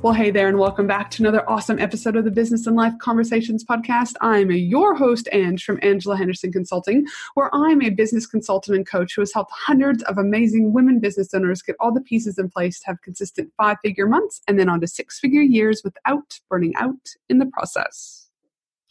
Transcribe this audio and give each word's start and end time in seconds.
Well, 0.00 0.12
hey 0.12 0.30
there, 0.30 0.46
and 0.46 0.60
welcome 0.60 0.86
back 0.86 1.10
to 1.10 1.22
another 1.24 1.48
awesome 1.50 1.80
episode 1.80 2.14
of 2.14 2.22
the 2.24 2.30
Business 2.30 2.68
and 2.68 2.76
Life 2.76 2.92
Conversations 3.00 3.64
podcast. 3.64 4.12
I'm 4.20 4.48
your 4.52 4.94
host, 4.94 5.28
Ange 5.32 5.64
from 5.64 5.80
Angela 5.82 6.16
Henderson 6.16 6.52
Consulting, 6.52 7.04
where 7.34 7.52
I'm 7.52 7.82
a 7.82 7.90
business 7.90 8.24
consultant 8.24 8.76
and 8.76 8.86
coach 8.86 9.16
who 9.16 9.22
has 9.22 9.34
helped 9.34 9.50
hundreds 9.52 10.04
of 10.04 10.16
amazing 10.16 10.72
women 10.72 11.00
business 11.00 11.34
owners 11.34 11.62
get 11.62 11.74
all 11.80 11.92
the 11.92 12.00
pieces 12.00 12.38
in 12.38 12.48
place 12.48 12.78
to 12.78 12.86
have 12.86 13.02
consistent 13.02 13.52
five 13.56 13.78
figure 13.82 14.06
months 14.06 14.40
and 14.46 14.56
then 14.56 14.68
on 14.68 14.80
to 14.82 14.86
six 14.86 15.18
figure 15.18 15.42
years 15.42 15.82
without 15.82 16.38
burning 16.48 16.76
out 16.76 17.16
in 17.28 17.38
the 17.38 17.46
process. 17.46 18.28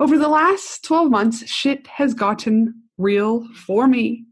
Over 0.02 0.18
the 0.18 0.28
last 0.28 0.84
12 0.84 1.10
months, 1.10 1.48
shit 1.50 1.88
has 1.88 2.14
gotten 2.14 2.84
real 2.98 3.48
for 3.54 3.88
me. 3.88 4.26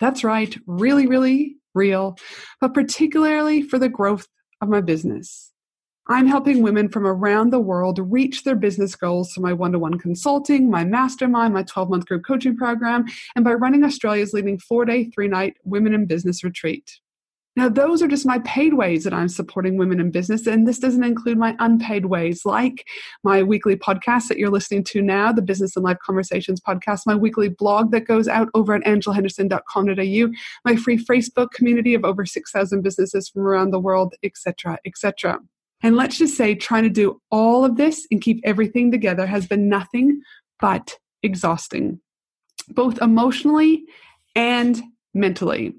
That's 0.00 0.24
right, 0.24 0.56
really, 0.66 1.06
really 1.06 1.56
real, 1.74 2.16
but 2.58 2.72
particularly 2.72 3.60
for 3.60 3.78
the 3.78 3.90
growth 3.90 4.28
of 4.62 4.70
my 4.70 4.80
business. 4.80 5.51
I'm 6.08 6.26
helping 6.26 6.62
women 6.62 6.88
from 6.88 7.06
around 7.06 7.50
the 7.50 7.60
world 7.60 8.00
reach 8.00 8.42
their 8.42 8.56
business 8.56 8.96
goals 8.96 9.32
through 9.32 9.44
my 9.44 9.52
one 9.52 9.72
to 9.72 9.78
one 9.78 9.98
consulting, 9.98 10.68
my 10.68 10.84
mastermind, 10.84 11.54
my 11.54 11.62
12 11.62 11.90
month 11.90 12.06
group 12.06 12.24
coaching 12.26 12.56
program, 12.56 13.04
and 13.36 13.44
by 13.44 13.54
running 13.54 13.84
Australia's 13.84 14.32
leading 14.32 14.58
four 14.58 14.84
day, 14.84 15.04
three 15.04 15.28
night 15.28 15.56
women 15.64 15.94
in 15.94 16.06
business 16.06 16.42
retreat. 16.42 16.98
Now, 17.54 17.68
those 17.68 18.02
are 18.02 18.08
just 18.08 18.24
my 18.24 18.38
paid 18.40 18.74
ways 18.74 19.04
that 19.04 19.12
I'm 19.12 19.28
supporting 19.28 19.76
women 19.76 20.00
in 20.00 20.10
business, 20.10 20.46
and 20.46 20.66
this 20.66 20.78
doesn't 20.78 21.04
include 21.04 21.36
my 21.36 21.54
unpaid 21.58 22.06
ways, 22.06 22.46
like 22.46 22.86
my 23.22 23.42
weekly 23.42 23.76
podcast 23.76 24.28
that 24.28 24.38
you're 24.38 24.50
listening 24.50 24.84
to 24.84 25.02
now, 25.02 25.32
the 25.32 25.42
Business 25.42 25.76
and 25.76 25.84
Life 25.84 25.98
Conversations 26.04 26.62
podcast, 26.62 27.02
my 27.04 27.14
weekly 27.14 27.50
blog 27.50 27.92
that 27.92 28.06
goes 28.06 28.26
out 28.26 28.48
over 28.54 28.74
at 28.74 28.82
angelahenderson.com.au, 28.84 30.32
my 30.64 30.76
free 30.76 30.96
Facebook 30.96 31.50
community 31.50 31.92
of 31.92 32.06
over 32.06 32.24
6,000 32.24 32.80
businesses 32.80 33.28
from 33.28 33.42
around 33.42 33.70
the 33.70 33.78
world, 33.78 34.14
etc., 34.22 34.78
etc. 34.86 35.38
And 35.82 35.96
let's 35.96 36.18
just 36.18 36.36
say 36.36 36.54
trying 36.54 36.84
to 36.84 36.90
do 36.90 37.20
all 37.30 37.64
of 37.64 37.76
this 37.76 38.06
and 38.10 38.20
keep 38.20 38.40
everything 38.44 38.90
together 38.90 39.26
has 39.26 39.46
been 39.46 39.68
nothing 39.68 40.20
but 40.60 40.96
exhausting, 41.22 42.00
both 42.68 43.00
emotionally 43.02 43.84
and 44.34 44.80
mentally. 45.14 45.74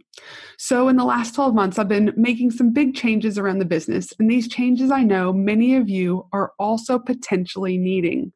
So, 0.58 0.88
in 0.88 0.96
the 0.96 1.06
last 1.06 1.34
12 1.36 1.56
months, 1.56 1.80
I've 1.80 1.88
been 1.88 2.14
making 2.16 2.52
some 2.52 2.72
big 2.72 2.96
changes 2.96 3.38
around 3.38 3.60
the 3.60 3.66
business. 3.66 4.14
And 4.20 4.30
these 4.30 4.48
changes 4.48 4.92
I 4.92 5.04
know 5.04 5.34
many 5.34 5.76
of 5.76 5.90
you 5.90 6.28
are 6.34 6.52
also 6.60 7.00
potentially 7.00 7.78
needing, 7.78 8.32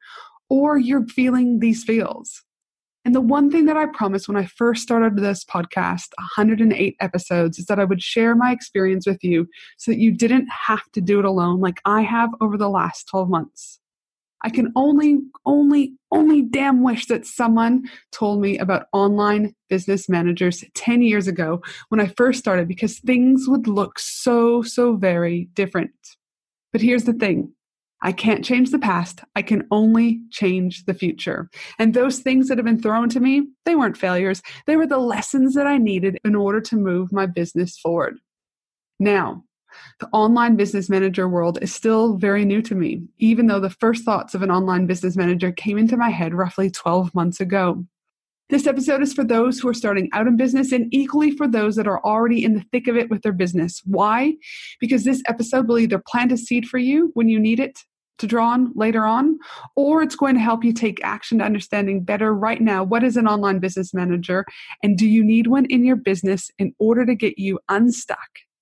or 0.50 0.78
you're 0.78 1.06
feeling 1.08 1.60
these 1.60 1.84
feels. 1.84 2.44
And 3.08 3.16
the 3.16 3.22
one 3.22 3.50
thing 3.50 3.68
that 3.68 3.78
I 3.78 3.86
promised 3.86 4.28
when 4.28 4.36
I 4.36 4.48
first 4.48 4.84
started 4.84 5.16
this 5.16 5.46
podcast, 5.46 6.10
108 6.18 6.98
episodes, 7.00 7.58
is 7.58 7.68
that 7.68 7.80
I 7.80 7.86
would 7.86 8.02
share 8.04 8.36
my 8.36 8.52
experience 8.52 9.08
with 9.08 9.24
you 9.24 9.48
so 9.78 9.92
that 9.92 9.98
you 9.98 10.12
didn't 10.12 10.50
have 10.50 10.84
to 10.92 11.00
do 11.00 11.18
it 11.20 11.24
alone 11.24 11.62
like 11.62 11.80
I 11.86 12.02
have 12.02 12.32
over 12.42 12.58
the 12.58 12.68
last 12.68 13.08
12 13.08 13.30
months. 13.30 13.80
I 14.44 14.50
can 14.50 14.74
only, 14.76 15.22
only, 15.46 15.94
only 16.12 16.42
damn 16.42 16.84
wish 16.84 17.06
that 17.06 17.26
someone 17.26 17.90
told 18.12 18.42
me 18.42 18.58
about 18.58 18.88
online 18.92 19.56
business 19.70 20.10
managers 20.10 20.66
10 20.74 21.02
years 21.02 21.30
ago 21.30 21.62
when 21.88 22.02
I 22.02 22.08
first 22.08 22.40
started 22.40 22.68
because 22.68 23.00
things 23.00 23.46
would 23.48 23.70
look 23.70 24.00
so, 24.00 24.62
so 24.64 24.98
very 24.98 25.48
different. 25.54 25.92
But 26.74 26.82
here's 26.82 27.06
the 27.06 27.14
thing 27.14 27.54
I 28.02 28.12
can't 28.12 28.46
change 28.46 28.70
the 28.70 28.80
past. 28.80 29.22
I 29.36 29.42
can 29.42 29.68
only 29.72 30.22
change 30.30 30.86
the 30.86 30.94
future. 30.94 31.50
And 31.80 31.94
those 31.94 32.20
things 32.20 32.48
that 32.48 32.58
have 32.58 32.66
been 32.66 32.82
thrown 32.82 33.10
to 33.10 33.20
me, 33.20 33.48
they 33.66 33.76
weren't 33.76 33.98
failures. 33.98 34.42
They 34.68 34.76
were 34.76 34.88
the 34.88 35.00
lessons 35.00 35.56
that 35.56 35.68
I 35.68 35.78
needed 35.78 36.20
in 36.24 36.36
order 36.36 36.62
to 36.62 36.76
move 36.76 37.12
my 37.12 37.26
business 37.26 37.78
forward. 37.78 38.20
Now, 39.00 39.44
the 40.00 40.08
online 40.12 40.56
business 40.56 40.90
manager 40.90 41.28
world 41.28 41.60
is 41.62 41.74
still 41.74 42.18
very 42.18 42.46
new 42.46 42.62
to 42.64 42.76
me, 42.76 43.04
even 43.18 43.48
though 43.48 43.60
the 43.60 43.70
first 43.70 44.06
thoughts 44.06 44.34
of 44.34 44.42
an 44.42 44.52
online 44.52 44.86
business 44.86 45.16
manager 45.16 45.52
came 45.52 45.78
into 45.78 45.98
my 45.98 46.10
head 46.10 46.34
roughly 46.34 46.70
12 46.70 47.14
months 47.14 47.40
ago. 47.40 47.86
This 48.50 48.66
episode 48.66 49.02
is 49.02 49.14
for 49.14 49.26
those 49.26 49.60
who 49.60 49.68
are 49.68 49.74
starting 49.74 50.10
out 50.14 50.26
in 50.26 50.38
business 50.38 50.72
and 50.72 50.88
equally 50.94 51.32
for 51.32 51.48
those 51.48 51.76
that 51.76 51.88
are 51.88 52.02
already 52.06 52.46
in 52.46 52.54
the 52.54 52.64
thick 52.72 52.88
of 52.88 52.96
it 52.96 53.10
with 53.10 53.22
their 53.22 53.34
business. 53.34 53.82
Why? 53.84 54.36
Because 54.80 55.04
this 55.04 55.22
episode 55.28 55.68
will 55.68 55.80
either 55.80 56.02
plant 56.08 56.32
a 56.32 56.38
seed 56.38 56.66
for 56.68 56.78
you 56.78 57.12
when 57.14 57.28
you 57.28 57.40
need 57.40 57.60
it 57.60 57.80
to 58.20 58.28
draw 58.28 58.50
on 58.50 58.72
later 58.74 59.06
on, 59.06 59.38
or 59.76 60.02
it's 60.02 60.16
going 60.16 60.36
to 60.36 60.42
help 60.42 60.64
you 60.64 60.74
take 60.74 61.00
action 61.04 61.40
to 61.40 61.44
understanding 61.44 62.04
better 62.04 62.34
right 62.34 62.62
now 62.62 62.84
what 62.84 63.04
is 63.04 63.18
an 63.18 63.28
online 63.28 63.60
business 63.60 63.94
manager 63.94 64.44
and 64.82 64.98
do 64.98 65.08
you 65.08 65.24
need 65.24 65.48
one 65.48 65.66
in 65.66 65.86
your 65.86 65.96
business 65.96 66.50
in 66.58 66.74
order 66.80 67.06
to 67.06 67.14
get 67.14 67.38
you 67.38 67.60
unstuck 67.70 68.18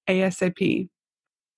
ASAP. 0.10 0.90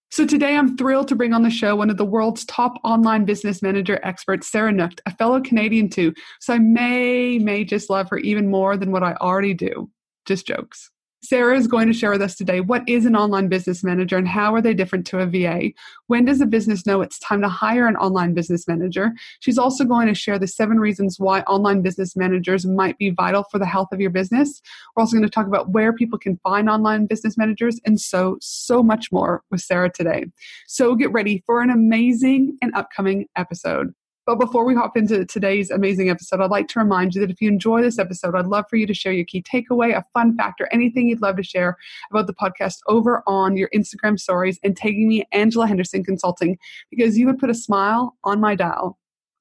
So 0.09 0.25
today 0.25 0.55
I'm 0.55 0.77
thrilled 0.77 1.09
to 1.09 1.15
bring 1.15 1.33
on 1.33 1.43
the 1.43 1.49
show 1.49 1.75
one 1.75 1.89
of 1.89 1.97
the 1.97 2.05
world's 2.05 2.45
top 2.45 2.79
online 2.83 3.25
business 3.25 3.61
manager 3.61 3.99
experts, 4.03 4.49
Sarah 4.49 4.71
Noked, 4.71 4.99
a 5.05 5.15
fellow 5.15 5.41
Canadian 5.41 5.89
too. 5.89 6.13
So 6.39 6.53
I 6.53 6.59
may, 6.59 7.39
may 7.39 7.63
just 7.65 7.89
love 7.89 8.09
her 8.09 8.17
even 8.17 8.49
more 8.49 8.77
than 8.77 8.91
what 8.91 9.03
I 9.03 9.13
already 9.15 9.53
do. 9.53 9.89
Just 10.25 10.47
jokes. 10.47 10.89
Sarah 11.23 11.57
is 11.57 11.67
going 11.67 11.87
to 11.87 11.93
share 11.93 12.11
with 12.11 12.21
us 12.21 12.35
today 12.35 12.59
what 12.59 12.87
is 12.87 13.05
an 13.05 13.15
online 13.15 13.47
business 13.47 13.83
manager 13.83 14.17
and 14.17 14.27
how 14.27 14.53
are 14.53 14.61
they 14.61 14.73
different 14.73 15.05
to 15.07 15.19
a 15.19 15.25
VA? 15.25 15.71
When 16.07 16.25
does 16.25 16.41
a 16.41 16.45
business 16.45 16.85
know 16.85 17.01
it's 17.01 17.19
time 17.19 17.41
to 17.41 17.49
hire 17.49 17.87
an 17.87 17.95
online 17.95 18.33
business 18.33 18.67
manager? 18.67 19.11
She's 19.39 19.57
also 19.57 19.83
going 19.83 20.07
to 20.07 20.13
share 20.13 20.37
the 20.37 20.47
seven 20.47 20.79
reasons 20.79 21.19
why 21.19 21.41
online 21.41 21.81
business 21.81 22.15
managers 22.15 22.65
might 22.65 22.97
be 22.97 23.09
vital 23.09 23.43
for 23.51 23.57
the 23.57 23.65
health 23.65 23.89
of 23.91 23.99
your 23.99 24.11
business. 24.11 24.61
We're 24.95 25.01
also 25.01 25.17
going 25.17 25.27
to 25.27 25.29
talk 25.29 25.47
about 25.47 25.71
where 25.71 25.91
people 25.91 26.19
can 26.19 26.37
find 26.43 26.69
online 26.69 27.07
business 27.07 27.37
managers 27.37 27.79
and 27.85 27.99
so, 27.99 28.37
so 28.39 28.83
much 28.83 29.11
more 29.11 29.41
with 29.49 29.61
Sarah 29.61 29.91
today. 29.91 30.25
So 30.67 30.95
get 30.95 31.11
ready 31.11 31.43
for 31.45 31.61
an 31.61 31.71
amazing 31.71 32.57
and 32.61 32.73
upcoming 32.75 33.27
episode. 33.35 33.93
But 34.27 34.39
before 34.39 34.65
we 34.65 34.75
hop 34.75 34.97
into 34.97 35.25
today's 35.25 35.71
amazing 35.71 36.09
episode, 36.09 36.41
I'd 36.41 36.51
like 36.51 36.67
to 36.69 36.79
remind 36.79 37.15
you 37.15 37.21
that 37.21 37.31
if 37.31 37.41
you 37.41 37.47
enjoy 37.47 37.81
this 37.81 37.97
episode, 37.97 38.35
I'd 38.35 38.47
love 38.47 38.65
for 38.69 38.75
you 38.75 38.85
to 38.85 38.93
share 38.93 39.13
your 39.13 39.23
key 39.23 39.41
takeaway, 39.41 39.97
a 39.97 40.03
fun 40.13 40.35
fact, 40.35 40.59
or 40.59 40.67
anything 40.73 41.07
you'd 41.07 41.21
love 41.21 41.37
to 41.37 41.43
share 41.43 41.77
about 42.11 42.27
the 42.27 42.33
podcast 42.33 42.79
over 42.87 43.23
on 43.25 43.55
your 43.55 43.69
Instagram 43.73 44.19
stories 44.19 44.59
and 44.65 44.75
tagging 44.75 45.07
me 45.07 45.23
Angela 45.31 45.65
Henderson 45.65 46.03
Consulting 46.03 46.57
because 46.91 47.17
you 47.17 47.25
would 47.25 47.39
put 47.39 47.49
a 47.49 47.53
smile 47.53 48.17
on 48.25 48.41
my 48.41 48.53
dial. 48.53 48.97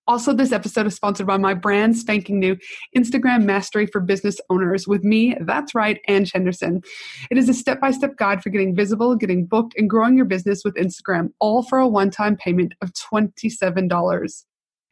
Also, 0.06 0.32
this 0.32 0.52
episode 0.52 0.86
is 0.86 0.94
sponsored 0.94 1.26
by 1.26 1.36
my 1.36 1.52
brand 1.52 1.98
spanking 1.98 2.38
new 2.38 2.56
Instagram 2.96 3.42
Mastery 3.42 3.86
for 3.86 4.00
Business 4.00 4.40
Owners 4.50 4.86
with 4.86 5.02
me, 5.02 5.36
that's 5.40 5.74
right, 5.74 6.00
Ange 6.06 6.30
Henderson. 6.30 6.80
It 7.28 7.38
is 7.38 7.48
a 7.48 7.54
step 7.54 7.80
by 7.80 7.90
step 7.90 8.16
guide 8.16 8.40
for 8.40 8.50
getting 8.50 8.72
visible, 8.72 9.16
getting 9.16 9.46
booked, 9.46 9.74
and 9.76 9.90
growing 9.90 10.16
your 10.16 10.26
business 10.26 10.62
with 10.64 10.76
Instagram, 10.76 11.30
all 11.40 11.64
for 11.64 11.80
a 11.80 11.88
one 11.88 12.12
time 12.12 12.36
payment 12.36 12.74
of 12.82 12.92
$27. 12.92 14.44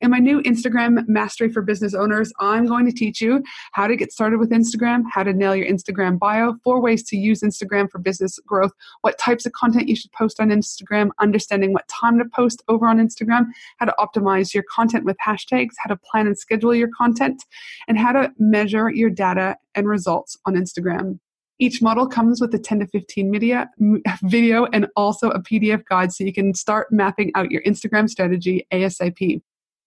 In 0.04 0.10
my 0.10 0.19
new 0.19 0.42
Instagram 0.42 1.09
Mastery 1.09 1.50
for 1.50 1.62
Business 1.62 1.94
Owners, 1.94 2.31
I'm 2.38 2.66
going 2.66 2.84
to 2.84 2.92
teach 2.92 3.22
you 3.22 3.42
how 3.72 3.87
to 3.87 3.97
get 3.97 4.12
started 4.12 4.38
with 4.38 4.50
Instagram, 4.50 5.04
how 5.10 5.22
to 5.22 5.32
nail 5.32 5.56
your 5.56 5.66
Instagram 5.66 6.19
bio, 6.19 6.56
four 6.62 6.82
ways 6.82 7.03
to 7.04 7.16
use 7.16 7.41
Instagram 7.41 7.91
for 7.91 7.98
business 7.98 8.38
growth, 8.41 8.72
what 9.00 9.16
types 9.16 9.47
of 9.47 9.53
content 9.53 9.88
you 9.88 9.97
should 9.97 10.12
post 10.12 10.41
on 10.41 10.50
Instagram, 10.50 11.09
understanding 11.21 11.72
what 11.72 11.89
time 11.89 12.18
to 12.18 12.27
post 12.27 12.62
over 12.68 12.86
on 12.86 12.98
Instagram, 12.98 13.47
how 13.78 13.86
to 13.86 13.95
optimize 13.98 14.53
your 14.53 14.65
content 14.71 15.06
with 15.06 15.16
hashtags, 15.27 15.71
how 15.78 15.89
to 15.89 15.97
plan 15.97 16.27
and 16.27 16.39
schedule 16.39 16.74
your 16.74 16.91
content, 16.95 17.42
and 17.89 17.98
how 17.98 18.12
to 18.12 18.30
measure 18.39 18.91
your 18.91 19.09
data 19.09 19.57
and 19.74 19.89
results 19.89 20.36
on 20.45 20.53
Instagram. 20.53 21.18
Each 21.59 21.80
model 21.80 22.07
comes 22.07 22.42
with 22.42 22.54
a 22.54 22.59
10 22.59 22.80
to 22.80 22.86
15 22.89 23.30
media, 23.30 23.71
video 24.24 24.66
and 24.66 24.86
also 24.97 25.30
a 25.30 25.41
PDF 25.41 25.83
guide 25.86 26.12
so 26.12 26.24
you 26.24 26.33
can 26.34 26.53
start 26.53 26.89
mapping 26.91 27.33
out 27.34 27.50
your 27.50 27.62
Instagram 27.62 28.10
strategy 28.10 28.66
ASAP. 28.71 29.41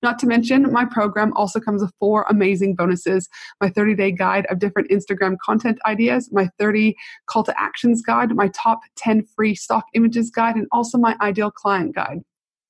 Not 0.04 0.20
to 0.20 0.28
mention, 0.28 0.72
my 0.72 0.86
program 0.86 1.34
also 1.36 1.60
comes 1.60 1.82
with 1.82 1.92
four 2.00 2.26
amazing 2.30 2.76
bonuses 2.76 3.28
my 3.60 3.70
30 3.70 3.96
day 3.96 4.12
guide 4.12 4.46
of 4.48 4.60
different 4.60 4.90
Instagram 4.92 5.38
content 5.44 5.80
ideas, 5.86 6.30
my 6.32 6.50
30 6.60 6.96
call 7.28 7.44
to 7.44 7.60
actions 7.60 8.02
guide, 8.02 8.36
my 8.36 8.50
top 8.50 8.82
10 8.96 9.26
free 9.36 9.56
stock 9.56 9.86
images 9.94 10.30
guide, 10.30 10.56
and 10.56 10.68
also 10.72 10.98
my 10.98 11.16
ideal 11.22 11.50
client 11.50 11.96
guide. 11.96 12.22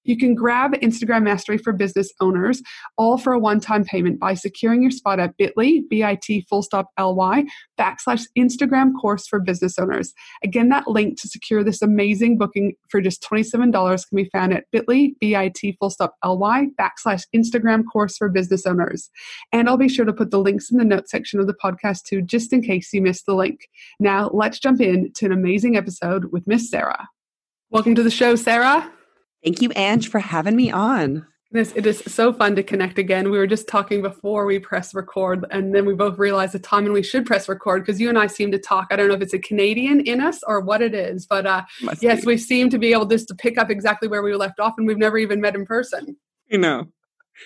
You 0.08 0.18
can 0.18 0.34
grab 0.34 0.72
Instagram 0.76 1.24
Mastery 1.24 1.58
for 1.58 1.74
business 1.74 2.12
owners, 2.22 2.64
all 2.98 3.18
for 3.18 3.34
a 3.34 3.40
one 3.40 3.60
time 3.60 3.84
payment 3.84 4.20
by 4.20 4.34
securing 4.34 4.82
your 4.82 4.90
spot 4.90 5.20
at 5.20 5.36
bit.ly, 5.38 5.82
bit 5.90 6.44
full 6.50 6.64
stop 6.64 6.90
ly, 6.98 7.44
backslash 7.78 8.24
Instagram 8.38 8.94
course 9.00 9.28
for 9.28 9.40
business 9.40 9.78
owners. 9.78 10.14
Again, 10.44 10.70
that 10.70 10.88
link 10.88 11.20
to 11.22 11.28
secure 11.28 11.62
this 11.62 11.82
amazing 11.82 12.38
booking 12.38 12.74
for 12.90 13.02
just 13.02 13.22
$27 13.22 14.10
can 14.10 14.16
be 14.16 14.30
found 14.32 14.54
at 14.54 14.64
bit.ly, 14.72 15.12
bit 15.20 15.76
full 15.78 15.90
stop 15.90 16.16
ly, 16.26 16.68
backslash 16.80 17.26
Instagram 17.36 17.84
course 17.92 18.16
for 18.16 18.30
business 18.30 18.66
owners. 18.66 19.10
And 19.52 19.68
I'll 19.68 19.76
be 19.76 19.90
sure 19.90 20.06
to 20.06 20.14
put 20.14 20.32
the 20.32 20.40
links 20.40 20.72
in 20.72 20.78
the 20.78 20.86
notes 20.86 21.12
section 21.12 21.42
of 21.42 21.48
the 21.48 21.54
podcast 21.54 22.04
too, 22.04 22.22
just 22.22 22.54
in 22.54 22.62
case 22.62 22.94
you 22.94 23.02
missed 23.02 23.26
the 23.26 23.36
link. 23.36 23.68
Now, 24.00 24.30
let's 24.34 24.58
jump 24.58 24.80
in 24.80 25.12
to 25.16 25.26
an 25.26 25.34
amazing 25.34 25.76
episode 25.76 26.32
with 26.32 26.48
Miss 26.48 26.70
Sarah. 26.70 27.10
Welcome 27.70 27.96
to 27.96 28.04
the 28.04 28.10
show, 28.10 28.38
Sarah. 28.38 28.90
Thank 29.48 29.62
you, 29.62 29.72
Ange, 29.78 30.10
for 30.10 30.20
having 30.20 30.58
me 30.58 30.72
on. 30.72 31.26
This 31.52 31.72
it 31.74 31.86
is 31.86 32.00
so 32.00 32.34
fun 32.34 32.58
to 32.58 32.64
connect 32.64 33.00
again. 33.00 33.32
We 33.32 33.38
were 33.38 33.48
just 33.48 33.66
talking 33.66 34.02
before 34.02 34.46
we 34.46 34.60
press 34.60 34.94
record, 34.94 35.46
and 35.52 35.74
then 35.74 35.86
we 35.86 35.94
both 35.94 36.18
realized 36.18 36.52
the 36.52 36.60
time 36.60 36.84
when 36.84 36.92
we 36.92 37.02
should 37.02 37.26
press 37.26 37.48
record 37.48 37.86
because 37.86 38.02
you 38.02 38.10
and 38.10 38.20
I 38.20 38.28
seem 38.28 38.52
to 38.52 38.60
talk. 38.60 38.88
I 38.92 38.98
don't 38.98 39.08
know 39.08 39.14
if 39.14 39.22
it's 39.22 39.34
a 39.34 39.40
Canadian 39.40 40.02
in 40.02 40.20
us 40.20 40.44
or 40.46 40.60
what 40.60 40.82
it 40.82 40.94
is, 40.94 41.26
but 41.26 41.46
uh, 41.46 41.64
yes, 42.02 42.26
be. 42.26 42.28
we 42.28 42.38
seem 42.38 42.70
to 42.72 42.78
be 42.78 42.92
able 42.92 43.06
just 43.06 43.30
to 43.30 43.36
pick 43.36 43.58
up 43.58 43.70
exactly 43.70 44.10
where 44.10 44.22
we 44.22 44.36
left 44.36 44.60
off, 44.60 44.74
and 44.78 44.86
we've 44.86 44.98
never 44.98 45.18
even 45.18 45.40
met 45.40 45.56
in 45.56 45.66
person. 45.66 46.18
You 46.50 46.58
know, 46.58 46.90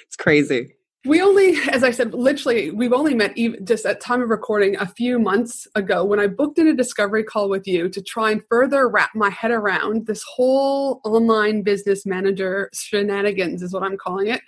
it's 0.08 0.16
crazy. 0.16 0.74
We 1.04 1.20
only, 1.20 1.56
as 1.72 1.84
I 1.84 1.90
said, 1.90 2.14
literally, 2.14 2.70
we've 2.70 2.94
only 2.94 3.16
met 3.16 3.36
even 3.36 3.66
just 3.66 3.88
at 3.88 4.02
time 4.02 4.22
of 4.22 4.30
recording 4.30 4.76
a 4.76 4.86
few 4.86 5.18
months 5.18 5.68
ago 5.74 6.06
when 6.06 6.20
I 6.20 6.28
booked 6.28 6.60
in 6.60 6.68
a 6.68 6.76
discovery 6.76 7.24
call 7.24 7.50
with 7.50 7.66
you 7.66 7.90
to 7.90 8.04
try 8.04 8.30
and 8.30 8.44
further 8.48 8.88
wrap 8.88 9.10
my 9.16 9.32
head 9.32 9.50
around 9.50 10.06
this 10.06 10.22
whole 10.22 11.02
online 11.04 11.64
business 11.64 12.06
manager 12.06 12.70
shenanigans 12.72 13.64
is 13.64 13.74
what 13.74 13.82
I'm 13.82 13.98
calling 13.98 14.28
it. 14.28 14.42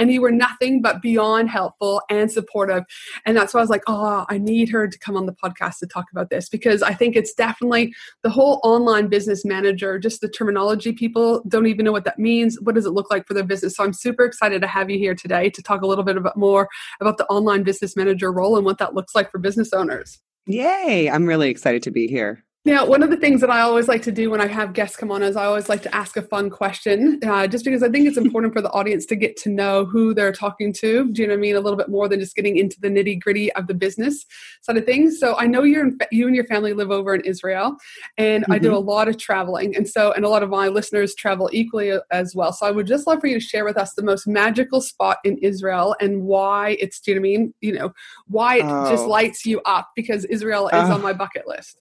And 0.00 0.10
you 0.10 0.20
were 0.20 0.32
nothing 0.32 0.82
but 0.82 1.00
beyond 1.00 1.48
helpful 1.48 2.02
and 2.10 2.28
supportive. 2.28 2.82
And 3.24 3.36
that's 3.36 3.54
why 3.54 3.60
I 3.60 3.62
was 3.62 3.70
like, 3.70 3.84
oh, 3.86 4.26
I 4.28 4.36
need 4.36 4.68
her 4.70 4.88
to 4.88 4.98
come 4.98 5.16
on 5.16 5.26
the 5.26 5.32
podcast 5.32 5.78
to 5.78 5.86
talk 5.86 6.06
about 6.10 6.28
this 6.28 6.48
because 6.48 6.82
I 6.82 6.92
think 6.92 7.14
it's 7.14 7.34
definitely 7.34 7.94
the 8.22 8.30
whole 8.30 8.60
online 8.64 9.06
business 9.06 9.44
manager, 9.44 9.96
just 9.96 10.22
the 10.22 10.28
terminology 10.28 10.92
people 10.92 11.44
don't 11.46 11.68
even 11.68 11.84
know 11.84 11.92
what 11.92 12.04
that 12.04 12.18
means. 12.18 12.58
What 12.62 12.74
does 12.74 12.86
it 12.86 12.90
look 12.90 13.12
like 13.12 13.28
for 13.28 13.34
their 13.34 13.44
business? 13.44 13.76
So 13.76 13.84
I'm 13.84 13.92
super 13.92 14.24
excited 14.24 14.60
to 14.62 14.66
have 14.66 14.90
you 14.90 14.98
here 14.98 15.14
today 15.14 15.50
to 15.50 15.62
talk 15.62 15.82
a 15.82 15.86
little 15.86 15.99
little 16.00 16.14
bit 16.14 16.20
about 16.20 16.36
more 16.36 16.68
about 17.00 17.18
the 17.18 17.26
online 17.26 17.62
business 17.62 17.96
manager 17.96 18.32
role 18.32 18.56
and 18.56 18.64
what 18.64 18.78
that 18.78 18.94
looks 18.94 19.14
like 19.14 19.30
for 19.30 19.38
business 19.38 19.72
owners. 19.72 20.18
Yay! 20.46 21.08
I'm 21.10 21.26
really 21.26 21.50
excited 21.50 21.82
to 21.84 21.90
be 21.90 22.06
here. 22.06 22.44
Now, 22.66 22.84
one 22.84 23.02
of 23.02 23.08
the 23.08 23.16
things 23.16 23.40
that 23.40 23.48
I 23.48 23.62
always 23.62 23.88
like 23.88 24.02
to 24.02 24.12
do 24.12 24.30
when 24.30 24.42
I 24.42 24.46
have 24.46 24.74
guests 24.74 24.94
come 24.94 25.10
on 25.10 25.22
is 25.22 25.34
I 25.34 25.46
always 25.46 25.70
like 25.70 25.80
to 25.84 25.94
ask 25.94 26.18
a 26.18 26.22
fun 26.22 26.50
question, 26.50 27.18
uh, 27.24 27.46
just 27.46 27.64
because 27.64 27.82
I 27.82 27.88
think 27.88 28.06
it's 28.06 28.18
important 28.18 28.52
for 28.52 28.60
the 28.60 28.70
audience 28.72 29.06
to 29.06 29.16
get 29.16 29.38
to 29.38 29.48
know 29.48 29.86
who 29.86 30.12
they're 30.12 30.30
talking 30.30 30.70
to. 30.74 31.10
Do 31.10 31.22
you 31.22 31.26
know 31.26 31.32
what 31.32 31.38
I 31.38 31.40
mean? 31.40 31.56
A 31.56 31.60
little 31.60 31.78
bit 31.78 31.88
more 31.88 32.06
than 32.06 32.20
just 32.20 32.36
getting 32.36 32.58
into 32.58 32.78
the 32.78 32.88
nitty 32.88 33.18
gritty 33.18 33.50
of 33.54 33.66
the 33.66 33.72
business 33.72 34.26
side 34.60 34.76
of 34.76 34.84
things. 34.84 35.18
So 35.18 35.38
I 35.38 35.46
know 35.46 35.62
you're 35.62 35.86
in, 35.86 35.98
you 36.12 36.26
and 36.26 36.36
your 36.36 36.44
family 36.44 36.74
live 36.74 36.90
over 36.90 37.14
in 37.14 37.22
Israel, 37.22 37.76
and 38.18 38.42
mm-hmm. 38.42 38.52
I 38.52 38.58
do 38.58 38.68
mm-hmm. 38.68 38.76
a 38.76 38.80
lot 38.80 39.08
of 39.08 39.16
traveling, 39.16 39.74
and 39.74 39.88
so 39.88 40.12
and 40.12 40.26
a 40.26 40.28
lot 40.28 40.42
of 40.42 40.50
my 40.50 40.68
listeners 40.68 41.14
travel 41.14 41.48
equally 41.54 41.98
as 42.12 42.34
well. 42.36 42.52
So 42.52 42.66
I 42.66 42.72
would 42.72 42.86
just 42.86 43.06
love 43.06 43.20
for 43.20 43.26
you 43.26 43.40
to 43.40 43.44
share 43.44 43.64
with 43.64 43.78
us 43.78 43.94
the 43.94 44.02
most 44.02 44.26
magical 44.26 44.82
spot 44.82 45.16
in 45.24 45.38
Israel 45.38 45.96
and 45.98 46.24
why 46.24 46.76
it's. 46.78 47.00
Do 47.00 47.12
you 47.12 47.14
know 47.14 47.22
what 47.22 47.26
I 47.26 47.30
mean? 47.30 47.54
You 47.62 47.72
know 47.72 47.92
why 48.26 48.56
it 48.58 48.66
oh. 48.66 48.90
just 48.90 49.06
lights 49.06 49.46
you 49.46 49.62
up 49.64 49.88
because 49.96 50.26
Israel 50.26 50.68
is 50.68 50.90
on 50.90 51.00
my 51.00 51.14
bucket 51.14 51.48
list. 51.48 51.78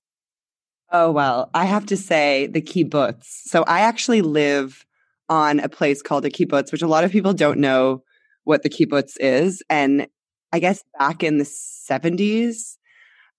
Oh, 0.92 1.12
well, 1.12 1.50
I 1.54 1.66
have 1.66 1.86
to 1.88 1.98
say 1.98 2.48
the 2.48 2.62
kibbutz. 2.62 3.26
So 3.26 3.64
I 3.64 3.82
actually 3.82 4.22
live 4.22 4.86
on 5.28 5.60
a 5.60 5.70
place 5.70 6.02
called 6.02 6.26
a 6.26 6.30
kibbutz, 6.30 6.72
which 6.72 6.82
a 6.82 6.88
lot 6.88 7.04
of 7.04 7.12
people 7.12 7.34
don't 7.34 7.60
know 7.60 8.04
what 8.44 8.64
the 8.64 8.70
kibbutz 8.70 9.14
is. 9.20 9.62
And 9.70 10.08
I 10.52 10.60
guess 10.60 10.84
back 10.98 11.24
in 11.24 11.38
the 11.38 11.44
70s 11.44 12.78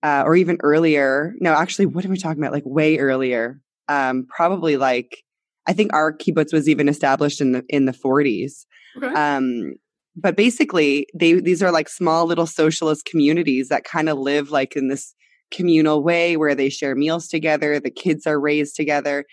uh, 0.03 0.23
or 0.25 0.37
even 0.37 0.59
earlier, 0.63 1.35
no, 1.41 1.53
actually, 1.53 1.87
what 1.87 2.05
are 2.05 2.09
we 2.09 2.17
talking 2.17 2.43
about? 2.43 2.53
Like 2.53 2.63
way 2.65 2.99
earlier. 2.99 3.61
Um, 3.89 4.27
probably 4.29 4.77
like, 4.77 5.25
I 5.67 5.73
think 5.73 5.93
our 5.93 6.17
kibbutz 6.17 6.53
was 6.53 6.69
even 6.69 6.89
established 6.89 7.41
in 7.41 7.53
the 7.53 7.65
in 7.69 7.87
the 7.87 7.93
40s. 7.93 8.65
Okay. 8.97 9.07
Um, 9.07 9.75
but 10.17 10.37
basically, 10.37 11.07
they 11.15 11.35
these 11.35 11.63
are 11.63 11.73
like 11.73 11.89
small 11.89 12.27
little 12.27 12.47
socialist 12.47 13.05
communities 13.05 13.69
that 13.69 13.85
kind 13.85 14.09
of 14.09 14.19
live 14.19 14.51
like 14.51 14.77
in 14.77 14.89
this 14.89 15.15
communal 15.51 16.03
way 16.03 16.37
where 16.37 16.55
they 16.55 16.69
share 16.69 16.95
meals 16.95 17.29
together, 17.29 17.81
the 17.81 17.91
kids 17.91 18.27
are 18.27 18.41
raised 18.41 18.77
together. 18.77 19.25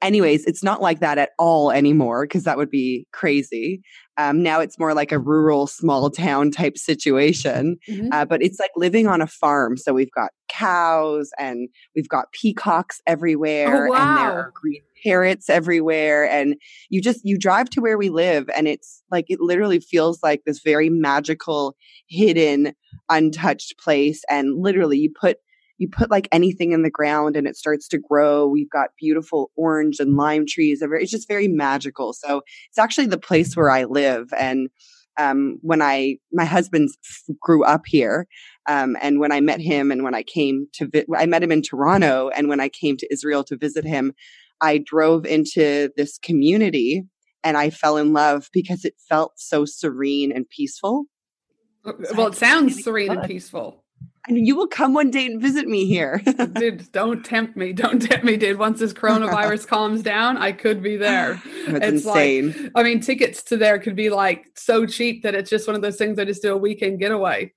Anyways, 0.00 0.44
it's 0.44 0.62
not 0.62 0.80
like 0.80 1.00
that 1.00 1.18
at 1.18 1.30
all 1.38 1.72
anymore 1.72 2.24
because 2.24 2.44
that 2.44 2.56
would 2.56 2.70
be 2.70 3.06
crazy. 3.12 3.82
Um, 4.16 4.42
now 4.42 4.60
it's 4.60 4.78
more 4.78 4.94
like 4.94 5.12
a 5.12 5.18
rural, 5.18 5.66
small 5.66 6.10
town 6.10 6.50
type 6.50 6.76
situation, 6.76 7.78
mm-hmm. 7.88 8.08
uh, 8.12 8.24
but 8.24 8.42
it's 8.42 8.58
like 8.58 8.70
living 8.76 9.06
on 9.06 9.20
a 9.20 9.26
farm. 9.26 9.76
So 9.76 9.92
we've 9.92 10.10
got 10.10 10.30
cows 10.48 11.30
and 11.38 11.68
we've 11.94 12.08
got 12.08 12.32
peacocks 12.32 13.00
oh, 13.00 13.12
everywhere, 13.12 13.86
oh, 13.86 13.90
wow. 13.90 13.96
and 13.98 14.18
there 14.18 14.38
are 14.40 14.52
green 14.54 14.82
parrots 15.04 15.48
everywhere. 15.48 16.28
And 16.28 16.56
you 16.90 17.00
just 17.00 17.20
you 17.24 17.38
drive 17.38 17.70
to 17.70 17.80
where 17.80 17.98
we 17.98 18.08
live, 18.08 18.48
and 18.56 18.66
it's 18.66 19.02
like 19.10 19.26
it 19.28 19.40
literally 19.40 19.78
feels 19.78 20.20
like 20.22 20.42
this 20.44 20.60
very 20.64 20.90
magical, 20.90 21.76
hidden, 22.08 22.72
untouched 23.08 23.78
place. 23.78 24.22
And 24.28 24.60
literally, 24.60 24.98
you 24.98 25.12
put 25.20 25.38
you 25.78 25.88
put 25.88 26.10
like 26.10 26.28
anything 26.32 26.72
in 26.72 26.82
the 26.82 26.90
ground 26.90 27.36
and 27.36 27.46
it 27.46 27.56
starts 27.56 27.88
to 27.88 27.98
grow. 27.98 28.46
We've 28.46 28.70
got 28.70 28.90
beautiful 28.98 29.50
orange 29.56 30.00
and 30.00 30.16
lime 30.16 30.44
trees. 30.46 30.82
It's 30.82 31.10
just 31.10 31.28
very 31.28 31.48
magical. 31.48 32.12
So 32.12 32.42
it's 32.68 32.78
actually 32.78 33.06
the 33.06 33.18
place 33.18 33.56
where 33.56 33.70
I 33.70 33.84
live. 33.84 34.32
And 34.36 34.68
um, 35.18 35.58
when 35.62 35.80
I, 35.80 36.16
my 36.32 36.44
husband 36.44 36.90
grew 37.40 37.64
up 37.64 37.82
here, 37.86 38.26
um, 38.68 38.96
and 39.00 39.18
when 39.18 39.32
I 39.32 39.40
met 39.40 39.60
him 39.60 39.90
and 39.90 40.04
when 40.04 40.14
I 40.14 40.22
came 40.22 40.66
to, 40.74 40.86
vi- 40.86 41.06
I 41.16 41.26
met 41.26 41.42
him 41.42 41.52
in 41.52 41.62
Toronto. 41.62 42.30
And 42.36 42.48
when 42.48 42.60
I 42.60 42.68
came 42.68 42.96
to 42.98 43.12
Israel 43.12 43.42
to 43.44 43.56
visit 43.56 43.84
him, 43.84 44.12
I 44.60 44.78
drove 44.78 45.24
into 45.24 45.90
this 45.96 46.18
community 46.18 47.04
and 47.44 47.56
I 47.56 47.70
fell 47.70 47.96
in 47.96 48.12
love 48.12 48.48
because 48.52 48.84
it 48.84 48.94
felt 49.08 49.32
so 49.36 49.64
serene 49.64 50.32
and 50.32 50.48
peaceful. 50.48 51.04
Well, 51.84 52.26
it 52.26 52.34
sounds 52.34 52.82
serene 52.82 53.12
and 53.12 53.22
peaceful 53.22 53.84
you 54.28 54.56
will 54.56 54.66
come 54.66 54.94
one 54.94 55.10
day 55.10 55.26
and 55.26 55.40
visit 55.40 55.66
me 55.66 55.86
here. 55.86 56.22
dude, 56.52 56.90
don't 56.92 57.24
tempt 57.24 57.56
me. 57.56 57.72
Don't 57.72 58.00
tempt 58.00 58.24
me, 58.24 58.36
dude. 58.36 58.58
Once 58.58 58.80
this 58.80 58.92
coronavirus 58.92 59.66
calms 59.68 60.02
down, 60.02 60.36
I 60.36 60.52
could 60.52 60.82
be 60.82 60.96
there. 60.96 61.40
That's 61.66 61.86
it's 61.86 62.06
insane. 62.06 62.54
Like, 62.62 62.72
I 62.74 62.82
mean, 62.82 63.00
tickets 63.00 63.42
to 63.44 63.56
there 63.56 63.78
could 63.78 63.96
be 63.96 64.10
like 64.10 64.46
so 64.54 64.86
cheap 64.86 65.22
that 65.22 65.34
it's 65.34 65.50
just 65.50 65.66
one 65.66 65.76
of 65.76 65.82
those 65.82 65.96
things 65.96 66.18
I 66.18 66.24
just 66.24 66.42
do 66.42 66.52
a 66.52 66.56
weekend 66.56 66.98
getaway. 66.98 67.52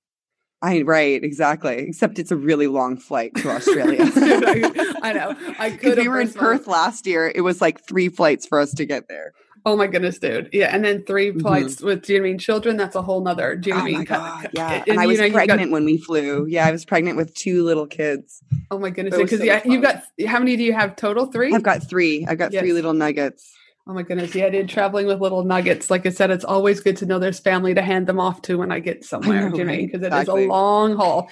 I 0.63 0.83
right, 0.83 1.23
exactly. 1.23 1.87
Except 1.87 2.19
it's 2.19 2.29
a 2.29 2.35
really 2.35 2.67
long 2.67 2.97
flight 2.97 3.33
to 3.37 3.49
Australia. 3.49 4.05
dude, 4.05 4.15
I, 4.45 5.09
I, 5.09 5.13
know. 5.13 5.35
I 5.57 5.71
could. 5.71 5.97
We 5.97 6.07
were 6.07 6.21
in 6.21 6.31
Perth 6.31 6.67
last 6.67 7.07
year. 7.07 7.31
It 7.33 7.41
was 7.41 7.61
like 7.61 7.83
three 7.83 8.09
flights 8.09 8.45
for 8.45 8.59
us 8.59 8.71
to 8.75 8.85
get 8.85 9.07
there. 9.07 9.33
Oh 9.65 9.77
my 9.77 9.87
goodness, 9.87 10.17
dude. 10.17 10.49
Yeah. 10.51 10.73
And 10.73 10.83
then 10.83 11.03
3 11.03 11.29
mm-hmm. 11.29 11.39
flights 11.41 11.81
with, 11.81 12.03
do 12.03 12.13
you 12.13 12.21
mean 12.21 12.37
children? 12.37 12.77
That's 12.77 12.95
a 12.95 13.01
whole 13.01 13.21
nother, 13.21 13.55
do 13.55 13.69
you 13.69 13.75
oh 13.75 13.83
mean? 13.83 14.03
God, 14.03 14.49
yeah. 14.53 14.73
And, 14.73 14.89
and 14.89 14.99
I 14.99 15.05
was 15.05 15.19
know, 15.19 15.31
pregnant 15.31 15.69
got, 15.69 15.71
when 15.71 15.85
we 15.85 15.97
flew. 15.97 16.45
Yeah. 16.47 16.67
I 16.67 16.71
was 16.71 16.83
pregnant 16.83 17.17
with 17.17 17.33
two 17.35 17.63
little 17.63 17.85
kids. 17.85 18.41
Oh 18.71 18.79
my 18.79 18.89
goodness. 18.89 19.15
Because 19.15 19.39
so 19.39 19.45
yeah, 19.45 19.61
you've 19.63 19.83
got, 19.83 20.03
how 20.27 20.39
many 20.39 20.55
do 20.57 20.63
you 20.63 20.73
have 20.73 20.95
total? 20.95 21.27
Three? 21.27 21.53
I've 21.53 21.63
got 21.63 21.87
three. 21.87 22.25
I've 22.27 22.37
got 22.37 22.51
yes. 22.51 22.61
three 22.61 22.73
little 22.73 22.93
nuggets. 22.93 23.53
Oh 23.87 23.93
my 23.93 24.03
goodness. 24.03 24.33
Yeah, 24.35 24.45
I 24.45 24.49
did 24.49 24.69
traveling 24.69 25.07
with 25.07 25.21
little 25.21 25.43
nuggets. 25.43 25.89
Like 25.89 26.05
I 26.05 26.09
said, 26.09 26.29
it's 26.29 26.45
always 26.45 26.79
good 26.79 26.97
to 26.97 27.05
know 27.05 27.19
there's 27.19 27.39
family 27.39 27.73
to 27.73 27.81
hand 27.81 28.07
them 28.07 28.19
off 28.19 28.41
to 28.43 28.57
when 28.57 28.71
I 28.71 28.79
get 28.79 29.03
somewhere, 29.03 29.49
know, 29.49 29.55
Jimmy, 29.55 29.85
because 29.87 30.01
right? 30.01 30.07
exactly. 30.07 30.41
it 30.41 30.45
is 30.45 30.47
a 30.47 30.51
long 30.51 30.95
haul. 30.95 31.29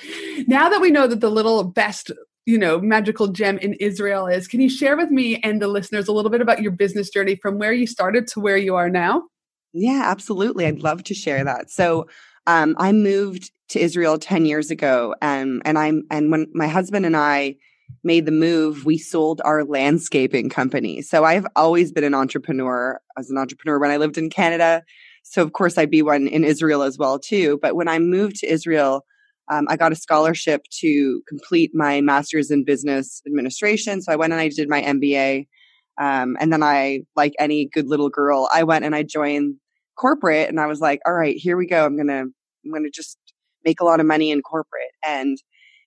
Now 0.48 0.69
that 0.69 0.81
we 0.81 0.89
know 0.89 1.05
that 1.07 1.21
the 1.21 1.29
little 1.29 1.63
best 1.63 2.12
you 2.50 2.58
know 2.58 2.82
magical 2.82 3.27
gem 3.27 3.60
in 3.60 3.75
Israel 3.75 4.25
is. 4.25 4.48
Can 4.48 4.60
you 4.60 4.70
share 4.70 4.98
with 4.98 5.12
me 5.12 5.39
and 5.44 5.62
the 5.62 5.68
listeners 5.68 6.08
a 6.08 6.12
little 6.12 6.32
bit 6.32 6.41
about 6.41 6.63
your 6.63 6.72
business 6.72 7.12
journey 7.12 7.36
from 7.36 7.60
where 7.60 7.72
you 7.72 7.86
started 7.86 8.25
to 8.29 8.39
where 8.39 8.58
you 8.58 8.75
are 8.75 8.89
now? 8.89 9.24
Yeah, 9.72 10.01
absolutely. 10.06 10.65
I'd 10.65 10.82
love 10.82 11.03
to 11.03 11.13
share 11.13 11.44
that. 11.44 11.70
So 11.70 12.08
um, 12.48 12.75
I 12.79 12.91
moved 12.91 13.51
to 13.70 13.79
Israel 13.79 14.18
10 14.18 14.48
years 14.48 14.72
ago 14.72 15.13
and 15.22 15.62
and 15.63 15.77
I'm 15.77 16.06
and 16.10 16.32
when 16.32 16.48
my 16.56 16.68
husband 16.68 17.06
and 17.06 17.15
I 17.15 17.56
made 18.03 18.25
the 18.25 18.32
move, 18.32 18.84
we 18.84 18.98
sold 18.98 19.41
our 19.46 19.63
landscaping 19.63 20.50
company. 20.50 21.03
So 21.03 21.25
I've 21.25 21.46
always 21.56 21.91
been 21.91 22.03
an 22.03 22.15
entrepreneur 22.15 23.00
as 23.15 23.29
an 23.29 23.38
entrepreneur 23.38 23.77
when 23.77 23.91
I 23.91 23.98
lived 23.98 24.18
in 24.18 24.32
Canada. 24.32 24.84
So 25.22 25.44
of 25.44 25.53
course 25.53 25.77
I'd 25.77 25.91
be 25.91 26.01
one 26.01 26.27
in 26.27 26.44
Israel 26.44 26.82
as 26.82 26.98
well 26.98 27.20
too. 27.20 27.60
But 27.62 27.75
when 27.75 27.88
I 27.88 28.00
moved 28.00 28.38
to 28.38 28.51
Israel, 28.51 29.06
um, 29.50 29.65
I 29.70 29.77
got 29.77 29.91
a 29.91 29.96
scholarship 29.96 30.63
to 30.79 31.22
complete 31.27 31.72
my 31.74 32.01
master's 32.01 32.51
in 32.51 32.63
business 32.63 33.22
administration. 33.25 34.01
So 34.01 34.12
I 34.12 34.15
went 34.15 34.34
and 34.34 34.41
I 34.41 34.50
did 34.50 34.70
my 34.70 34.82
MBA. 34.82 35.48
Um, 36.00 36.38
and 36.39 36.53
then 36.53 36.63
I, 36.63 37.01
like 37.15 37.34
any 37.39 37.68
good 37.74 37.88
little 37.88 38.10
girl, 38.10 38.48
I 38.53 38.63
went 38.63 38.86
and 38.86 38.96
I 38.96 39.03
joined 39.03 39.56
corporate 39.98 40.48
and 40.50 40.60
I 40.60 40.68
was 40.68 40.79
like, 40.79 41.01
all 41.06 41.13
right, 41.13 41.36
here 41.36 41.58
we 41.58 41.68
go. 41.68 41.86
I'm 41.86 41.96
going 41.96 42.08
to, 42.08 42.20
I'm 42.65 42.72
going 42.72 42.84
to 42.84 42.91
just 42.91 43.18
make 43.65 43.82
a 43.82 43.86
lot 43.86 44.00
of 44.00 44.06
money 44.06 44.32
in 44.32 44.41
corporate. 44.41 44.91
And 45.06 45.38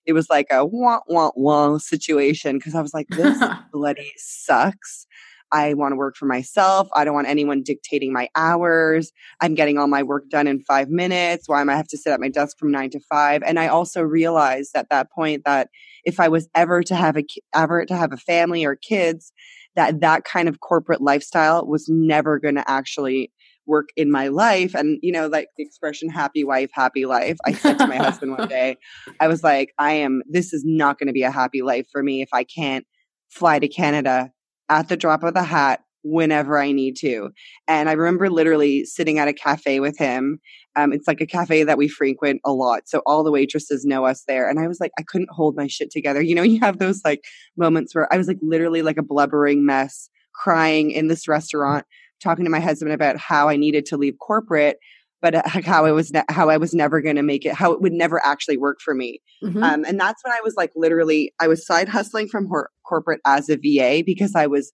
it 0.05 0.13
was 0.13 0.29
like 0.29 0.49
a 0.51 0.67
wah, 0.67 1.01
wah, 1.07 1.31
wah 1.35 1.79
situation 1.79 2.59
because 2.59 2.75
I 2.75 2.83
was 2.83 2.93
like, 2.93 3.07
this 3.09 3.43
bloody 3.73 4.13
sucks. 4.17 5.07
I 5.53 5.75
want 5.75 5.93
to 5.93 5.97
work 5.97 6.17
for 6.17 6.27
myself. 6.27 6.89
I 6.95 7.05
don't 7.05 7.15
want 7.15 7.29
anyone 7.29 7.63
dictating 7.63 8.13
my 8.13 8.29
hours. 8.35 9.13
I'm 9.41 9.55
getting 9.55 9.79
all 9.79 9.87
my 9.87 10.03
work 10.03 10.29
done 10.31 10.47
in 10.47 10.61
five 10.61 10.89
minutes. 10.89 11.49
Why 11.49 11.61
am 11.61 11.69
I 11.69 11.77
have 11.77 11.89
to 11.89 11.99
sit 11.99 12.13
at 12.13 12.21
my 12.21 12.29
desk 12.29 12.59
from 12.59 12.71
nine 12.71 12.91
to 12.91 13.01
five? 13.01 13.43
And 13.45 13.61
I 13.61 13.69
also 13.69 14.01
realized 14.01 14.71
at 14.75 14.89
that 14.89 15.13
point 15.13 15.43
that 15.45 15.69
if 16.05 16.19
I 16.19 16.29
was 16.29 16.49
ever 16.55 16.83
to 16.83 16.97
have 16.97 17.17
a 17.17 17.25
ever 17.55 17.85
to 17.85 17.97
have 17.97 18.13
a 18.13 18.17
family 18.17 18.65
or 18.65 18.77
kids, 18.77 19.33
that 19.77 20.01
that 20.01 20.25
kind 20.25 20.49
of 20.49 20.61
corporate 20.61 21.03
lifestyle 21.03 21.67
was 21.67 21.87
never 21.89 22.39
going 22.39 22.57
to 22.57 22.69
actually 22.69 23.31
work 23.67 23.91
in 23.97 24.11
my 24.11 24.29
life. 24.29 24.75
And, 24.75 24.99
you 25.03 25.13
know, 25.13 25.29
like 25.29 25.49
the 25.57 25.63
expression 25.63 26.09
happy 26.09 26.45
wife, 26.45 26.71
happy 26.73 27.07
life. 27.07 27.37
I 27.47 27.53
said 27.53 27.79
to 27.79 27.87
my 27.87 27.97
husband 27.97 28.37
one 28.37 28.49
day, 28.49 28.77
I 29.21 29.29
was 29.29 29.45
like, 29.45 29.73
I 29.79 29.93
am, 29.93 30.23
this 30.29 30.53
is 30.53 30.65
not 30.65 30.99
going 30.99 31.07
to 31.07 31.13
be 31.13 31.23
a 31.23 31.31
happy 31.31 31.63
life 31.63 31.87
for 31.93 32.03
me 32.03 32.23
if 32.23 32.31
I 32.33 32.45
can't 32.45 32.85
fly 33.29 33.59
to 33.59 33.69
Canada 33.69 34.33
at 34.73 34.89
the 34.89 34.97
drop 34.97 35.23
of 35.23 35.35
the 35.35 35.43
hat 35.43 35.81
whenever 36.05 36.59
I 36.59 36.73
need 36.73 36.97
to. 36.97 37.31
And 37.69 37.89
I 37.89 37.93
remember 37.93 38.29
literally 38.29 38.85
sitting 38.85 39.19
at 39.19 39.29
a 39.29 39.33
cafe 39.33 39.79
with 39.81 39.97
him. 39.99 40.41
Um, 40.75 40.93
it's 40.93 41.07
like 41.07 41.21
a 41.21 41.27
cafe 41.27 41.63
that 41.65 41.79
we 41.79 41.87
frequent 41.87 42.41
a 42.45 42.53
lot. 42.53 42.89
So 42.89 43.03
all 43.07 43.23
the 43.23 43.31
waitresses 43.31 43.85
know 43.85 44.05
us 44.05 44.25
there. 44.27 44.49
And 44.49 44.59
I 44.59 44.67
was 44.67 44.81
like, 44.81 44.91
I 44.99 45.03
couldn't 45.03 45.31
hold 45.31 45.55
my 45.55 45.67
shit 45.67 45.91
together. 45.91 46.21
You 46.21 46.35
know, 46.35 46.43
you 46.53 46.61
have 46.61 46.79
those 46.79 47.01
like 47.05 47.23
moments 47.57 47.95
where 47.95 48.13
I 48.13 48.17
was 48.17 48.27
like 48.27 48.39
literally 48.43 48.83
like 48.83 48.99
a 48.99 49.03
blubbering 49.03 49.65
mess 49.65 50.09
crying 50.35 50.91
in 50.91 51.09
this 51.09 51.29
restaurant 51.29 51.87
talking 52.23 52.45
to 52.45 52.51
my 52.51 52.61
husband 52.61 52.93
about 52.93 53.17
how 53.17 53.49
I 53.49 53.57
needed 53.57 53.85
to 53.87 53.97
leave 53.97 54.15
corporate, 54.19 54.79
but 55.21 55.35
uh, 55.35 55.43
how 55.47 55.85
I 55.85 55.93
was 55.93 56.13
ne- 56.13 56.25
how 56.29 56.49
I 56.49 56.57
was 56.57 56.75
never 56.75 57.01
going 57.01 57.17
to 57.17 57.23
make 57.23 57.45
it, 57.45 57.55
how 57.55 57.73
it 57.73 57.81
would 57.81 57.93
never 57.93 58.25
actually 58.25 58.57
work 58.57 58.81
for 58.81 58.95
me. 58.95 59.21
Mm-hmm. 59.43 59.63
Um, 59.63 59.85
and 59.85 60.01
that's 60.01 60.23
when 60.25 60.33
I 60.33 60.41
was 60.43 60.55
like, 60.57 60.73
literally, 60.75 61.33
I 61.41 61.49
was 61.49 61.67
side 61.67 61.89
hustling 61.89 62.29
from 62.29 62.47
hor- 62.47 62.71
corporate 62.93 63.21
as 63.25 63.49
a 63.49 63.57
VA 63.57 64.03
because 64.05 64.35
I 64.35 64.47
was 64.47 64.71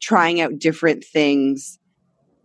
trying 0.00 0.40
out 0.40 0.58
different 0.58 1.04
things 1.04 1.78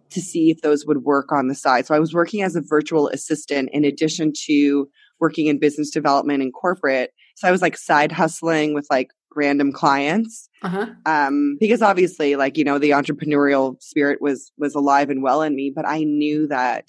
to 0.09 0.19
see 0.19 0.51
if 0.51 0.61
those 0.61 0.85
would 0.85 1.03
work 1.03 1.31
on 1.31 1.47
the 1.47 1.55
side. 1.55 1.85
So 1.85 1.95
I 1.95 1.99
was 1.99 2.13
working 2.13 2.43
as 2.43 2.57
a 2.57 2.61
virtual 2.61 3.07
assistant 3.07 3.69
in 3.71 3.85
addition 3.85 4.33
to 4.47 4.89
working 5.21 5.47
in 5.47 5.59
business 5.59 5.89
development 5.89 6.43
and 6.43 6.53
corporate. 6.53 7.11
So 7.35 7.47
I 7.47 7.51
was 7.51 7.61
like 7.61 7.77
side 7.77 8.11
hustling 8.11 8.73
with 8.73 8.85
like 8.89 9.11
random 9.33 9.71
clients 9.71 10.49
uh-huh. 10.61 10.87
um, 11.05 11.55
because 11.57 11.81
obviously 11.81 12.35
like 12.35 12.57
you 12.57 12.63
know 12.63 12.77
the 12.77 12.91
entrepreneurial 12.91 13.81
spirit 13.81 14.21
was 14.21 14.51
was 14.57 14.75
alive 14.75 15.09
and 15.09 15.23
well 15.23 15.41
in 15.41 15.55
me 15.55 15.71
but 15.75 15.87
i 15.87 16.03
knew 16.03 16.45
that 16.47 16.87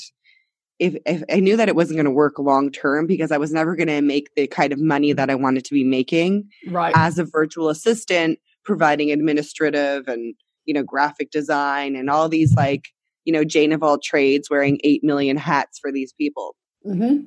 if, 0.79 0.97
if 1.07 1.23
i 1.31 1.41
knew 1.41 1.57
that 1.57 1.69
it 1.69 1.77
wasn't 1.77 1.97
going 1.97 2.05
to 2.05 2.11
work 2.11 2.39
long 2.39 2.71
term 2.71 3.07
because 3.07 3.31
i 3.33 3.39
was 3.39 3.53
never 3.53 3.77
going 3.77 3.89
to 3.89 4.01
make 4.01 4.29
the 4.35 4.47
kind 4.47 4.73
of 4.73 4.81
money 4.81 5.13
that 5.13 5.31
i 5.31 5.35
wanted 5.35 5.65
to 5.65 5.75
be 5.75 5.85
making 5.85 6.49
right 6.69 6.93
as 6.97 7.19
a 7.19 7.25
virtual 7.25 7.69
assistant 7.69 8.39
providing 8.65 9.11
administrative 9.11 10.09
and 10.09 10.35
you 10.65 10.75
know 10.75 10.83
graphic 10.83 11.31
design 11.31 11.97
and 11.97 12.11
all 12.11 12.29
these 12.29 12.55
like 12.55 12.89
you 13.25 13.33
know 13.33 13.45
jane 13.45 13.73
of 13.73 13.83
all 13.83 13.99
trades 13.99 14.49
wearing 14.51 14.79
8 14.83 15.05
million 15.05 15.37
hats 15.37 15.79
for 15.81 15.93
these 15.93 16.13
people 16.13 16.57
mm-hmm. 16.87 17.25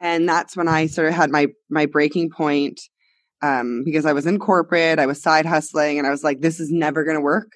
and 0.00 0.28
that's 0.28 0.56
when 0.56 0.68
i 0.68 0.86
sort 0.86 1.08
of 1.08 1.14
had 1.14 1.30
my 1.30 1.48
my 1.70 1.86
breaking 1.86 2.30
point 2.30 2.80
um, 3.42 3.82
because 3.84 4.06
I 4.06 4.12
was 4.12 4.26
in 4.26 4.38
corporate, 4.38 4.98
I 4.98 5.06
was 5.06 5.22
side 5.22 5.46
hustling, 5.46 5.98
and 5.98 6.06
I 6.06 6.10
was 6.10 6.24
like, 6.24 6.40
this 6.40 6.60
is 6.60 6.70
never 6.70 7.04
going 7.04 7.16
to 7.16 7.22
work. 7.22 7.52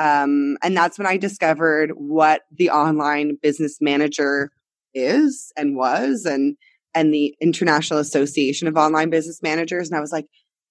Um, 0.00 0.56
and 0.62 0.74
that's 0.74 0.98
when 0.98 1.06
I 1.06 1.18
discovered 1.18 1.92
what 1.94 2.42
the 2.50 2.70
online 2.70 3.36
business 3.42 3.78
manager 3.82 4.50
is 4.94 5.52
and 5.56 5.76
was, 5.76 6.24
and 6.24 6.56
and 6.94 7.12
the 7.12 7.36
International 7.40 7.98
Association 7.98 8.66
of 8.66 8.76
Online 8.76 9.10
Business 9.10 9.42
Managers. 9.42 9.88
And 9.88 9.96
I 9.96 10.00
was 10.00 10.10
like, 10.10 10.26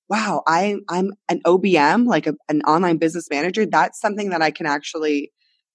wow, 0.10 0.42
I, 0.48 0.78
I'm 0.90 1.14
an 1.30 1.42
OBM, 1.46 2.08
like 2.08 2.28
a, 2.28 2.34
an 2.50 2.62
online 2.64 2.98
business 2.98 3.30
manager. 3.30 3.66
That's 3.66 4.02
something 4.02 4.32
that 4.32 4.42
I 4.42 4.52
can 4.52 4.66
actually 4.66 5.32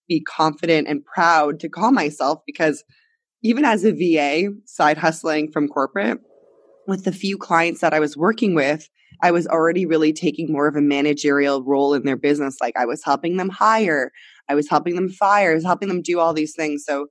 be 0.08 0.20
confident 0.20 0.88
and 0.88 1.04
proud 1.04 1.60
to 1.60 1.68
call 1.68 1.92
myself 1.92 2.40
because 2.44 2.84
even 3.42 3.64
as 3.64 3.84
a 3.84 3.92
VA, 3.92 4.50
side 4.64 4.98
hustling 4.98 5.52
from 5.52 5.68
corporate, 5.68 6.18
with 6.86 7.04
the 7.04 7.12
few 7.12 7.38
clients 7.38 7.80
that 7.80 7.94
I 7.94 8.00
was 8.00 8.16
working 8.16 8.54
with, 8.54 8.90
I 9.22 9.30
was 9.30 9.46
already 9.46 9.86
really 9.86 10.12
taking 10.12 10.52
more 10.52 10.66
of 10.66 10.76
a 10.76 10.80
managerial 10.80 11.62
role 11.62 11.94
in 11.94 12.04
their 12.04 12.16
business. 12.16 12.56
Like 12.60 12.76
I 12.76 12.86
was 12.86 13.02
helping 13.04 13.36
them 13.36 13.48
hire, 13.48 14.12
I 14.48 14.54
was 14.54 14.68
helping 14.68 14.94
them 14.94 15.08
fire, 15.08 15.52
I 15.52 15.54
was 15.54 15.64
helping 15.64 15.88
them 15.88 16.02
do 16.02 16.18
all 16.18 16.32
these 16.34 16.54
things. 16.54 16.84
So, 16.86 17.06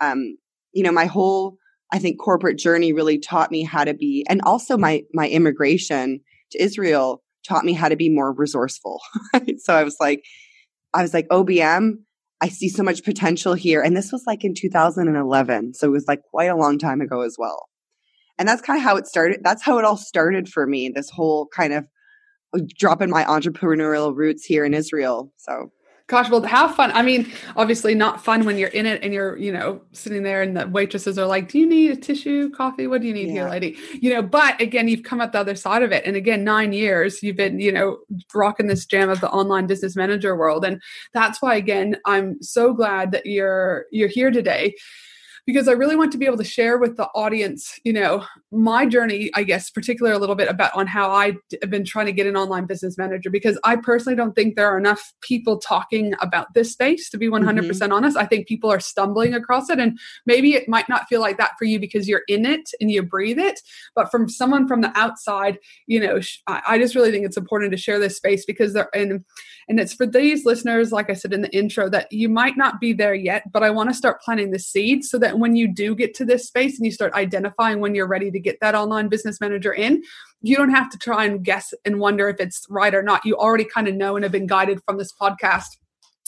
um, 0.00 0.36
you 0.72 0.82
know, 0.82 0.92
my 0.92 1.06
whole, 1.06 1.56
I 1.92 1.98
think, 1.98 2.20
corporate 2.20 2.58
journey 2.58 2.92
really 2.92 3.18
taught 3.18 3.50
me 3.50 3.62
how 3.62 3.84
to 3.84 3.94
be, 3.94 4.24
and 4.28 4.40
also 4.42 4.76
my 4.76 5.02
my 5.12 5.28
immigration 5.28 6.20
to 6.52 6.62
Israel 6.62 7.22
taught 7.46 7.64
me 7.64 7.72
how 7.72 7.88
to 7.88 7.96
be 7.96 8.10
more 8.10 8.32
resourceful. 8.32 9.00
so 9.58 9.74
I 9.74 9.82
was 9.82 9.96
like, 9.98 10.22
I 10.94 11.02
was 11.02 11.14
like, 11.14 11.26
OBM, 11.28 11.94
I 12.40 12.48
see 12.48 12.68
so 12.68 12.82
much 12.82 13.04
potential 13.04 13.54
here. 13.54 13.82
And 13.82 13.96
this 13.96 14.12
was 14.12 14.24
like 14.26 14.44
in 14.44 14.54
2011. 14.54 15.74
So 15.74 15.86
it 15.86 15.90
was 15.90 16.06
like 16.06 16.22
quite 16.30 16.50
a 16.50 16.56
long 16.56 16.78
time 16.78 17.00
ago 17.00 17.22
as 17.22 17.36
well 17.38 17.70
and 18.40 18.48
that's 18.48 18.62
kind 18.62 18.78
of 18.78 18.82
how 18.82 18.96
it 18.96 19.06
started 19.06 19.38
that's 19.44 19.62
how 19.62 19.78
it 19.78 19.84
all 19.84 19.96
started 19.96 20.48
for 20.48 20.66
me 20.66 20.88
this 20.88 21.10
whole 21.10 21.46
kind 21.48 21.72
of 21.72 21.86
uh, 22.54 22.60
dropping 22.76 23.10
my 23.10 23.22
entrepreneurial 23.24 24.16
roots 24.16 24.44
here 24.44 24.64
in 24.64 24.74
israel 24.74 25.32
so. 25.36 25.70
Gosh 26.06 26.28
well 26.28 26.42
have 26.42 26.74
fun 26.74 26.90
i 26.90 27.02
mean 27.02 27.30
obviously 27.54 27.94
not 27.94 28.24
fun 28.24 28.44
when 28.44 28.58
you're 28.58 28.70
in 28.70 28.84
it 28.84 29.00
and 29.04 29.14
you're 29.14 29.36
you 29.36 29.52
know 29.52 29.80
sitting 29.92 30.24
there 30.24 30.42
and 30.42 30.56
the 30.56 30.66
waitresses 30.66 31.16
are 31.20 31.26
like 31.26 31.48
do 31.48 31.56
you 31.56 31.68
need 31.68 31.92
a 31.92 31.94
tissue 31.94 32.50
coffee? 32.50 32.88
What 32.88 33.00
do 33.00 33.06
you 33.06 33.14
need 33.14 33.28
yeah. 33.28 33.32
here 33.32 33.48
lady? 33.48 33.76
You 34.00 34.14
know 34.14 34.20
but 34.20 34.60
again 34.60 34.88
you've 34.88 35.04
come 35.04 35.20
out 35.20 35.30
the 35.30 35.38
other 35.38 35.54
side 35.54 35.84
of 35.84 35.92
it 35.92 36.04
and 36.04 36.16
again 36.16 36.42
nine 36.42 36.72
years 36.72 37.22
you've 37.22 37.36
been 37.36 37.60
you 37.60 37.70
know 37.70 37.98
rocking 38.34 38.66
this 38.66 38.86
jam 38.86 39.08
of 39.08 39.20
the 39.20 39.30
online 39.30 39.68
business 39.68 39.94
manager 39.94 40.34
world 40.34 40.64
and 40.64 40.82
that's 41.14 41.40
why 41.40 41.54
again 41.54 41.94
i'm 42.06 42.42
so 42.42 42.72
glad 42.72 43.12
that 43.12 43.24
you're 43.24 43.86
you're 43.92 44.08
here 44.08 44.32
today 44.32 44.74
because 45.46 45.68
I 45.68 45.72
really 45.72 45.96
want 45.96 46.12
to 46.12 46.18
be 46.18 46.26
able 46.26 46.38
to 46.38 46.44
share 46.44 46.78
with 46.78 46.96
the 46.96 47.06
audience, 47.14 47.78
you 47.84 47.92
know, 47.92 48.24
my 48.50 48.86
journey, 48.86 49.30
I 49.34 49.42
guess, 49.42 49.70
particularly 49.70 50.16
a 50.16 50.18
little 50.18 50.34
bit 50.34 50.48
about 50.48 50.74
on 50.74 50.86
how 50.86 51.10
I 51.10 51.32
have 51.60 51.70
been 51.70 51.84
trying 51.84 52.06
to 52.06 52.12
get 52.12 52.26
an 52.26 52.36
online 52.36 52.66
business 52.66 52.96
manager 52.98 53.30
because 53.30 53.58
I 53.64 53.76
personally 53.76 54.16
don't 54.16 54.34
think 54.34 54.56
there 54.56 54.68
are 54.68 54.78
enough 54.78 55.12
people 55.20 55.58
talking 55.58 56.14
about 56.20 56.52
this 56.54 56.72
space 56.72 57.10
to 57.10 57.18
be 57.18 57.28
100% 57.28 57.42
mm-hmm. 57.42 57.92
honest. 57.92 58.16
I 58.16 58.26
think 58.26 58.46
people 58.46 58.70
are 58.70 58.80
stumbling 58.80 59.34
across 59.34 59.70
it 59.70 59.78
and 59.78 59.98
maybe 60.26 60.54
it 60.54 60.68
might 60.68 60.88
not 60.88 61.08
feel 61.08 61.20
like 61.20 61.38
that 61.38 61.52
for 61.58 61.64
you 61.64 61.78
because 61.80 62.08
you're 62.08 62.22
in 62.28 62.44
it 62.44 62.70
and 62.80 62.90
you 62.90 63.02
breathe 63.02 63.38
it, 63.38 63.60
but 63.94 64.10
from 64.10 64.28
someone 64.28 64.68
from 64.68 64.80
the 64.80 64.92
outside, 64.98 65.58
you 65.86 66.00
know, 66.00 66.20
I 66.46 66.78
just 66.78 66.94
really 66.94 67.10
think 67.10 67.24
it's 67.24 67.36
important 67.36 67.72
to 67.72 67.78
share 67.78 67.98
this 67.98 68.16
space 68.16 68.44
because 68.44 68.72
there 68.72 68.88
and 68.94 69.24
and 69.70 69.78
it's 69.78 69.94
for 69.94 70.04
these 70.04 70.44
listeners 70.44 70.90
like 70.90 71.10
I 71.10 71.12
said 71.12 71.32
in 71.32 71.42
the 71.42 71.56
intro 71.56 71.88
that 71.90 72.10
you 72.10 72.28
might 72.28 72.56
not 72.56 72.80
be 72.80 72.92
there 72.92 73.14
yet, 73.14 73.50
but 73.52 73.62
I 73.62 73.70
want 73.70 73.88
to 73.88 73.94
start 73.94 74.20
planting 74.20 74.50
the 74.50 74.58
seeds 74.58 75.08
so 75.08 75.16
that 75.18 75.38
when 75.38 75.54
you 75.54 75.72
do 75.72 75.94
get 75.94 76.12
to 76.14 76.24
this 76.24 76.48
space 76.48 76.76
and 76.76 76.84
you 76.84 76.90
start 76.90 77.14
identifying 77.14 77.78
when 77.78 77.94
you're 77.94 78.08
ready 78.08 78.32
to 78.32 78.40
get 78.40 78.58
that 78.60 78.74
online 78.74 79.08
business 79.08 79.40
manager 79.40 79.72
in, 79.72 80.02
you 80.42 80.56
don't 80.56 80.74
have 80.74 80.90
to 80.90 80.98
try 80.98 81.24
and 81.24 81.44
guess 81.44 81.72
and 81.84 82.00
wonder 82.00 82.28
if 82.28 82.40
it's 82.40 82.66
right 82.68 82.92
or 82.92 83.02
not. 83.02 83.24
You 83.24 83.36
already 83.36 83.64
kind 83.64 83.86
of 83.86 83.94
know 83.94 84.16
and 84.16 84.24
have 84.24 84.32
been 84.32 84.48
guided 84.48 84.80
from 84.84 84.98
this 84.98 85.12
podcast. 85.12 85.68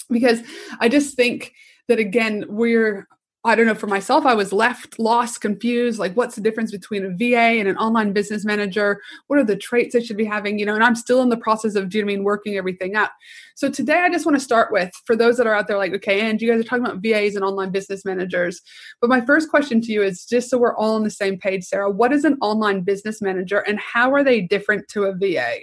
Because 0.09 0.41
I 0.79 0.89
just 0.89 1.17
think 1.17 1.53
that 1.89 1.99
again, 1.99 2.45
we're 2.49 3.09
I 3.45 3.57
don't 3.57 3.67
know, 3.67 3.75
for 3.75 3.89
myself, 3.89 4.25
I 4.25 4.35
was 4.35 4.53
left 4.53 5.01
lost, 5.01 5.41
confused. 5.41 5.99
Like, 5.99 6.15
what's 6.17 6.37
the 6.37 6.41
difference 6.41 6.71
between 6.71 7.05
a 7.05 7.11
VA 7.11 7.59
and 7.59 7.67
an 7.67 7.77
online 7.77 8.13
business 8.13 8.45
manager? 8.45 9.01
What 9.27 9.41
are 9.41 9.45
the 9.45 9.57
traits 9.57 9.97
I 9.97 9.99
should 9.99 10.17
be 10.17 10.25
having? 10.25 10.61
You 10.61 10.67
know, 10.67 10.77
and 10.77 10.85
I'm 10.85 10.95
still 10.95 11.23
in 11.23 11.29
the 11.29 11.37
process 11.37 11.75
of, 11.75 11.89
do 11.89 11.99
you 11.99 12.05
know 12.05 12.13
I 12.13 12.15
mean, 12.15 12.25
working 12.25 12.57
everything 12.57 12.95
out. 12.95 13.11
So 13.57 13.69
today 13.69 13.99
I 13.99 14.11
just 14.11 14.25
want 14.25 14.37
to 14.37 14.45
start 14.45 14.71
with, 14.71 14.93
for 15.07 15.17
those 15.17 15.37
that 15.39 15.49
are 15.49 15.55
out 15.55 15.67
there 15.67 15.77
like, 15.77 15.93
okay, 15.95 16.21
and 16.21 16.41
you 16.41 16.49
guys 16.49 16.61
are 16.61 16.65
talking 16.65 16.87
about 16.87 17.03
VAs 17.03 17.35
and 17.35 17.45
online 17.45 17.73
business 17.73 18.05
managers. 18.05 18.61
But 19.01 19.11
my 19.11 19.21
first 19.21 19.51
question 19.51 19.81
to 19.81 19.93
you 19.93 20.05
is 20.05 20.25
just 20.25 20.49
so 20.49 20.57
we're 20.57 20.77
all 20.77 20.95
on 20.95 21.03
the 21.03 21.11
same 21.11 21.37
page, 21.37 21.65
Sarah, 21.65 21.91
what 21.91 22.13
is 22.13 22.25
an 22.25 22.39
online 22.41 22.83
business 22.83 23.21
manager 23.21 23.59
and 23.59 23.81
how 23.81 24.15
are 24.15 24.23
they 24.23 24.41
different 24.41 24.87
to 24.91 25.05
a 25.05 25.15
VA? 25.17 25.63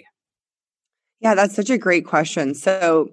Yeah, 1.22 1.34
that's 1.34 1.56
such 1.56 1.70
a 1.70 1.78
great 1.78 2.06
question. 2.06 2.56
So, 2.56 3.10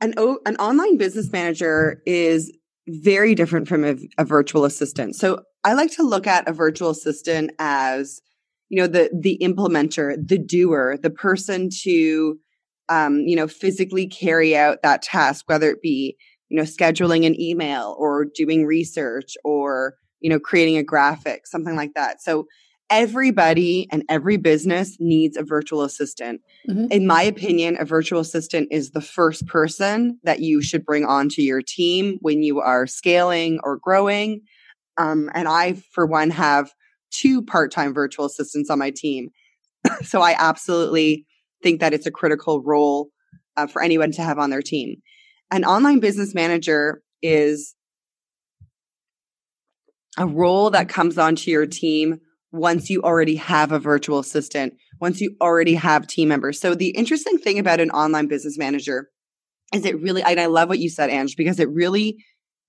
an, 0.00 0.12
o- 0.18 0.40
an 0.44 0.56
online 0.56 0.98
business 0.98 1.32
manager 1.32 2.02
is 2.04 2.52
very 2.88 3.34
different 3.34 3.68
from 3.68 3.84
a, 3.84 3.96
a 4.18 4.24
virtual 4.24 4.64
assistant. 4.64 5.16
So 5.16 5.40
I 5.64 5.72
like 5.72 5.90
to 5.92 6.02
look 6.02 6.26
at 6.26 6.48
a 6.48 6.52
virtual 6.52 6.90
assistant 6.90 7.52
as, 7.58 8.20
you 8.68 8.80
know, 8.80 8.86
the 8.86 9.10
the 9.18 9.38
implementer, 9.40 10.16
the 10.16 10.38
doer, 10.38 10.98
the 11.00 11.10
person 11.10 11.70
to, 11.82 12.38
um, 12.88 13.20
you 13.20 13.36
know, 13.36 13.48
physically 13.48 14.06
carry 14.06 14.56
out 14.56 14.82
that 14.82 15.02
task, 15.02 15.44
whether 15.48 15.70
it 15.70 15.80
be, 15.80 16.16
you 16.48 16.56
know, 16.56 16.64
scheduling 16.64 17.26
an 17.26 17.40
email 17.40 17.96
or 17.98 18.26
doing 18.34 18.66
research 18.66 19.34
or, 19.44 19.94
you 20.20 20.28
know, 20.28 20.38
creating 20.38 20.76
a 20.76 20.82
graphic, 20.82 21.46
something 21.46 21.76
like 21.76 21.94
that. 21.94 22.22
So 22.22 22.46
everybody 22.94 23.88
and 23.90 24.04
every 24.08 24.36
business 24.36 24.96
needs 25.00 25.36
a 25.36 25.42
virtual 25.42 25.82
assistant. 25.82 26.40
Mm-hmm. 26.68 26.86
In 26.92 27.06
my 27.06 27.22
opinion, 27.22 27.76
a 27.80 27.84
virtual 27.84 28.20
assistant 28.20 28.68
is 28.70 28.92
the 28.92 29.00
first 29.00 29.46
person 29.48 30.20
that 30.22 30.40
you 30.40 30.62
should 30.62 30.84
bring 30.84 31.04
onto 31.04 31.42
your 31.42 31.60
team 31.60 32.18
when 32.20 32.44
you 32.44 32.60
are 32.60 32.86
scaling 32.86 33.58
or 33.64 33.78
growing. 33.78 34.42
Um, 34.96 35.28
and 35.34 35.48
I, 35.48 35.74
for 35.92 36.06
one, 36.06 36.30
have 36.30 36.72
two 37.10 37.42
part 37.42 37.72
time 37.72 37.92
virtual 37.92 38.26
assistants 38.26 38.70
on 38.70 38.78
my 38.78 38.92
team. 38.94 39.30
so 40.02 40.22
I 40.22 40.36
absolutely 40.38 41.26
think 41.62 41.80
that 41.80 41.92
it's 41.92 42.06
a 42.06 42.12
critical 42.12 42.62
role 42.62 43.08
uh, 43.56 43.66
for 43.66 43.82
anyone 43.82 44.12
to 44.12 44.22
have 44.22 44.38
on 44.38 44.50
their 44.50 44.62
team. 44.62 44.96
An 45.50 45.64
online 45.64 45.98
business 45.98 46.32
manager 46.32 47.02
is 47.22 47.74
a 50.16 50.26
role 50.26 50.70
that 50.70 50.88
comes 50.88 51.18
onto 51.18 51.50
your 51.50 51.66
team 51.66 52.20
once 52.54 52.88
you 52.88 53.02
already 53.02 53.34
have 53.34 53.72
a 53.72 53.80
virtual 53.80 54.20
assistant, 54.20 54.74
once 55.00 55.20
you 55.20 55.34
already 55.40 55.74
have 55.74 56.06
team 56.06 56.28
members. 56.28 56.60
So 56.60 56.74
the 56.74 56.90
interesting 56.90 57.36
thing 57.36 57.58
about 57.58 57.80
an 57.80 57.90
online 57.90 58.28
business 58.28 58.56
manager 58.56 59.08
is 59.74 59.84
it 59.84 60.00
really, 60.00 60.22
and 60.22 60.38
I 60.38 60.46
love 60.46 60.68
what 60.68 60.78
you 60.78 60.88
said, 60.88 61.10
Ange, 61.10 61.36
because 61.36 61.58
it 61.58 61.68
really 61.68 62.16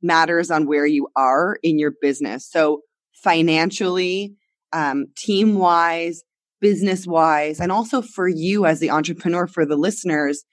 matters 0.02 0.50
on 0.50 0.66
where 0.66 0.88
you 0.88 1.08
are 1.16 1.60
in 1.62 1.78
your 1.78 1.94
business. 2.02 2.50
So 2.50 2.82
financially, 3.24 4.34
um, 4.74 5.06
team 5.16 5.56
wise, 5.60 6.24
business 6.60 7.06
wise, 7.06 7.60
and 7.60 7.72
also 7.72 8.02
for 8.02 8.28
you 8.28 8.66
as 8.66 8.80
the 8.80 8.90
entrepreneur, 8.90 9.46
for 9.46 9.68
the 9.68 9.78
listeners, 9.78 10.46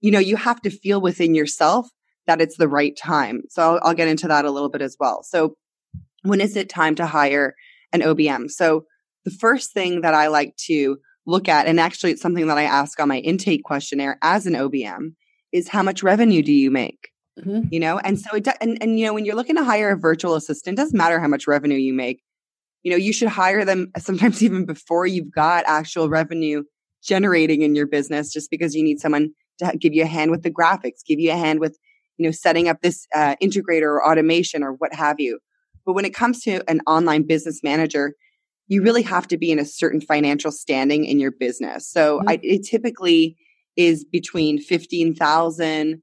you 0.00 0.12
know, 0.12 0.20
you 0.20 0.36
have 0.36 0.60
to 0.62 0.70
feel 0.70 1.00
within 1.00 1.34
yourself 1.34 1.88
that 2.28 2.40
it's 2.40 2.56
the 2.56 2.68
right 2.68 2.96
time. 2.96 3.42
So 3.48 3.62
I'll, 3.62 3.80
I'll 3.82 3.94
get 3.94 4.06
into 4.06 4.28
that 4.28 4.44
a 4.44 4.52
little 4.52 4.68
bit 4.68 4.82
as 4.82 4.96
well. 5.00 5.24
So 5.24 5.56
when 6.22 6.40
is 6.40 6.54
it 6.56 6.68
time 6.68 6.94
to 6.94 7.06
hire 7.06 7.54
an 7.92 8.00
OBM? 8.00 8.50
So 8.50 8.84
the 9.24 9.30
first 9.30 9.72
thing 9.72 10.00
that 10.02 10.14
I 10.14 10.28
like 10.28 10.56
to 10.66 10.98
look 11.26 11.48
at, 11.48 11.66
and 11.66 11.78
actually 11.78 12.12
it's 12.12 12.22
something 12.22 12.46
that 12.46 12.58
I 12.58 12.64
ask 12.64 12.98
on 13.00 13.08
my 13.08 13.18
intake 13.18 13.64
questionnaire 13.64 14.18
as 14.22 14.46
an 14.46 14.54
OBM, 14.54 15.12
is 15.52 15.68
how 15.68 15.82
much 15.82 16.02
revenue 16.02 16.42
do 16.42 16.52
you 16.52 16.70
make? 16.70 17.10
Mm-hmm. 17.38 17.68
You 17.70 17.80
know, 17.80 17.98
and 17.98 18.18
so 18.18 18.34
it 18.34 18.48
and 18.60 18.78
and 18.82 18.98
you 18.98 19.06
know 19.06 19.14
when 19.14 19.24
you're 19.24 19.36
looking 19.36 19.56
to 19.56 19.64
hire 19.64 19.90
a 19.90 19.96
virtual 19.96 20.34
assistant, 20.34 20.76
doesn't 20.76 20.96
matter 20.96 21.20
how 21.20 21.28
much 21.28 21.46
revenue 21.46 21.78
you 21.78 21.92
make. 21.92 22.22
You 22.82 22.90
know, 22.90 22.96
you 22.96 23.12
should 23.12 23.28
hire 23.28 23.64
them 23.64 23.92
sometimes 23.98 24.42
even 24.42 24.64
before 24.64 25.06
you've 25.06 25.30
got 25.30 25.64
actual 25.66 26.08
revenue 26.08 26.64
generating 27.02 27.62
in 27.62 27.76
your 27.76 27.86
business, 27.86 28.32
just 28.32 28.50
because 28.50 28.74
you 28.74 28.82
need 28.82 28.98
someone 28.98 29.30
to 29.58 29.76
give 29.76 29.94
you 29.94 30.02
a 30.02 30.06
hand 30.06 30.30
with 30.30 30.42
the 30.42 30.50
graphics, 30.50 31.04
give 31.06 31.20
you 31.20 31.30
a 31.30 31.36
hand 31.36 31.60
with 31.60 31.78
you 32.16 32.26
know 32.26 32.32
setting 32.32 32.68
up 32.68 32.80
this 32.80 33.06
uh, 33.14 33.36
integrator 33.42 33.82
or 33.82 34.08
automation 34.08 34.62
or 34.62 34.72
what 34.72 34.92
have 34.92 35.20
you. 35.20 35.38
But 35.88 35.94
when 35.94 36.04
it 36.04 36.12
comes 36.12 36.42
to 36.42 36.62
an 36.70 36.82
online 36.86 37.22
business 37.22 37.62
manager, 37.62 38.12
you 38.66 38.82
really 38.82 39.00
have 39.00 39.26
to 39.28 39.38
be 39.38 39.50
in 39.50 39.58
a 39.58 39.64
certain 39.64 40.02
financial 40.02 40.52
standing 40.52 41.06
in 41.06 41.18
your 41.18 41.30
business. 41.30 41.90
So 41.90 42.18
mm-hmm. 42.18 42.28
I, 42.28 42.40
it 42.42 42.66
typically 42.66 43.38
is 43.74 44.04
between 44.04 44.60
15,000 44.60 46.02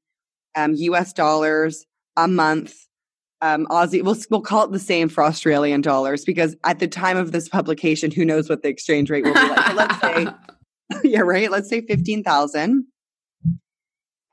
um, 0.56 0.74
US 0.74 1.14
dollars 1.14 1.86
a 2.18 2.28
month. 2.28 2.74
Um, 3.42 3.68
Aussie, 3.68 4.02
we'll, 4.02 4.18
we'll 4.32 4.42
call 4.42 4.64
it 4.64 4.72
the 4.72 4.80
same 4.80 5.08
for 5.08 5.24
Australian 5.24 5.82
dollars 5.82 6.26
because 6.26 6.56
at 6.64 6.80
the 6.80 6.88
time 6.88 7.18
of 7.18 7.32
this 7.32 7.48
publication, 7.48 8.10
who 8.10 8.26
knows 8.26 8.50
what 8.50 8.64
the 8.64 8.70
exchange 8.70 9.12
rate 9.12 9.24
will 9.24 9.36
be 9.36 9.40
like. 9.40 9.76
Let's 9.76 10.02
say, 10.02 10.28
yeah, 11.04 11.20
right. 11.20 11.52
Let's 11.52 11.70
say 11.70 11.82
15,000 11.82 12.86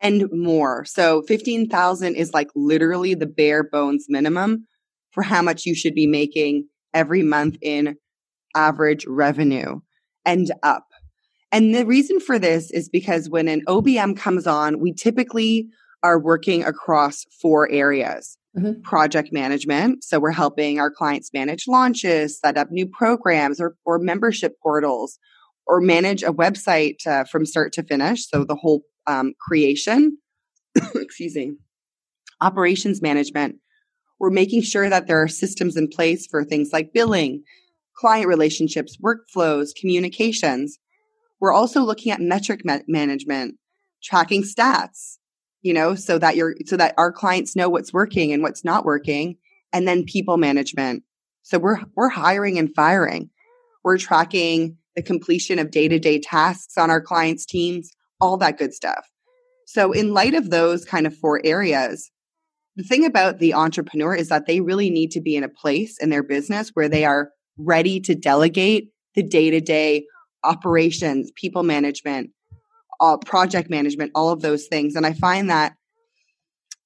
and 0.00 0.32
more. 0.32 0.86
So 0.86 1.20
15,000 1.28 2.14
is 2.14 2.32
like 2.32 2.48
literally 2.54 3.12
the 3.12 3.26
bare 3.26 3.62
bones 3.62 4.06
minimum 4.08 4.66
for 5.12 5.22
how 5.22 5.42
much 5.42 5.66
you 5.66 5.74
should 5.74 5.94
be 5.94 6.06
making 6.06 6.66
every 6.94 7.22
month 7.22 7.56
in 7.62 7.96
average 8.54 9.06
revenue 9.06 9.80
and 10.24 10.50
up. 10.62 10.86
And 11.50 11.74
the 11.74 11.84
reason 11.84 12.18
for 12.18 12.38
this 12.38 12.70
is 12.70 12.88
because 12.88 13.28
when 13.28 13.48
an 13.48 13.62
OBM 13.66 14.16
comes 14.16 14.46
on, 14.46 14.80
we 14.80 14.92
typically 14.92 15.68
are 16.02 16.18
working 16.18 16.64
across 16.64 17.24
four 17.40 17.70
areas. 17.70 18.36
Mm-hmm. 18.56 18.82
Project 18.82 19.30
management. 19.32 20.04
So 20.04 20.20
we're 20.20 20.30
helping 20.30 20.78
our 20.78 20.90
clients 20.90 21.30
manage 21.32 21.64
launches, 21.66 22.38
set 22.38 22.58
up 22.58 22.70
new 22.70 22.86
programs 22.86 23.58
or, 23.60 23.76
or 23.86 23.98
membership 23.98 24.56
portals, 24.62 25.18
or 25.66 25.80
manage 25.80 26.22
a 26.22 26.34
website 26.34 27.06
uh, 27.06 27.24
from 27.24 27.46
start 27.46 27.72
to 27.74 27.82
finish. 27.82 28.28
So 28.28 28.44
the 28.44 28.54
whole 28.54 28.82
um, 29.06 29.32
creation, 29.40 30.18
excuse 30.94 31.34
me, 31.34 31.52
operations 32.42 33.00
management. 33.00 33.56
We're 34.22 34.30
making 34.30 34.62
sure 34.62 34.88
that 34.88 35.08
there 35.08 35.20
are 35.20 35.26
systems 35.26 35.76
in 35.76 35.88
place 35.88 36.28
for 36.28 36.44
things 36.44 36.72
like 36.72 36.92
billing, 36.92 37.42
client 37.96 38.28
relationships, 38.28 38.96
workflows, 39.02 39.74
communications. 39.74 40.78
We're 41.40 41.52
also 41.52 41.82
looking 41.82 42.12
at 42.12 42.20
metric 42.20 42.60
ma- 42.64 42.78
management, 42.86 43.56
tracking 44.00 44.44
stats, 44.44 45.18
you 45.62 45.74
know, 45.74 45.96
so 45.96 46.18
that 46.18 46.36
you're, 46.36 46.54
so 46.66 46.76
that 46.76 46.94
our 46.96 47.10
clients 47.10 47.56
know 47.56 47.68
what's 47.68 47.92
working 47.92 48.32
and 48.32 48.44
what's 48.44 48.64
not 48.64 48.84
working. 48.84 49.38
And 49.72 49.88
then 49.88 50.04
people 50.04 50.36
management. 50.36 51.02
So 51.42 51.58
we're, 51.58 51.80
we're 51.96 52.08
hiring 52.08 52.58
and 52.58 52.72
firing. 52.72 53.28
We're 53.82 53.98
tracking 53.98 54.76
the 54.94 55.02
completion 55.02 55.58
of 55.58 55.72
day 55.72 55.88
to 55.88 55.98
day 55.98 56.20
tasks 56.20 56.78
on 56.78 56.90
our 56.90 57.00
clients' 57.00 57.44
teams, 57.44 57.90
all 58.20 58.36
that 58.36 58.56
good 58.56 58.72
stuff. 58.72 59.04
So 59.66 59.90
in 59.90 60.14
light 60.14 60.34
of 60.34 60.50
those 60.50 60.84
kind 60.84 61.08
of 61.08 61.16
four 61.16 61.40
areas, 61.42 62.12
the 62.76 62.82
thing 62.82 63.04
about 63.04 63.38
the 63.38 63.54
entrepreneur 63.54 64.14
is 64.14 64.28
that 64.28 64.46
they 64.46 64.60
really 64.60 64.90
need 64.90 65.10
to 65.12 65.20
be 65.20 65.36
in 65.36 65.44
a 65.44 65.48
place 65.48 65.98
in 66.00 66.10
their 66.10 66.22
business 66.22 66.70
where 66.74 66.88
they 66.88 67.04
are 67.04 67.30
ready 67.58 68.00
to 68.00 68.14
delegate 68.14 68.88
the 69.14 69.22
day 69.22 69.50
to 69.50 69.60
day 69.60 70.06
operations, 70.44 71.30
people 71.36 71.62
management, 71.62 72.30
uh, 73.00 73.16
project 73.18 73.68
management, 73.68 74.10
all 74.14 74.30
of 74.30 74.40
those 74.40 74.66
things. 74.66 74.96
And 74.96 75.04
I 75.04 75.12
find 75.12 75.50
that 75.50 75.74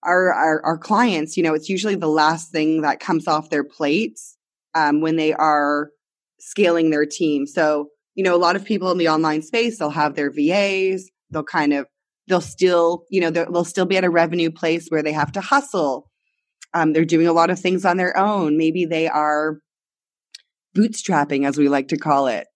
our, 0.03 0.33
our, 0.33 0.65
our 0.65 0.79
clients, 0.79 1.37
you 1.37 1.43
know, 1.43 1.55
it's 1.55 1.69
usually 1.69 1.95
the 1.95 2.09
last 2.09 2.51
thing 2.51 2.83
that 2.83 3.01
comes 3.01 3.27
off 3.27 3.51
their 3.51 3.65
plates 3.65 4.37
um, 4.75 5.01
when 5.01 5.17
they 5.17 5.33
are 5.33 5.91
scaling 6.39 6.91
their 6.91 7.07
team. 7.07 7.47
So, 7.47 7.89
you 8.15 8.23
know, 8.23 8.35
a 8.35 8.39
lot 8.39 8.57
of 8.57 8.65
people 8.65 8.91
in 8.91 8.99
the 8.99 9.09
online 9.09 9.43
space, 9.43 9.79
they'll 9.79 9.91
have 9.91 10.15
their 10.15 10.31
VAs, 10.31 11.11
they'll 11.31 11.45
kind 11.45 11.73
of, 11.73 11.87
they'll 12.29 12.41
still, 12.41 13.05
you 13.11 13.21
know, 13.21 13.31
they'll 13.31 13.65
still 13.65 13.87
be 13.87 13.97
at 13.97 14.05
a 14.05 14.11
revenue 14.11 14.51
place 14.51 14.89
where 14.89 15.03
they 15.03 15.13
have 15.13 15.33
to 15.33 15.41
hustle. 15.41 16.11
Um, 16.75 16.93
they're 16.93 17.05
doing 17.05 17.27
a 17.27 17.33
lot 17.33 17.51
of 17.51 17.59
things 17.59 17.85
on 17.85 17.97
their 17.97 18.17
own. 18.17 18.59
Maybe 18.59 18.85
they 18.85 19.09
are 19.09 19.59
bootstrapping, 20.77 21.47
as 21.47 21.57
we 21.57 21.69
like 21.69 21.89
to 21.89 21.97
call 21.97 22.27
it. 22.27 22.47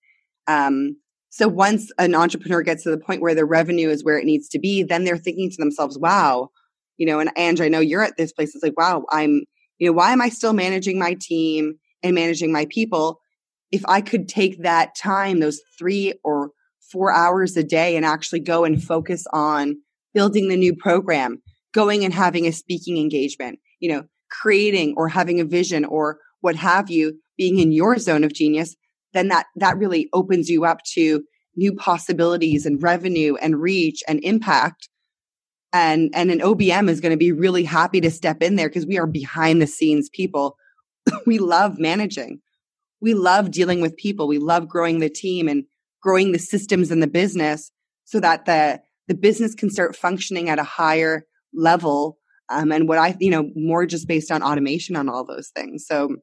Um, 0.46 0.96
so 1.30 1.46
once 1.46 1.90
an 1.98 2.14
entrepreneur 2.14 2.62
gets 2.62 2.82
to 2.82 2.90
the 2.90 2.98
point 2.98 3.22
where 3.22 3.34
their 3.34 3.46
revenue 3.46 3.88
is 3.88 4.04
where 4.04 4.18
it 4.18 4.24
needs 4.24 4.48
to 4.48 4.58
be, 4.58 4.82
then 4.82 5.04
they're 5.04 5.16
thinking 5.16 5.48
to 5.50 5.56
themselves, 5.56 5.98
wow, 5.98 6.50
you 6.96 7.06
know, 7.06 7.20
and 7.20 7.30
Ange, 7.36 7.60
I 7.60 7.68
know 7.68 7.80
you're 7.80 8.02
at 8.02 8.16
this 8.16 8.32
place. 8.32 8.54
It's 8.54 8.64
like, 8.64 8.76
wow, 8.76 9.04
I'm, 9.10 9.44
you 9.78 9.86
know, 9.86 9.92
why 9.92 10.12
am 10.12 10.20
I 10.20 10.28
still 10.28 10.52
managing 10.52 10.98
my 10.98 11.16
team 11.18 11.74
and 12.02 12.14
managing 12.14 12.52
my 12.52 12.66
people? 12.68 13.20
If 13.70 13.82
I 13.86 14.00
could 14.00 14.28
take 14.28 14.62
that 14.62 14.96
time, 14.96 15.38
those 15.38 15.60
three 15.78 16.14
or 16.24 16.50
four 16.90 17.12
hours 17.12 17.56
a 17.56 17.64
day 17.64 17.96
and 17.96 18.04
actually 18.04 18.40
go 18.40 18.64
and 18.64 18.82
focus 18.82 19.24
on 19.32 19.76
building 20.14 20.48
the 20.48 20.56
new 20.56 20.74
program, 20.74 21.40
going 21.72 22.04
and 22.04 22.12
having 22.12 22.46
a 22.46 22.52
speaking 22.52 22.98
engagement, 22.98 23.58
you 23.78 23.90
know, 23.90 24.02
creating 24.30 24.94
or 24.96 25.08
having 25.08 25.40
a 25.40 25.44
vision 25.44 25.84
or 25.84 26.18
what 26.40 26.56
have 26.56 26.90
you, 26.90 27.18
being 27.36 27.58
in 27.58 27.72
your 27.72 27.98
zone 27.98 28.24
of 28.24 28.32
genius, 28.32 28.76
then 29.12 29.28
that 29.28 29.46
that 29.56 29.76
really 29.76 30.08
opens 30.12 30.48
you 30.48 30.64
up 30.64 30.82
to 30.84 31.22
new 31.56 31.74
possibilities 31.74 32.64
and 32.64 32.82
revenue 32.82 33.34
and 33.36 33.60
reach 33.60 34.02
and 34.08 34.22
impact. 34.22 34.88
And 35.72 36.10
and 36.14 36.30
an 36.30 36.40
OBM 36.40 36.88
is 36.88 37.00
going 37.00 37.12
to 37.12 37.16
be 37.16 37.32
really 37.32 37.64
happy 37.64 38.00
to 38.00 38.10
step 38.10 38.42
in 38.42 38.56
there 38.56 38.68
because 38.68 38.86
we 38.86 38.98
are 38.98 39.06
behind 39.06 39.60
the 39.60 39.66
scenes 39.66 40.08
people. 40.10 40.56
We 41.26 41.38
love 41.38 41.78
managing. 41.78 42.40
We 43.00 43.14
love 43.14 43.50
dealing 43.50 43.80
with 43.80 43.96
people. 43.96 44.28
We 44.28 44.38
love 44.38 44.68
growing 44.68 45.00
the 45.00 45.08
team 45.08 45.48
and 45.48 45.64
growing 46.02 46.32
the 46.32 46.38
systems 46.38 46.90
in 46.90 47.00
the 47.00 47.06
business 47.06 47.70
so 48.04 48.20
that 48.20 48.44
the 48.44 48.80
the 49.08 49.14
business 49.14 49.54
can 49.54 49.70
start 49.70 49.96
functioning 49.96 50.48
at 50.48 50.58
a 50.58 50.64
higher 50.64 51.26
level 51.52 52.18
um, 52.48 52.72
and 52.72 52.88
what 52.88 52.98
i 52.98 53.16
you 53.20 53.30
know 53.30 53.50
more 53.54 53.86
just 53.86 54.08
based 54.08 54.30
on 54.30 54.42
automation 54.42 54.96
on 54.96 55.08
all 55.08 55.24
those 55.24 55.48
things 55.48 55.86
so 55.86 56.16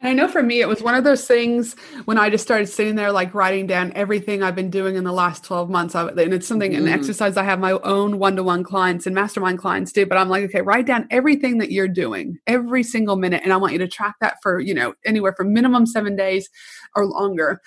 and 0.00 0.10
I 0.10 0.12
know 0.12 0.28
for 0.28 0.42
me, 0.42 0.60
it 0.60 0.68
was 0.68 0.82
one 0.82 0.94
of 0.94 1.04
those 1.04 1.26
things 1.26 1.74
when 2.04 2.18
I 2.18 2.28
just 2.28 2.44
started 2.44 2.66
sitting 2.66 2.96
there, 2.96 3.12
like 3.12 3.32
writing 3.32 3.66
down 3.66 3.92
everything 3.94 4.42
I've 4.42 4.54
been 4.54 4.68
doing 4.68 4.96
in 4.96 5.04
the 5.04 5.12
last 5.12 5.42
12 5.44 5.70
months. 5.70 5.94
And 5.94 6.18
it's 6.18 6.46
something, 6.46 6.72
mm-hmm. 6.72 6.86
an 6.86 6.92
exercise 6.92 7.38
I 7.38 7.44
have 7.44 7.58
my 7.58 7.72
own 7.72 8.18
one 8.18 8.36
to 8.36 8.42
one 8.42 8.62
clients 8.62 9.06
and 9.06 9.14
mastermind 9.14 9.58
clients 9.58 9.92
do. 9.92 10.04
But 10.04 10.18
I'm 10.18 10.28
like, 10.28 10.44
okay, 10.44 10.60
write 10.60 10.86
down 10.86 11.06
everything 11.10 11.58
that 11.58 11.72
you're 11.72 11.88
doing 11.88 12.38
every 12.46 12.82
single 12.82 13.16
minute. 13.16 13.40
And 13.42 13.54
I 13.54 13.56
want 13.56 13.72
you 13.72 13.78
to 13.78 13.88
track 13.88 14.16
that 14.20 14.36
for, 14.42 14.60
you 14.60 14.74
know, 14.74 14.92
anywhere 15.06 15.32
from 15.34 15.54
minimum 15.54 15.86
seven 15.86 16.14
days 16.14 16.50
or 16.94 17.06
longer. 17.06 17.62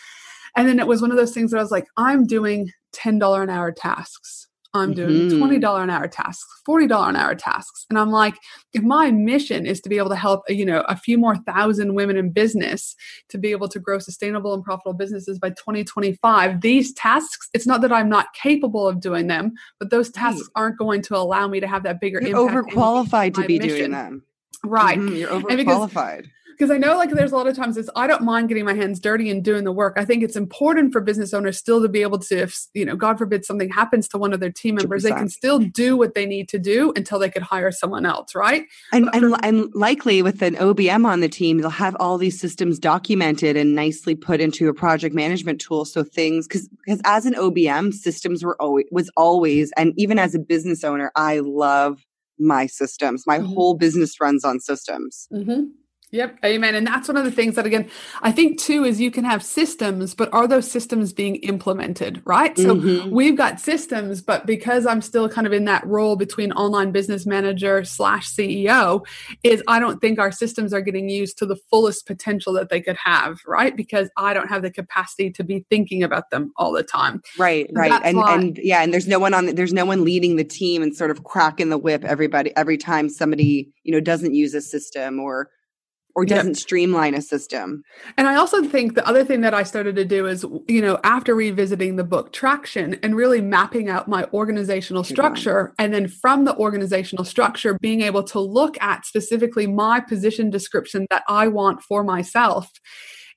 And 0.55 0.67
then 0.67 0.79
it 0.79 0.87
was 0.87 1.01
one 1.01 1.11
of 1.11 1.17
those 1.17 1.33
things 1.33 1.51
that 1.51 1.57
I 1.57 1.61
was 1.61 1.71
like, 1.71 1.87
I'm 1.97 2.25
doing 2.25 2.71
$10 2.93 3.43
an 3.43 3.49
hour 3.49 3.71
tasks. 3.71 4.47
I'm 4.75 4.93
doing 4.93 5.29
mm-hmm. 5.29 5.43
$20 5.43 5.83
an 5.83 5.89
hour 5.89 6.07
tasks, 6.07 6.61
$40 6.67 7.09
an 7.09 7.15
hour 7.15 7.33
tasks. 7.33 7.87
And 7.89 7.97
I'm 7.97 8.11
like, 8.11 8.35
if 8.73 8.83
my 8.83 9.09
mission 9.09 9.65
is 9.65 9.81
to 9.81 9.89
be 9.89 9.97
able 9.97 10.09
to 10.09 10.15
help, 10.15 10.43
you 10.47 10.63
know, 10.63 10.81
a 10.81 10.95
few 10.95 11.17
more 11.17 11.35
thousand 11.37 11.95
women 11.95 12.17
in 12.17 12.31
business 12.31 12.95
to 13.29 13.39
be 13.39 13.49
able 13.49 13.67
to 13.69 13.79
grow 13.79 13.97
sustainable 13.97 14.53
and 14.53 14.63
profitable 14.63 14.93
businesses 14.93 15.39
by 15.39 15.49
2025, 15.49 16.61
these 16.61 16.93
tasks, 16.93 17.49
it's 17.55 17.65
not 17.65 17.81
that 17.81 17.91
I'm 17.91 18.09
not 18.09 18.27
capable 18.35 18.87
of 18.87 18.99
doing 18.99 19.25
them, 19.25 19.53
but 19.79 19.89
those 19.89 20.11
tasks 20.11 20.47
aren't 20.55 20.77
going 20.77 21.01
to 21.03 21.17
allow 21.17 21.47
me 21.47 21.59
to 21.59 21.67
have 21.67 21.81
that 21.83 21.99
bigger 21.99 22.21
You're 22.21 22.47
impact. 22.47 22.69
overqualified 22.69 23.33
to 23.35 23.47
be 23.47 23.57
mission. 23.57 23.77
doing 23.77 23.91
them. 23.91 24.23
Right. 24.63 24.99
Mm-hmm. 24.99 25.15
You're 25.15 25.29
overqualified 25.29 26.27
because 26.59 26.71
I 26.71 26.77
know 26.77 26.97
like 26.97 27.11
there's 27.11 27.31
a 27.31 27.37
lot 27.37 27.47
of 27.47 27.55
times 27.55 27.77
it's 27.77 27.89
I 27.95 28.05
don't 28.05 28.23
mind 28.23 28.49
getting 28.49 28.65
my 28.65 28.73
hands 28.73 28.99
dirty 28.99 29.29
and 29.29 29.41
doing 29.43 29.63
the 29.63 29.71
work. 29.71 29.93
I 29.95 30.03
think 30.03 30.23
it's 30.23 30.35
important 30.35 30.91
for 30.91 30.99
business 30.99 31.33
owners 31.33 31.57
still 31.57 31.81
to 31.81 31.87
be 31.87 32.01
able 32.01 32.19
to, 32.19 32.37
if 32.37 32.67
you 32.73 32.83
know, 32.83 32.97
God 32.97 33.17
forbid 33.17 33.45
something 33.45 33.69
happens 33.69 34.09
to 34.09 34.17
one 34.17 34.33
of 34.33 34.41
their 34.41 34.51
team 34.51 34.75
members, 34.75 35.03
100%. 35.03 35.09
they 35.09 35.15
can 35.15 35.29
still 35.29 35.59
do 35.59 35.95
what 35.95 36.15
they 36.15 36.25
need 36.25 36.49
to 36.49 36.59
do 36.59 36.91
until 36.97 37.17
they 37.17 37.29
could 37.29 37.43
hire 37.43 37.71
someone 37.71 38.05
else, 38.05 38.35
right? 38.35 38.65
And 38.91 39.09
and, 39.13 39.35
and 39.41 39.73
likely 39.73 40.21
with 40.21 40.41
an 40.41 40.55
OBM 40.55 41.05
on 41.05 41.21
the 41.21 41.29
team, 41.29 41.59
they'll 41.59 41.69
have 41.69 41.95
all 41.97 42.17
these 42.17 42.37
systems 42.37 42.77
documented 42.77 43.55
and 43.55 43.73
nicely 43.73 44.13
put 44.13 44.41
into 44.41 44.67
a 44.67 44.73
project 44.73 45.15
management 45.15 45.61
tool. 45.61 45.85
So 45.85 46.03
things 46.03 46.45
because 46.45 46.67
because 46.85 47.01
as 47.05 47.25
an 47.25 47.35
OBM, 47.35 47.93
systems 47.93 48.43
were 48.43 48.61
always 48.61 48.85
was 48.91 49.09
always 49.15 49.71
and 49.77 49.93
even 49.95 50.19
as 50.19 50.35
a 50.35 50.39
business 50.39 50.83
owner, 50.83 51.09
I 51.15 51.39
love 51.39 52.05
my 52.37 52.65
systems. 52.67 53.25
My 53.25 53.37
mm-hmm. 53.37 53.53
whole 53.53 53.75
business 53.75 54.19
runs 54.19 54.43
on 54.43 54.59
systems. 54.59 55.27
Mm-hmm. 55.31 55.65
Yep, 56.11 56.39
amen. 56.43 56.73
And 56.73 56.87
that's 56.87 57.07
one 57.07 57.17
of 57.17 57.23
the 57.23 57.31
things 57.31 57.53
that, 57.55 57.67
again, 57.67 57.87
I 58.23 58.31
think 58.31 58.59
too 58.59 58.83
is 58.83 58.99
you 58.99 59.11
can 59.11 59.25
have 59.25 59.43
systems, 59.43 60.15
but 60.15 60.27
are 60.33 60.47
those 60.47 60.69
systems 60.69 61.13
being 61.13 61.35
implemented, 61.37 62.23
right? 62.25 62.57
So 62.57 62.75
mm-hmm. 62.75 63.11
we've 63.11 63.37
got 63.37 63.59
systems, 63.59 64.19
but 64.19 64.47
because 64.47 64.87
I'm 64.87 65.01
still 65.03 65.29
kind 65.29 65.45
of 65.45 65.53
in 65.53 65.65
that 65.65 65.85
role 65.85 66.15
between 66.15 66.51
online 66.53 66.91
business 66.91 67.27
manager 67.27 67.83
slash 67.83 68.27
CEO, 68.27 69.05
is 69.43 69.61
I 69.67 69.79
don't 69.79 70.01
think 70.01 70.17
our 70.17 70.31
systems 70.31 70.73
are 70.73 70.81
getting 70.81 71.09
used 71.09 71.37
to 71.39 71.45
the 71.45 71.57
fullest 71.69 72.07
potential 72.07 72.53
that 72.53 72.69
they 72.69 72.81
could 72.81 72.97
have, 73.03 73.41
right? 73.45 73.75
Because 73.75 74.09
I 74.17 74.33
don't 74.33 74.49
have 74.49 74.63
the 74.63 74.71
capacity 74.71 75.29
to 75.29 75.43
be 75.43 75.63
thinking 75.69 76.01
about 76.01 76.31
them 76.31 76.51
all 76.57 76.71
the 76.71 76.81
time. 76.81 77.21
Right, 77.37 77.69
right. 77.73 78.01
and 78.03 78.17
why- 78.17 78.33
and 78.33 78.59
yeah, 78.63 78.81
and 78.81 78.91
there's 78.91 79.07
no 79.07 79.19
one 79.19 79.35
on 79.35 79.47
there's 79.47 79.73
no 79.73 79.85
one 79.85 80.03
leading 80.03 80.37
the 80.37 80.43
team 80.43 80.81
and 80.81 80.95
sort 80.95 81.11
of 81.11 81.23
cracking 81.23 81.69
the 81.69 81.77
whip 81.77 82.03
everybody 82.03 82.51
every 82.55 82.77
time 82.77 83.09
somebody, 83.09 83.71
you 83.83 83.91
know, 83.91 83.99
doesn't 83.99 84.33
use 84.33 84.55
a 84.55 84.61
system 84.61 85.19
or 85.19 85.49
or 86.15 86.25
doesn't 86.25 86.49
yep. 86.49 86.57
streamline 86.57 87.13
a 87.13 87.21
system. 87.21 87.83
And 88.17 88.27
I 88.27 88.35
also 88.35 88.63
think 88.63 88.95
the 88.95 89.07
other 89.07 89.23
thing 89.23 89.41
that 89.41 89.53
I 89.53 89.63
started 89.63 89.95
to 89.95 90.05
do 90.05 90.25
is, 90.25 90.45
you 90.67 90.81
know, 90.81 90.99
after 91.03 91.35
revisiting 91.35 91.95
the 91.95 92.03
book 92.03 92.33
Traction 92.33 92.95
and 93.03 93.15
really 93.15 93.41
mapping 93.41 93.89
out 93.89 94.07
my 94.07 94.25
organizational 94.33 95.03
structure, 95.03 95.73
and 95.77 95.93
then 95.93 96.07
from 96.07 96.45
the 96.45 96.55
organizational 96.57 97.25
structure, 97.25 97.77
being 97.79 98.01
able 98.01 98.23
to 98.23 98.39
look 98.39 98.81
at 98.81 99.05
specifically 99.05 99.67
my 99.67 99.99
position 99.99 100.49
description 100.49 101.05
that 101.09 101.23
I 101.27 101.47
want 101.47 101.81
for 101.83 102.03
myself 102.03 102.71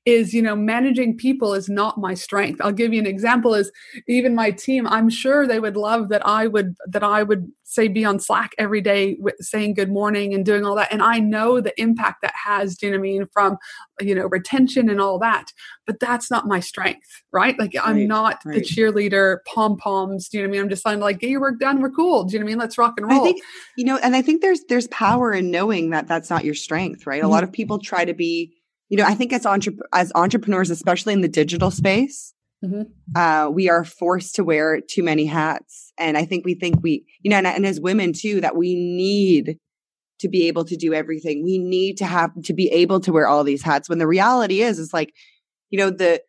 is 0.05 0.35
you 0.35 0.43
know 0.43 0.57
managing 0.57 1.17
people 1.17 1.55
is 1.55 1.69
not 1.69 1.99
my 1.99 2.15
strength. 2.15 2.61
I'll 2.61 2.73
give 2.73 2.93
you 2.93 3.01
an 3.01 3.07
example 3.07 3.55
is 3.55 3.71
even 4.09 4.35
my 4.35 4.51
team 4.51 4.87
i'm 4.87 5.09
sure 5.09 5.47
they 5.47 5.61
would 5.61 5.77
love 5.77 6.09
that 6.09 6.27
i 6.27 6.47
would 6.47 6.75
that 6.87 7.03
i 7.03 7.23
would 7.23 7.51
say 7.65 7.89
be 7.89 8.05
on 8.05 8.19
slack 8.19 8.53
every 8.59 8.81
day 8.81 9.17
with 9.19 9.35
saying 9.41 9.75
good 9.75 9.91
morning 9.91 10.35
and 10.35 10.45
doing 10.45 10.65
all 10.65 10.75
that. 10.75 10.93
And 10.93 11.03
i 11.03 11.19
know 11.19 11.61
the 11.61 11.79
impact 11.81 12.23
that 12.23 12.35
has 12.45 12.77
do 12.77 12.87
you 12.87 12.93
know 12.93 12.99
what 12.99 13.09
i 13.09 13.11
mean 13.11 13.27
from 13.33 13.57
you 14.01 14.15
know 14.15 14.27
retention 14.27 14.89
and 14.91 15.01
all 15.01 15.19
that. 15.21 15.53
But 15.87 15.99
that's 16.01 16.31
not 16.31 16.47
my 16.47 16.61
strength 16.61 17.09
right? 17.33 17.59
Like 17.59 17.75
i'm 17.83 17.97
right, 17.97 18.09
not 18.09 18.43
right. 18.45 18.57
the 18.57 18.61
cheerleader 18.61 19.39
pom 19.47 19.77
poms 19.77 20.29
do 20.29 20.39
you 20.39 20.43
know 20.43 20.49
what 20.49 20.53
i 20.53 20.57
mean? 20.57 20.63
I'm 20.63 20.69
just 20.69 20.83
trying 20.83 20.99
to 20.99 21.05
like 21.05 21.21
get 21.21 21.31
your 21.31 21.41
work 21.41 21.61
done 21.61 21.81
we're 21.81 21.91
cool 21.91 22.25
do 22.25 22.33
you 22.33 22.39
know 22.39 22.45
what 22.45 22.49
i 22.49 22.53
mean? 22.53 22.59
Let's 22.59 22.79
rock 22.79 22.95
and 22.97 23.09
roll. 23.09 23.21
i 23.21 23.23
think 23.23 23.43
you 23.77 23.85
know 23.85 23.99
and 24.03 24.17
i 24.17 24.23
think 24.23 24.43
there's 24.43 24.61
there's 24.69 24.89
power 24.89 25.33
in 25.33 25.51
knowing 25.51 25.91
that 25.91 26.09
that's 26.09 26.31
not 26.31 26.45
your 26.45 26.55
strength 26.55 27.07
right? 27.07 27.19
Mm-hmm. 27.19 27.27
a 27.27 27.31
lot 27.31 27.45
of 27.45 27.53
people 27.53 27.79
try 27.79 28.05
to 28.05 28.15
be 28.15 28.53
you 28.93 28.99
know, 28.99 29.05
I 29.05 29.15
think 29.15 29.33
as 29.33 29.47
entre- 29.47 29.73
as 29.95 30.13
entrepreneurs, 30.15 30.69
especially 30.69 31.15
in 31.15 31.23
the 31.23 31.29
digital 31.29 31.71
space, 31.71 32.35
mm-hmm. 32.63 32.83
uh, 33.17 33.49
we 33.49 33.71
are 33.71 33.85
forced 33.85 34.35
to 34.35 34.45
wear 34.45 34.83
too 34.83 35.03
many 35.03 35.25
hats, 35.25 35.95
and 35.97 36.19
I 36.19 36.27
think 36.27 36.45
we 36.45 36.53
think 36.53 36.83
we, 36.83 37.07
you 37.23 37.31
know, 37.31 37.39
and, 37.39 37.47
and 37.47 37.65
as 37.65 37.81
women 37.81 38.13
too, 38.13 38.43
that 38.43 38.55
we 38.55 38.75
need 38.75 39.57
to 40.21 40.29
be 40.29 40.47
able 40.47 40.67
to 40.67 40.77
do 40.77 40.93
everything. 40.93 41.43
We 41.43 41.57
need 41.57 41.97
to 41.99 42.05
have 42.05 42.33
to 42.45 42.53
be 42.53 42.69
able 42.69 43.01
to 43.01 43.13
wear 43.13 43.27
all 43.27 43.45
these 43.45 43.63
hats. 43.63 43.89
When 43.89 43.99
the 43.99 44.07
reality 44.07 44.61
is, 44.61 44.79
is 44.79 44.93
like, 44.93 45.15
you 45.71 45.79
know, 45.79 45.89
the 45.89 46.21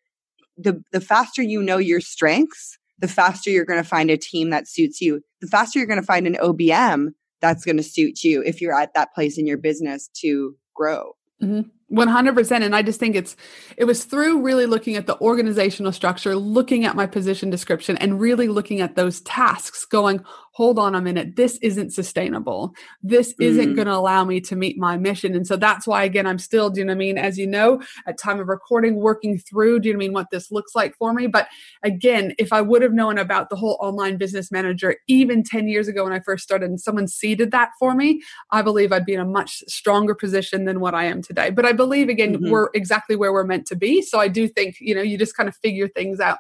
the 0.56 0.82
the 0.93 1.02
faster 1.02 1.41
you 1.41 1.62
know 1.62 1.80
your 1.80 1.99
strengths, 1.99 2.78
the 2.97 3.10
faster 3.10 3.49
you're 3.49 3.65
going 3.65 3.84
to 3.84 3.89
find 3.89 4.10
a 4.10 4.15
team 4.15 4.52
that 4.52 4.69
suits 4.69 5.02
you. 5.02 5.19
The 5.41 5.47
faster 5.47 5.80
you're 5.80 5.88
going 5.88 5.99
to 5.99 6.06
find 6.06 6.28
an 6.28 6.36
OBM 6.36 7.08
that's 7.41 7.65
going 7.65 7.76
to 7.76 7.84
suit 7.84 8.23
you 8.23 8.41
if 8.41 8.62
you're 8.62 8.73
at 8.73 8.93
that 8.93 9.13
place 9.13 9.38
in 9.38 9.45
your 9.45 9.58
business 9.58 10.10
to 10.21 10.56
grow. 10.73 11.12
Mm-hmm. 11.43 11.69
100% 11.93 12.63
and 12.63 12.75
i 12.75 12.82
just 12.82 12.99
think 12.99 13.15
it's 13.15 13.36
it 13.77 13.86
was 13.86 14.06
through 14.06 14.41
really 14.41 14.65
looking 14.65 14.95
at 14.95 15.08
the 15.08 15.19
organizational 15.19 15.91
structure 15.91 16.36
looking 16.36 16.86
at 16.86 16.95
my 16.95 17.06
position 17.06 17.49
description 17.49 17.97
and 17.97 18.19
really 18.19 18.47
looking 18.47 18.82
at 18.82 18.95
those 18.95 19.21
tasks 19.21 19.86
going 19.86 20.23
hold 20.53 20.77
on 20.77 20.93
a 20.93 21.01
minute, 21.01 21.36
this 21.36 21.58
isn't 21.63 21.91
sustainable. 21.91 22.75
This 23.01 23.34
isn't 23.39 23.73
mm. 23.73 23.75
going 23.75 23.88
to 23.88 23.95
allow 23.95 24.23
me 24.23 24.39
to 24.41 24.56
meet 24.56 24.77
my 24.77 24.97
mission. 24.97 25.34
And 25.34 25.47
so 25.47 25.56
that's 25.56 25.88
why, 25.88 26.03
again, 26.03 26.27
I'm 26.27 26.38
still, 26.38 26.69
do 26.69 26.79
you 26.79 26.86
know 26.86 26.91
what 26.91 26.97
I 26.97 26.99
mean? 26.99 27.17
As 27.17 27.39
you 27.39 27.47
know, 27.47 27.82
at 28.06 28.19
time 28.19 28.39
of 28.39 28.47
recording, 28.47 28.95
working 28.95 29.39
through, 29.39 29.79
do 29.79 29.89
you 29.89 29.93
know 29.93 29.97
what 29.97 30.03
I 30.03 30.06
mean, 30.06 30.13
what 30.13 30.27
this 30.32 30.51
looks 30.51 30.75
like 30.75 30.95
for 30.95 31.12
me. 31.12 31.25
But 31.25 31.47
again, 31.82 32.36
if 32.38 32.53
I 32.53 32.62
would 32.62 32.84
have 32.84 32.93
known 32.93 33.17
about 33.17 33.49
the 33.49 33.56
whole 33.56 33.79
online 33.82 34.17
business 34.17 34.51
manager 34.51 34.95
even 35.08 35.43
10 35.43 35.67
years 35.67 35.88
ago 35.88 36.03
when 36.03 36.13
I 36.13 36.19
first 36.19 36.43
started 36.43 36.69
and 36.69 36.79
someone 36.79 37.08
seeded 37.08 37.49
that 37.49 37.71
for 37.79 37.95
me, 37.95 38.21
I 38.51 38.62
believe 38.62 38.91
I'd 38.91 39.06
be 39.06 39.15
in 39.15 39.19
a 39.19 39.25
much 39.25 39.63
stronger 39.67 40.13
position 40.13 40.65
than 40.65 40.79
what 40.79 40.93
I 40.93 41.06
am 41.06 41.23
today. 41.23 41.49
But 41.49 41.65
I 41.65 41.71
believe, 41.84 42.08
again, 42.08 42.36
mm-hmm. 42.36 42.50
we're 42.50 42.69
exactly 42.74 43.15
where 43.15 43.34
we're 43.34 43.43
meant 43.43 43.67
to 43.67 43.76
be. 43.76 44.02
So 44.02 44.19
I 44.19 44.30
do 44.30 44.48
think, 44.48 44.78
you 44.80 44.96
know, 44.96 45.02
you 45.02 45.17
just 45.17 45.36
kind 45.36 45.50
of 45.50 45.56
figure 45.58 45.89
things 45.89 46.22
out. 46.22 46.38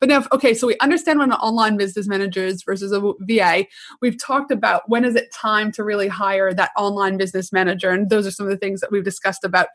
But 0.00 0.10
now, 0.10 0.24
okay, 0.32 0.52
so 0.52 0.66
we 0.66 0.76
understand 0.78 1.18
what 1.18 1.28
an 1.28 1.34
online 1.34 1.78
business 1.78 2.06
manager 2.06 2.44
is 2.44 2.62
versus 2.62 2.92
a 2.92 3.00
VA 3.20 3.66
we've 4.02 4.20
talked 4.22 4.50
about 4.50 4.82
when 4.88 5.04
is 5.04 5.14
it 5.14 5.32
time 5.32 5.72
to 5.72 5.84
really 5.84 6.08
hire 6.08 6.52
that 6.52 6.72
online 6.76 7.16
business 7.16 7.52
manager. 7.52 7.90
And 7.90 8.10
those 8.10 8.26
are 8.26 8.30
some 8.30 8.46
of 8.46 8.50
the 8.50 8.58
things 8.58 8.80
that 8.80 8.92
we've 8.92 9.04
discussed 9.04 9.44
about, 9.44 9.68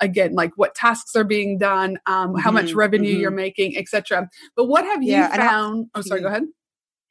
again, 0.00 0.34
like 0.34 0.52
what 0.56 0.74
tasks 0.74 1.16
are 1.16 1.24
being 1.24 1.58
done, 1.58 1.98
um, 2.06 2.30
mm-hmm, 2.30 2.38
how 2.40 2.50
much 2.50 2.66
mm-hmm, 2.66 2.78
revenue 2.78 3.12
mm-hmm. 3.12 3.20
you're 3.20 3.30
making, 3.30 3.76
etc. 3.78 4.28
But 4.54 4.66
what 4.66 4.84
have 4.84 5.02
you 5.02 5.12
yeah, 5.12 5.34
found? 5.34 5.86
I, 5.94 5.98
oh, 5.98 6.02
sorry, 6.02 6.20
go 6.20 6.28
ahead. 6.28 6.44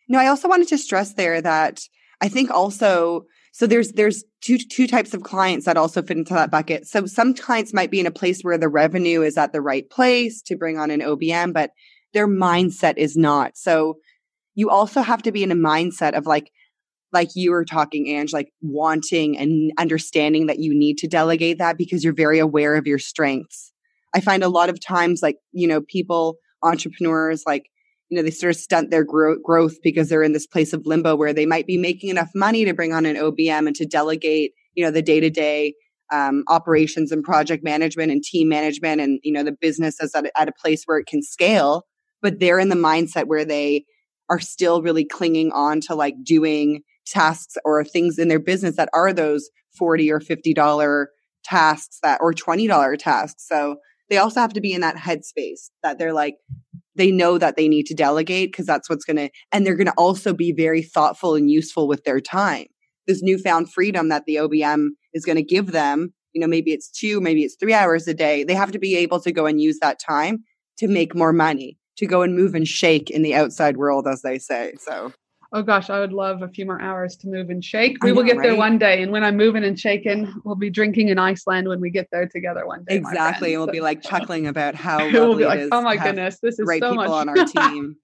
No, 0.07 0.19
I 0.19 0.27
also 0.27 0.47
wanted 0.47 0.67
to 0.69 0.77
stress 0.77 1.13
there 1.13 1.41
that 1.41 1.81
I 2.21 2.29
think 2.29 2.49
also 2.49 3.25
so 3.57 3.65
there's 3.65 3.93
there's 3.93 4.23
two 4.41 4.59
two 4.59 4.85
types 4.85 5.15
of 5.15 5.23
clients 5.23 5.65
that 5.65 5.77
also 5.77 6.03
fit 6.03 6.15
into 6.15 6.35
that 6.35 6.51
bucket. 6.51 6.85
So 6.85 7.07
some 7.07 7.33
clients 7.33 7.73
might 7.73 7.89
be 7.89 7.99
in 7.99 8.05
a 8.05 8.11
place 8.11 8.43
where 8.43 8.55
the 8.59 8.69
revenue 8.69 9.23
is 9.23 9.35
at 9.35 9.51
the 9.51 9.61
right 9.61 9.89
place 9.89 10.43
to 10.43 10.55
bring 10.55 10.77
on 10.77 10.91
an 10.91 11.01
OBM, 11.01 11.53
but 11.53 11.71
their 12.13 12.27
mindset 12.27 12.97
is 12.97 13.17
not. 13.17 13.57
So 13.57 13.97
you 14.53 14.69
also 14.69 15.01
have 15.01 15.23
to 15.23 15.31
be 15.31 15.41
in 15.41 15.51
a 15.51 15.55
mindset 15.55 16.15
of 16.15 16.27
like 16.27 16.51
like 17.11 17.29
you 17.33 17.49
were 17.49 17.65
talking 17.65 18.07
Ange 18.09 18.31
like 18.31 18.53
wanting 18.61 19.35
and 19.39 19.71
understanding 19.79 20.45
that 20.45 20.59
you 20.59 20.77
need 20.77 20.99
to 20.99 21.07
delegate 21.07 21.57
that 21.57 21.79
because 21.79 22.03
you're 22.03 22.13
very 22.13 22.37
aware 22.37 22.75
of 22.75 22.85
your 22.85 22.99
strengths. 22.99 23.73
I 24.13 24.19
find 24.21 24.43
a 24.43 24.49
lot 24.49 24.69
of 24.69 24.79
times 24.79 25.23
like, 25.23 25.37
you 25.51 25.67
know, 25.67 25.81
people 25.81 26.37
entrepreneurs 26.61 27.41
like 27.47 27.71
you 28.09 28.15
know, 28.15 28.23
they 28.23 28.31
sort 28.31 28.55
of 28.55 28.59
stunt 28.59 28.91
their 28.91 29.03
gro- 29.03 29.39
growth 29.39 29.75
because 29.83 30.09
they're 30.09 30.23
in 30.23 30.33
this 30.33 30.47
place 30.47 30.73
of 30.73 30.85
limbo 30.85 31.15
where 31.15 31.33
they 31.33 31.45
might 31.45 31.67
be 31.67 31.77
making 31.77 32.09
enough 32.09 32.29
money 32.33 32.65
to 32.65 32.73
bring 32.73 32.93
on 32.93 33.05
an 33.05 33.15
OBM 33.15 33.67
and 33.67 33.75
to 33.75 33.85
delegate, 33.85 34.51
you 34.75 34.83
know, 34.83 34.91
the 34.91 35.01
day 35.01 35.19
to 35.19 35.29
day 35.29 35.73
operations 36.11 37.11
and 37.11 37.23
project 37.23 37.63
management 37.63 38.11
and 38.11 38.23
team 38.23 38.47
management 38.47 39.01
and, 39.01 39.19
you 39.23 39.31
know, 39.31 39.43
the 39.43 39.51
business 39.51 39.99
is 39.99 40.15
at, 40.15 40.31
at 40.37 40.47
a 40.47 40.53
place 40.53 40.83
where 40.85 40.97
it 40.97 41.05
can 41.05 41.21
scale. 41.21 41.83
But 42.21 42.39
they're 42.39 42.59
in 42.59 42.69
the 42.69 42.75
mindset 42.75 43.25
where 43.27 43.45
they 43.45 43.83
are 44.29 44.39
still 44.39 44.81
really 44.81 45.05
clinging 45.05 45.51
on 45.51 45.81
to 45.81 45.95
like 45.95 46.15
doing 46.23 46.81
tasks 47.05 47.57
or 47.63 47.83
things 47.83 48.17
in 48.17 48.27
their 48.27 48.39
business 48.39 48.75
that 48.75 48.89
are 48.93 49.13
those 49.13 49.49
40 49.77 50.11
or 50.11 50.19
50 50.19 50.53
dollar 50.53 51.09
tasks 51.43 51.99
that 52.03 52.19
or 52.21 52.33
20 52.33 52.67
dollar 52.67 52.97
tasks 52.97 53.45
so 53.47 53.77
they 54.09 54.17
also 54.17 54.39
have 54.39 54.53
to 54.53 54.61
be 54.61 54.73
in 54.73 54.81
that 54.81 54.95
headspace 54.95 55.69
that 55.83 55.97
they're 55.97 56.13
like 56.13 56.35
they 56.97 57.11
know 57.11 57.37
that 57.37 57.55
they 57.55 57.67
need 57.67 57.85
to 57.85 57.93
delegate 57.93 58.51
because 58.51 58.65
that's 58.65 58.89
what's 58.89 59.05
going 59.05 59.17
to 59.17 59.29
and 59.51 59.65
they're 59.65 59.75
going 59.75 59.87
to 59.87 59.93
also 59.93 60.33
be 60.33 60.51
very 60.51 60.81
thoughtful 60.81 61.35
and 61.35 61.49
useful 61.49 61.87
with 61.87 62.03
their 62.03 62.19
time 62.19 62.65
this 63.07 63.23
newfound 63.23 63.71
freedom 63.71 64.09
that 64.09 64.25
the 64.25 64.35
obm 64.35 64.89
is 65.13 65.25
going 65.25 65.35
to 65.35 65.43
give 65.43 65.71
them 65.71 66.13
you 66.33 66.41
know 66.41 66.47
maybe 66.47 66.71
it's 66.71 66.89
two 66.89 67.21
maybe 67.21 67.43
it's 67.43 67.55
three 67.59 67.73
hours 67.73 68.07
a 68.07 68.13
day 68.13 68.43
they 68.43 68.53
have 68.53 68.71
to 68.71 68.79
be 68.79 68.95
able 68.95 69.19
to 69.19 69.31
go 69.31 69.45
and 69.45 69.61
use 69.61 69.79
that 69.79 69.99
time 69.99 70.43
to 70.77 70.87
make 70.87 71.15
more 71.15 71.33
money 71.33 71.77
to 71.97 72.05
go 72.05 72.21
and 72.21 72.35
move 72.35 72.55
and 72.55 72.67
shake 72.67 73.09
in 73.09 73.23
the 73.23 73.35
outside 73.35 73.77
world, 73.77 74.07
as 74.07 74.21
they 74.21 74.39
say. 74.39 74.73
So. 74.79 75.11
Oh 75.53 75.61
gosh, 75.61 75.89
I 75.89 75.99
would 75.99 76.11
love 76.11 76.41
a 76.41 76.49
few 76.49 76.65
more 76.65 76.81
hours 76.81 77.15
to 77.17 77.27
move 77.27 77.49
and 77.49 77.63
shake. 77.63 78.03
We 78.03 78.09
know, 78.09 78.15
will 78.15 78.23
get 78.23 78.37
right? 78.37 78.49
there 78.49 78.55
one 78.57 78.77
day, 78.77 79.01
and 79.01 79.11
when 79.11 79.23
I'm 79.23 79.37
moving 79.37 79.63
and 79.63 79.79
shaking, 79.79 80.33
we'll 80.43 80.55
be 80.55 80.69
drinking 80.69 81.07
in 81.07 81.17
Iceland 81.17 81.69
when 81.69 81.79
we 81.79 81.89
get 81.89 82.09
there 82.11 82.27
together 82.27 82.67
one 82.67 82.83
day. 82.83 82.95
Exactly, 82.95 83.53
and 83.53 83.63
we'll 83.63 83.71
be 83.71 83.79
like 83.79 84.01
chuckling 84.01 84.47
about 84.47 84.75
how 84.75 84.97
we'll 85.11 85.37
be 85.37 85.45
like, 85.45 85.69
"Oh 85.71 85.81
my 85.81 85.95
goodness, 85.95 86.39
this 86.41 86.59
is 86.59 86.65
great 86.65 86.81
so 86.81 86.91
people 86.91 87.05
much. 87.05 87.27
on 87.27 87.29
our 87.29 87.45
team." 87.45 87.95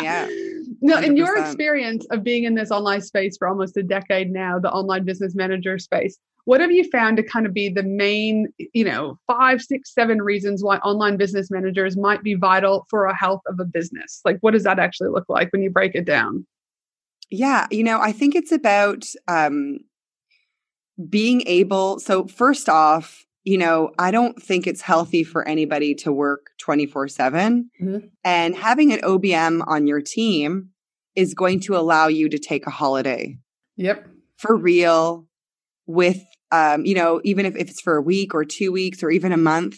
yeah. 0.00 0.28
No, 0.80 0.98
in 0.98 1.16
your 1.16 1.38
experience 1.38 2.06
of 2.10 2.22
being 2.22 2.44
in 2.44 2.54
this 2.54 2.70
online 2.70 3.00
space 3.00 3.38
for 3.38 3.48
almost 3.48 3.76
a 3.76 3.82
decade 3.82 4.30
now, 4.30 4.58
the 4.58 4.70
online 4.70 5.04
business 5.04 5.34
manager 5.34 5.78
space, 5.78 6.18
what 6.44 6.60
have 6.60 6.70
you 6.70 6.88
found 6.90 7.16
to 7.16 7.22
kind 7.22 7.46
of 7.46 7.54
be 7.54 7.68
the 7.68 7.82
main, 7.82 8.48
you 8.72 8.84
know, 8.84 9.18
five, 9.26 9.62
six, 9.62 9.94
seven 9.94 10.20
reasons 10.20 10.62
why 10.62 10.76
online 10.78 11.16
business 11.16 11.50
managers 11.50 11.96
might 11.96 12.22
be 12.22 12.34
vital 12.34 12.86
for 12.90 13.06
a 13.06 13.16
health 13.16 13.40
of 13.46 13.58
a 13.60 13.64
business? 13.64 14.20
Like, 14.24 14.38
what 14.40 14.50
does 14.52 14.64
that 14.64 14.78
actually 14.78 15.08
look 15.08 15.24
like 15.28 15.50
when 15.52 15.62
you 15.62 15.70
break 15.70 15.94
it 15.94 16.04
down? 16.04 16.46
Yeah, 17.34 17.66
you 17.70 17.82
know, 17.82 18.00
I 18.00 18.12
think 18.12 18.34
it's 18.34 18.52
about 18.52 19.04
um, 19.28 19.78
being 21.08 21.42
able. 21.46 21.98
So, 21.98 22.26
first 22.26 22.68
off, 22.68 23.24
you 23.42 23.58
know, 23.58 23.90
I 23.98 24.10
don't 24.10 24.40
think 24.42 24.66
it's 24.66 24.80
healthy 24.80 25.24
for 25.24 25.46
anybody 25.46 25.94
to 25.96 26.12
work 26.12 26.50
24 26.60 27.08
7. 27.08 27.70
Mhm. 27.82 28.10
And 28.22 28.54
having 28.54 28.92
an 28.92 29.00
OBM 29.02 29.62
on 29.66 29.86
your 29.86 30.00
team 30.00 30.70
is 31.14 31.34
going 31.34 31.60
to 31.60 31.76
allow 31.76 32.06
you 32.08 32.28
to 32.28 32.38
take 32.38 32.66
a 32.66 32.70
holiday 32.70 33.36
Yep. 33.76 34.08
for 34.36 34.56
real 34.56 35.26
with, 35.86 36.22
um, 36.50 36.84
you 36.86 36.94
know, 36.94 37.20
even 37.24 37.46
if, 37.46 37.54
if 37.56 37.68
it's 37.70 37.80
for 37.80 37.96
a 37.96 38.02
week 38.02 38.34
or 38.34 38.44
two 38.44 38.72
weeks 38.72 39.02
or 39.02 39.10
even 39.10 39.32
a 39.32 39.36
month, 39.36 39.76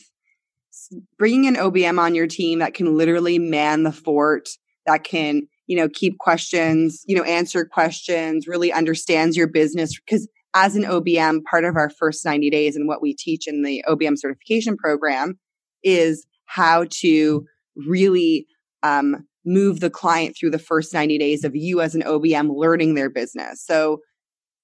bringing 1.19 1.47
an 1.47 1.57
OBM 1.57 1.99
on 1.99 2.15
your 2.15 2.27
team 2.27 2.59
that 2.61 2.75
can 2.75 2.97
literally 2.97 3.39
man 3.39 3.83
the 3.83 3.93
fort, 3.93 4.49
that 4.87 5.03
can, 5.05 5.49
you 5.67 5.77
know, 5.77 5.89
keep 5.89 6.19
questions, 6.19 7.03
you 7.07 7.17
know, 7.17 7.25
answer 7.25 7.65
questions, 7.65 8.47
really 8.47 8.73
understands 8.73 9.37
your 9.37 9.49
business. 9.49 9.99
Because 9.99 10.29
as 10.55 10.77
an 10.77 10.85
OBM, 10.85 11.43
part 11.45 11.65
of 11.65 11.77
our 11.77 11.91
first 11.91 12.25
90 12.25 12.51
days 12.51 12.77
and 12.77 12.89
what 12.89 13.03
we 13.03 13.15
teach 13.15 13.47
in 13.47 13.63
the 13.63 13.85
OBM 13.89 14.17
certification 14.17 14.77
program 14.77 15.39
is 15.83 16.27
how 16.47 16.87
to 16.91 17.45
really 17.77 18.47
um, 18.83 19.27
move 19.45 19.81
the 19.81 19.91
client 19.91 20.37
through 20.39 20.51
the 20.51 20.59
first 20.59 20.95
90 20.95 21.19
days 21.19 21.45
of 21.45 21.55
you 21.55 21.81
as 21.81 21.95
an 21.95 22.03
OBM 22.03 22.51
learning 22.55 22.95
their 22.95 23.11
business. 23.11 23.65
So 23.65 24.01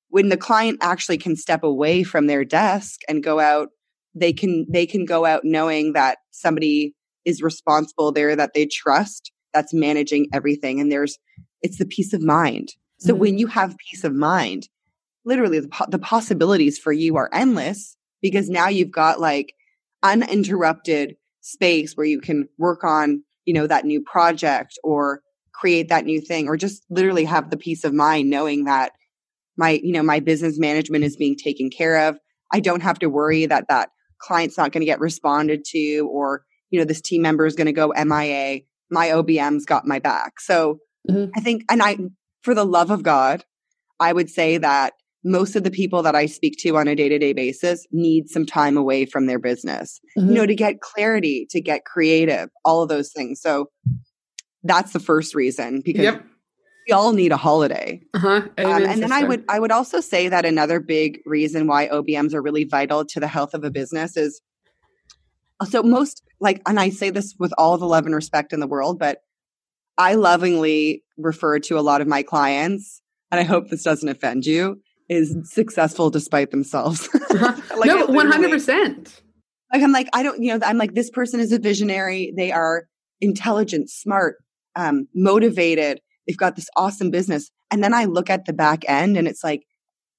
when 0.09 0.29
the 0.29 0.37
client 0.37 0.79
actually 0.83 1.19
can 1.19 1.37
step 1.37 1.63
away 1.63 2.03
from 2.03 2.27
their 2.27 2.45
desk 2.45 3.01
and 3.09 3.23
go 3.23 3.41
out, 3.41 3.69
they 4.15 4.33
can 4.33 4.67
they 4.71 4.85
can 4.85 5.07
go 5.07 5.25
out 5.25 5.41
knowing 5.43 5.95
that 5.95 6.19
somebody 6.33 6.95
is 7.25 7.43
responsible 7.43 8.13
there 8.13 8.37
that 8.37 8.53
they 8.55 8.67
trust 8.67 9.33
that's 9.53 9.75
managing 9.75 10.29
everything 10.33 10.81
and 10.81 10.91
there's 10.91 11.19
it's 11.63 11.79
the 11.79 11.87
peace 11.87 12.13
of 12.13 12.23
mind. 12.23 12.71
So 12.99 13.15
Mhm. 13.15 13.19
when 13.19 13.39
you 13.39 13.47
have 13.49 13.77
peace 13.91 14.05
of 14.05 14.15
mind, 14.15 14.69
literally 15.25 15.61
the, 15.61 15.69
po- 15.69 15.87
the 15.89 15.99
possibilities 15.99 16.79
for 16.79 16.93
you 16.93 17.17
are 17.17 17.31
endless 17.33 17.97
because 18.21 18.49
now 18.49 18.69
you've 18.69 18.91
got 18.91 19.21
like 19.21 19.55
uninterrupted 20.03 21.17
space 21.41 21.97
where 21.97 22.07
you 22.07 22.21
can 22.21 22.49
work 22.59 22.85
on, 22.85 23.23
you 23.45 23.55
know, 23.55 23.67
that 23.67 23.85
new 23.85 24.01
project 24.01 24.79
or 24.83 25.23
create 25.53 25.89
that 25.89 26.05
new 26.05 26.21
thing 26.21 26.49
or 26.49 26.57
just 26.57 26.85
literally 26.91 27.25
have 27.25 27.51
the 27.51 27.57
peace 27.57 27.85
of 27.85 27.93
mind 27.93 28.31
knowing 28.31 28.65
that 28.65 28.93
my, 29.57 29.81
you 29.83 29.93
know, 29.93 30.03
my 30.03 30.19
business 30.21 30.59
management 30.59 31.05
is 31.05 31.17
being 31.17 31.37
taken 31.37 31.71
care 31.71 32.09
of. 32.09 32.19
I 32.53 32.61
don't 32.61 32.83
have 32.83 32.99
to 33.01 33.09
worry 33.09 33.47
that 33.47 33.67
that 33.69 33.91
client's 34.19 34.57
not 34.57 34.73
going 34.73 34.81
to 34.81 34.87
get 34.87 35.01
responded 35.01 35.65
to 35.67 36.09
or, 36.11 36.45
you 36.71 36.79
know, 36.79 36.85
this 36.85 37.01
team 37.01 37.23
member 37.23 37.47
is 37.47 37.55
going 37.55 37.67
to 37.67 37.73
go 37.73 37.93
MIA. 37.93 38.61
My 38.93 39.09
OBM's 39.09 39.65
got 39.65 39.87
my 39.87 39.99
back. 39.99 40.39
So 40.39 40.79
Mhm. 41.11 41.31
I 41.35 41.41
think, 41.41 41.65
and 41.69 41.83
I, 41.83 41.97
for 42.43 42.55
the 42.55 42.65
love 42.67 42.91
of 42.91 43.03
God, 43.03 43.45
I 43.99 44.13
would 44.13 44.31
say 44.31 44.59
that 44.59 44.93
most 45.25 45.55
of 45.57 45.63
the 45.65 45.71
people 45.71 46.03
that 46.03 46.15
I 46.15 46.27
speak 46.27 46.57
to 46.59 46.77
on 46.77 46.89
a 46.89 46.95
day 46.97 47.09
to 47.09 47.19
day 47.19 47.33
basis 47.33 47.87
need 47.93 48.29
some 48.29 48.45
time 48.45 48.77
away 48.77 49.07
from 49.07 49.27
their 49.27 49.39
business, 49.39 50.01
Mhm. 50.19 50.29
you 50.29 50.35
know, 50.35 50.47
to 50.47 50.55
get 50.55 50.81
clarity, 50.81 51.47
to 51.51 51.61
get 51.61 51.85
creative, 51.85 52.51
all 52.65 52.83
of 52.83 52.89
those 52.89 53.13
things. 53.13 53.41
So 53.41 53.69
that's 54.65 54.93
the 54.93 55.01
first 55.01 55.35
reason 55.35 55.81
because 55.85 56.03
Yep. 56.03 56.25
we 56.89 56.93
all 56.93 57.13
need 57.13 57.33
a 57.33 57.37
holiday. 57.37 58.03
Uh-huh. 58.15 58.43
Um, 58.59 58.85
and 58.85 59.03
then 59.03 59.13
I 59.13 59.23
would 59.25 59.45
I 59.49 59.59
would 59.61 59.71
also 59.73 60.01
say 60.01 60.29
that 60.29 60.45
another 60.45 60.81
big 60.81 61.21
reason 61.25 61.67
why 61.67 61.89
OBMs 61.89 62.35
are 62.35 62.43
really 62.43 62.65
vital 62.65 63.05
to 63.05 63.21
the 63.21 63.29
health 63.29 63.55
of 63.55 63.65
a 63.65 63.71
business 63.71 64.17
is 64.17 64.41
so 65.65 65.83
most 65.83 66.23
like 66.41 66.61
and 66.67 66.79
I 66.79 66.91
say 66.91 67.11
this 67.11 67.35
with 67.39 67.53
all 67.59 67.79
the 67.79 67.87
love 67.87 68.07
and 68.07 68.15
respect 68.15 68.53
in 68.53 68.61
the 68.61 68.67
world, 68.67 68.99
but 68.99 69.19
I 69.99 70.15
lovingly 70.15 71.05
refer 71.19 71.59
to 71.61 71.79
a 71.79 71.81
lot 71.81 72.01
of 72.01 72.09
my 72.09 72.23
clients, 72.23 73.03
and 73.31 73.41
I 73.41 73.45
hope 73.45 73.69
this 73.69 73.83
doesn't 73.83 74.09
offend 74.09 74.47
you, 74.47 74.81
is 75.09 75.37
successful 75.45 76.11
despite 76.11 76.51
themselves. 76.51 77.09
Uh-huh. 77.15 77.61
Like, 77.77 77.87
no, 77.87 78.07
one 78.07 78.31
hundred 78.31 78.51
percent. 78.51 79.23
like 79.73 79.83
I'm 79.83 79.93
like 79.93 80.09
I 80.13 80.23
don't 80.23 80.41
you 80.43 80.57
know 80.57 80.65
I'm 80.65 80.79
like 80.79 80.95
this 80.95 81.11
person 81.11 81.41
is 81.41 81.53
a 81.53 81.59
visionary. 81.59 82.33
They 82.37 82.53
are 82.53 82.87
intelligent, 83.21 83.91
smart, 83.91 84.37
um, 84.77 85.09
motivated. 85.15 86.01
They've 86.27 86.37
got 86.37 86.55
this 86.55 86.69
awesome 86.77 87.11
business, 87.11 87.51
and 87.71 87.83
then 87.83 87.95
I 87.95 88.05
look 88.05 88.31
at 88.31 88.45
the 88.45 88.53
back 88.53 88.85
end, 88.89 89.17
and 89.17 89.27
it's 89.27 89.43
like 89.43 89.63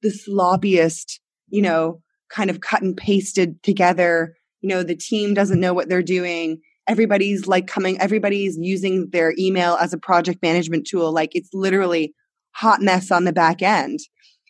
the 0.01 0.09
sloppiest, 0.09 1.19
you 1.49 1.61
know, 1.61 2.01
kind 2.29 2.49
of 2.49 2.59
cut 2.59 2.81
and 2.81 2.97
pasted 2.97 3.61
together. 3.63 4.35
You 4.63 4.69
know, 4.69 4.81
the 4.81 4.95
team 4.95 5.33
doesn't 5.33 5.59
know 5.59 5.73
what 5.73 5.89
they're 5.89 6.01
doing. 6.01 6.59
Everybody's 6.87 7.47
like 7.47 7.67
coming. 7.67 7.99
Everybody's 7.99 8.57
using 8.59 9.09
their 9.11 9.33
email 9.37 9.75
as 9.75 9.93
a 9.93 9.97
project 9.97 10.41
management 10.41 10.87
tool. 10.87 11.11
Like 11.11 11.35
it's 11.35 11.49
literally 11.53 12.13
hot 12.55 12.81
mess 12.81 13.11
on 13.11 13.25
the 13.25 13.33
back 13.33 13.61
end. 13.61 13.99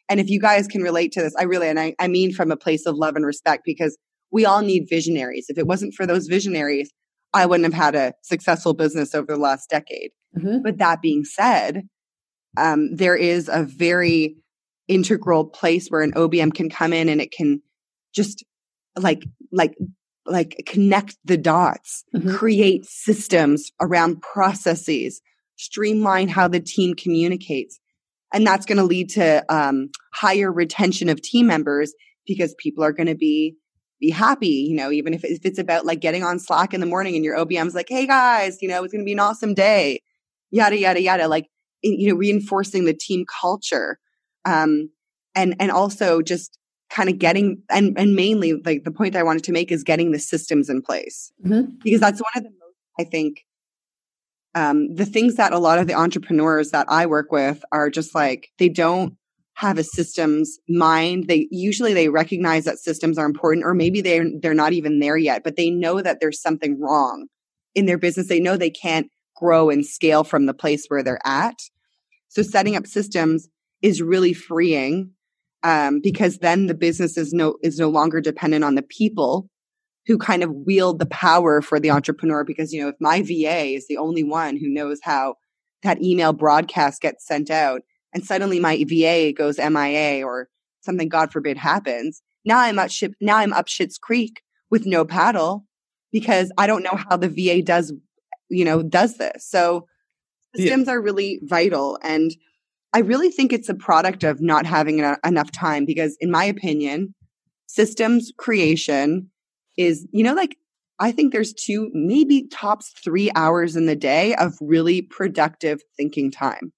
And 0.09 0.19
if 0.19 0.29
you 0.29 0.39
guys 0.39 0.67
can 0.67 0.81
relate 0.81 1.11
to 1.13 1.21
this, 1.21 1.33
I 1.37 1.43
really, 1.43 1.67
and 1.67 1.79
I, 1.79 1.95
I 1.99 2.07
mean 2.07 2.31
from 2.33 2.51
a 2.51 2.57
place 2.57 2.85
of 2.85 2.95
love 2.95 3.15
and 3.15 3.25
respect 3.25 3.63
because 3.65 3.97
we 4.31 4.45
all 4.45 4.61
need 4.61 4.85
visionaries. 4.89 5.47
If 5.49 5.57
it 5.57 5.67
wasn't 5.67 5.95
for 5.95 6.05
those 6.05 6.27
visionaries, 6.27 6.91
I 7.33 7.45
wouldn't 7.45 7.65
have 7.65 7.81
had 7.81 7.95
a 7.95 8.13
successful 8.21 8.73
business 8.73 9.15
over 9.15 9.33
the 9.33 9.37
last 9.37 9.69
decade. 9.69 10.11
Mhm. 10.37 10.61
But 10.63 10.77
that 10.77 11.01
being 11.01 11.23
said, 11.25 11.87
um, 12.57 12.95
there 12.95 13.15
is 13.15 13.49
a 13.51 13.63
very 13.63 14.35
integral 14.87 15.45
place 15.45 15.87
where 15.87 16.01
an 16.01 16.13
OBM 16.13 16.53
can 16.53 16.69
come 16.69 16.93
in 16.93 17.09
and 17.09 17.21
it 17.21 17.31
can 17.31 17.61
just 18.13 18.43
like 18.97 19.23
like 19.51 19.73
like 20.25 20.63
connect 20.65 21.17
the 21.25 21.37
dots, 21.37 22.03
Mhm. 22.15 22.35
create 22.35 22.85
systems 22.85 23.71
around 23.81 24.21
processes, 24.21 25.21
streamline 25.57 26.29
how 26.29 26.47
the 26.47 26.59
team 26.59 26.93
communicates, 26.95 27.79
and 28.33 28.45
that's 28.47 28.65
going 28.65 28.77
to 28.77 28.83
lead 28.83 29.09
to 29.11 29.43
um, 29.53 29.89
higher 30.13 30.51
retention 30.51 31.09
of 31.09 31.21
team 31.21 31.47
members 31.47 31.93
because 32.25 32.55
people 32.57 32.83
are 32.83 32.93
going 32.93 33.07
to 33.07 33.15
be 33.15 33.55
be 33.99 34.09
happy, 34.09 34.47
you 34.69 34.75
know, 34.75 34.91
even 34.91 35.13
if, 35.13 35.23
if 35.23 35.45
it's 35.45 35.59
about 35.59 35.85
like 35.85 36.01
getting 36.01 36.23
on 36.25 36.37
Slack 36.37 36.73
in 36.73 36.81
the 36.81 36.85
morning 36.85 37.15
and 37.15 37.23
your 37.23 37.37
OBM's 37.37 37.73
like, 37.75 37.87
hey 37.87 38.05
guys, 38.05 38.57
you 38.61 38.67
know, 38.67 38.83
it's 38.83 38.91
going 38.91 39.03
to 39.03 39.05
be 39.05 39.13
an 39.13 39.19
awesome 39.19 39.53
day, 39.53 40.01
yada, 40.51 40.77
yada, 40.77 41.01
yada, 41.01 41.27
like, 41.29 41.47
you 41.83 42.09
know, 42.09 42.15
reinforcing 42.15 42.83
the 42.83 42.93
team 42.93 43.23
culture. 43.41 43.99
Um, 44.43 44.89
and, 45.35 45.55
and 45.57 45.71
also 45.71 46.21
just 46.21 46.57
kind 46.93 47.09
of 47.09 47.17
getting, 47.17 47.61
and, 47.69 47.97
and 47.97 48.15
mainly 48.15 48.53
like 48.65 48.83
the 48.83 48.91
point 48.91 49.15
I 49.15 49.23
wanted 49.23 49.43
to 49.45 49.51
make 49.51 49.71
is 49.71 49.83
getting 49.83 50.11
the 50.11 50.19
systems 50.19 50.69
in 50.69 50.81
place 50.81 51.31
Mhm. 51.45 51.81
because 51.83 51.99
that's 51.99 52.21
one 52.21 52.31
of 52.37 52.43
the 52.43 52.49
most, 52.51 52.75
I 52.99 53.03
think, 53.03 53.45
um, 54.55 54.93
the 54.93 55.05
things 55.05 55.35
that 55.35 55.51
a 55.53 55.57
lot 55.57 55.79
of 55.79 55.87
the 55.87 55.95
entrepreneurs 55.95 56.69
that 56.69 56.85
I 56.89 57.07
work 57.07 57.31
with 57.31 57.63
are 57.71 57.89
just 57.89 58.13
like, 58.13 58.49
they 58.59 58.69
don't 58.69 59.15
have 59.55 59.77
a 59.79 59.83
systems 59.83 60.59
mind. 60.69 61.25
They 61.27 61.47
usually 61.51 61.93
they 61.93 62.09
recognize 62.09 62.65
that 62.65 62.77
systems 62.79 63.17
are 63.17 63.25
important, 63.25 63.65
or 63.65 63.73
maybe 63.73 64.01
they're 64.01 64.25
they're 64.41 64.53
not 64.53 64.73
even 64.73 64.99
there 64.99 65.17
yet, 65.17 65.43
but 65.43 65.55
they 65.55 65.69
know 65.69 66.01
that 66.01 66.19
there's 66.19 66.41
something 66.41 66.79
wrong 66.79 67.27
in 67.75 67.85
their 67.85 67.97
business. 67.97 68.27
They 68.27 68.39
know 68.39 68.57
they 68.57 68.69
can't 68.69 69.07
grow 69.35 69.69
and 69.69 69.85
scale 69.85 70.23
from 70.23 70.45
the 70.45 70.53
place 70.53 70.85
where 70.87 71.03
they're 71.03 71.25
at. 71.25 71.55
So 72.29 72.41
setting 72.41 72.75
up 72.75 72.87
systems 72.87 73.47
is 73.81 74.01
really 74.01 74.33
freeing 74.33 75.11
um, 75.63 75.99
because 76.01 76.39
then 76.39 76.67
the 76.67 76.73
business 76.73 77.17
is 77.17 77.33
no 77.33 77.55
is 77.63 77.79
no 77.79 77.89
longer 77.89 78.21
dependent 78.21 78.63
on 78.63 78.75
the 78.75 78.81
people 78.81 79.49
who 80.05 80.17
kind 80.17 80.43
of 80.43 80.51
wield 80.51 80.99
the 80.99 81.05
power 81.05 81.61
for 81.61 81.79
the 81.79 81.89
entrepreneur. 81.89 82.43
Because 82.43 82.73
you 82.73 82.81
know, 82.81 82.89
if 82.89 82.95
my 82.99 83.21
VA 83.21 83.73
is 83.75 83.87
the 83.87 83.97
only 83.97 84.23
one 84.23 84.57
who 84.57 84.69
knows 84.69 84.99
how 85.03 85.35
that 85.83 86.01
email 86.01 86.33
broadcast 86.33 87.01
gets 87.01 87.25
sent 87.25 87.49
out, 87.49 87.81
and 88.13 88.23
suddenly 88.25 88.59
my 88.59 88.83
VA 88.87 89.33
goes 89.33 89.57
MIA 89.57 90.25
or 90.25 90.49
something, 90.81 91.09
God 91.09 91.31
forbid, 91.31 91.57
happens. 91.57 92.21
Now 92.45 92.59
I'm 92.59 92.79
up 92.79 92.91
ship. 92.91 93.13
Now 93.21 93.37
I'm 93.37 93.53
up 93.53 93.67
Shit's 93.67 93.97
Creek 93.97 94.41
with 94.69 94.85
no 94.85 95.05
paddle 95.05 95.65
because 96.11 96.51
I 96.57 96.67
don't 96.67 96.83
know 96.83 96.97
how 97.09 97.17
the 97.17 97.29
VA 97.29 97.61
does, 97.61 97.93
you 98.49 98.65
know, 98.65 98.83
does 98.83 99.17
this. 99.17 99.47
So 99.47 99.87
Yeah. 100.55 100.77
are 100.87 101.01
really 101.01 101.39
vital, 101.43 101.97
and 102.03 102.31
I 102.93 102.99
really 102.99 103.31
think 103.31 103.51
it's 103.51 103.69
a 103.69 103.75
product 103.75 104.23
of 104.23 104.41
not 104.41 104.65
having 104.65 104.99
eno- 104.99 105.17
enough 105.25 105.51
time. 105.51 105.85
Because, 105.85 106.15
in 106.19 106.31
my 106.31 106.45
opinion, 106.45 107.13
systems 107.67 108.31
creation 108.37 109.29
is, 109.77 110.07
you 110.11 110.23
know, 110.23 110.33
like 110.33 110.57
I 110.99 111.11
think 111.11 111.33
there's 111.33 111.53
two, 111.53 111.89
maybe 111.93 112.47
tops 112.49 112.93
three 113.03 113.31
hours 113.35 113.75
in 113.75 113.87
the 113.87 113.95
day 113.95 114.35
of 114.35 114.53
really 114.61 115.01
productive 115.01 115.81
thinking 115.97 116.31
time. 116.31 116.71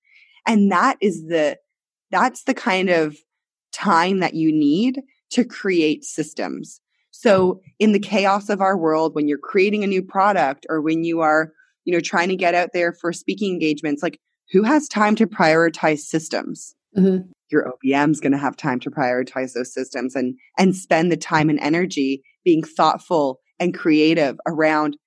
And 0.47 0.71
that 0.71 0.97
is 1.01 1.25
the, 1.27 1.57
that's 2.11 2.43
the 2.43 2.53
kind 2.53 2.89
of 2.89 3.17
time 3.73 4.19
that 4.19 4.33
you 4.33 4.51
need 4.51 5.01
to 5.31 5.43
create 5.43 6.05
systems. 6.05 6.79
So 7.11 7.61
in 7.77 7.91
the 7.91 7.99
chaos 7.99 8.49
of 8.49 8.61
our 8.61 8.77
world, 8.77 9.15
when 9.15 9.27
you're 9.27 9.37
creating 9.37 9.83
a 9.83 9.87
new 9.87 10.01
product 10.01 10.65
or 10.69 10.81
when 10.81 11.03
you 11.03 11.19
are, 11.21 11.51
you 11.83 11.93
know, 11.93 11.99
trying 11.99 12.29
to 12.29 12.35
get 12.35 12.55
out 12.55 12.69
there 12.73 12.93
for 12.93 13.11
speaking 13.11 13.53
engagements, 13.53 14.01
like 14.01 14.19
who 14.51 14.63
has 14.63 14.87
time 14.87 15.15
to 15.15 15.27
prioritize 15.27 15.99
systems? 15.99 16.75
Mhm. 16.97 17.29
Your 17.51 17.73
is 17.83 18.19
going 18.19 18.31
to 18.31 18.37
have 18.37 18.57
time 18.57 18.79
to 18.81 18.91
prioritize 18.91 19.53
those 19.53 19.73
systems 19.73 20.15
and, 20.15 20.35
and 20.57 20.75
spend 20.75 21.11
the 21.11 21.17
time 21.17 21.49
and 21.49 21.59
energy 21.59 22.23
being 22.43 22.63
thoughtful 22.63 23.39
and 23.59 23.73
creative 23.77 24.37
around, 24.47 24.97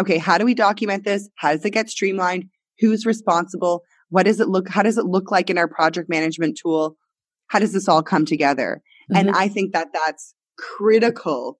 okay, 0.00 0.18
how 0.18 0.38
do 0.38 0.44
we 0.44 0.54
document 0.54 1.04
this? 1.04 1.28
How 1.36 1.52
does 1.52 1.64
it 1.64 1.70
get 1.70 1.90
streamlined? 1.90 2.44
Who's 2.78 3.04
responsible? 3.04 3.82
What 4.10 4.24
does 4.24 4.40
it 4.40 4.48
look, 4.48 4.68
how 4.68 4.82
does 4.82 4.96
it 4.96 5.06
look 5.06 5.30
like 5.30 5.50
in 5.50 5.58
our 5.58 5.68
project 5.68 6.08
management 6.08 6.58
tool? 6.60 6.96
How 7.48 7.58
does 7.58 7.72
this 7.72 7.88
all 7.88 8.02
come 8.02 8.24
together? 8.24 8.80
And 9.14 9.30
Mhm. 9.30 9.34
I 9.34 9.48
think 9.48 9.72
that 9.72 9.88
that's 9.92 10.34
critical 10.56 11.58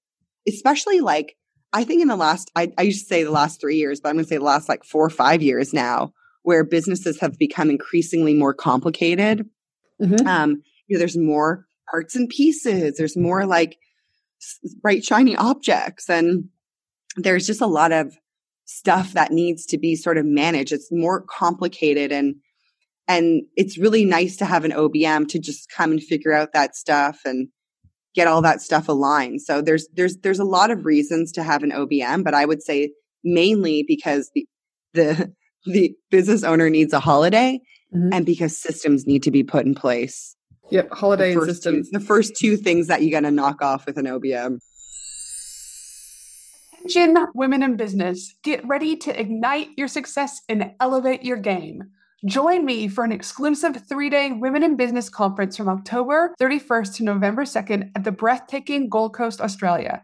especially 0.49 1.01
like 1.01 1.37
I 1.73 1.85
think 1.85 2.01
in 2.01 2.09
the 2.09 2.17
last, 2.17 2.51
I, 2.57 2.73
I 2.79 2.83
used 2.83 3.01
to 3.01 3.07
say 3.07 3.23
the 3.23 3.31
last 3.31 3.61
three 3.61 3.77
years, 3.77 4.01
but 4.01 4.09
I'm 4.09 4.15
going 4.15 4.25
to 4.25 4.29
say 4.29 4.39
the 4.39 4.45
last 4.45 4.71
like 4.71 4.85
four 4.85 5.05
or 5.05 5.11
five 5.11 5.43
years 5.43 5.75
now, 5.75 6.15
where 6.43 6.65
businesses 6.65 7.21
have 7.21 7.39
become 7.39 7.71
increasingly 7.71 8.35
more 8.35 8.55
complicated. 8.55 9.49
Mm-hmm. 10.01 10.27
Um, 10.27 10.63
you 10.87 10.97
know, 10.97 10.99
there's 10.99 11.17
more 11.17 11.67
parts 11.91 12.17
and 12.17 12.29
pieces. 12.29 12.97
There's 12.97 13.17
more 13.17 13.47
like 13.47 13.79
bright, 14.81 15.05
shiny 15.05 15.37
objects. 15.37 16.09
And 16.09 16.49
there's 17.17 17.47
just 17.47 17.61
a 17.61 17.67
lot 17.67 17.93
of 17.93 18.17
stuff 18.65 19.13
that 19.13 19.33
needs 19.33 19.67
to 19.67 19.79
be 19.79 19.97
sort 19.97 20.19
of 20.19 20.25
managed. 20.25 20.73
It's 20.73 20.93
more 20.93 21.23
complicated 21.23 22.13
and, 22.13 22.37
and 23.07 23.43
it's 23.57 23.79
really 23.79 24.05
nice 24.05 24.37
to 24.37 24.45
have 24.45 24.65
an 24.65 24.73
OBM 24.73 25.29
to 25.29 25.39
just 25.39 25.71
come 25.71 25.93
and 25.93 26.03
figure 26.03 26.33
out 26.33 26.53
that 26.53 26.77
stuff 26.77 27.21
and 27.25 27.49
get 28.15 28.27
all 28.27 28.43
that 28.43 28.61
stuff 28.61 28.89
aligned. 28.89 29.41
So 29.41 29.63
there's 29.63 29.89
there's 29.95 30.19
there's 30.19 30.39
a 30.39 30.45
lot 30.45 30.71
of 30.71 30.85
reasons 30.85 31.33
to 31.33 31.43
have 31.43 31.63
an 31.63 31.71
OBM, 31.71 32.25
but 32.25 32.35
I 32.35 32.45
would 32.45 32.63
say 32.63 32.93
mainly 33.25 33.85
because 33.87 34.31
the 34.35 34.47
the, 34.95 35.33
the 35.73 35.95
business 36.11 36.45
owner 36.45 36.71
needs 36.71 36.93
a 36.93 37.01
holiday 37.01 37.61
mm-hmm. 37.95 38.13
and 38.13 38.27
because 38.27 38.59
systems 38.59 39.07
need 39.07 39.23
to 39.23 39.31
be 39.31 39.43
put 39.43 39.67
in 39.67 39.75
place. 39.75 40.37
Yep, 40.71 40.91
holiday 40.93 41.33
and 41.33 41.43
systems. 41.45 41.91
Two, 41.91 41.99
the 41.99 42.05
first 42.05 42.37
two 42.37 42.57
things 42.57 42.89
that 42.89 43.03
you 43.03 43.11
got 43.11 43.21
to 43.21 43.31
knock 43.31 43.63
off 43.63 43.87
with 43.87 43.97
an 43.97 44.05
OBM. 44.05 44.59
Attention, 46.85 47.27
women 47.35 47.63
in 47.63 47.77
business, 47.77 48.35
get 48.43 48.67
ready 48.67 48.97
to 48.97 49.21
ignite 49.21 49.69
your 49.77 49.89
success 49.89 50.41
and 50.49 50.73
elevate 50.81 51.25
your 51.25 51.37
game. 51.37 51.83
Join 52.25 52.65
me 52.65 52.89
for 52.89 53.05
an 53.05 53.13
exclusive 53.13 53.83
three 53.89 54.11
day 54.11 54.33
Women 54.33 54.63
in 54.63 54.77
Business 54.77 55.09
conference 55.09 55.57
from 55.57 55.69
October 55.69 56.35
31st 56.41 56.97
to 56.97 57.05
November 57.05 57.45
2nd 57.45 57.91
at 57.95 58.05
the 58.05 58.13
breathtaking 58.13 58.89
Gold 58.89 59.15
Coast, 59.15 59.41
Australia. 59.41 60.03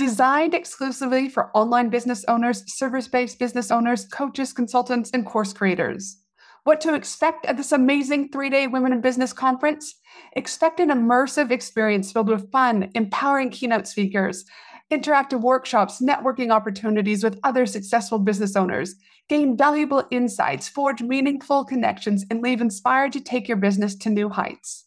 Designed 0.00 0.54
exclusively 0.54 1.28
for 1.28 1.54
online 1.54 1.90
business 1.90 2.24
owners, 2.26 2.64
service 2.74 3.06
based 3.06 3.38
business 3.38 3.70
owners, 3.70 4.06
coaches, 4.06 4.50
consultants, 4.50 5.10
and 5.12 5.26
course 5.26 5.52
creators. 5.52 6.16
What 6.64 6.80
to 6.80 6.94
expect 6.94 7.44
at 7.44 7.58
this 7.58 7.70
amazing 7.70 8.30
three 8.30 8.48
day 8.48 8.66
Women 8.66 8.94
in 8.94 9.02
Business 9.02 9.34
conference? 9.34 9.94
Expect 10.36 10.80
an 10.80 10.88
immersive 10.88 11.50
experience 11.50 12.12
filled 12.12 12.30
with 12.30 12.50
fun, 12.50 12.90
empowering 12.94 13.50
keynote 13.50 13.86
speakers, 13.86 14.46
interactive 14.90 15.42
workshops, 15.42 16.00
networking 16.00 16.50
opportunities 16.50 17.22
with 17.22 17.38
other 17.44 17.66
successful 17.66 18.18
business 18.18 18.56
owners, 18.56 18.94
gain 19.28 19.54
valuable 19.54 20.04
insights, 20.10 20.66
forge 20.66 21.02
meaningful 21.02 21.62
connections, 21.62 22.24
and 22.30 22.40
leave 22.40 22.62
inspired 22.62 23.12
to 23.12 23.20
take 23.20 23.48
your 23.48 23.58
business 23.58 23.94
to 23.96 24.08
new 24.08 24.30
heights. 24.30 24.86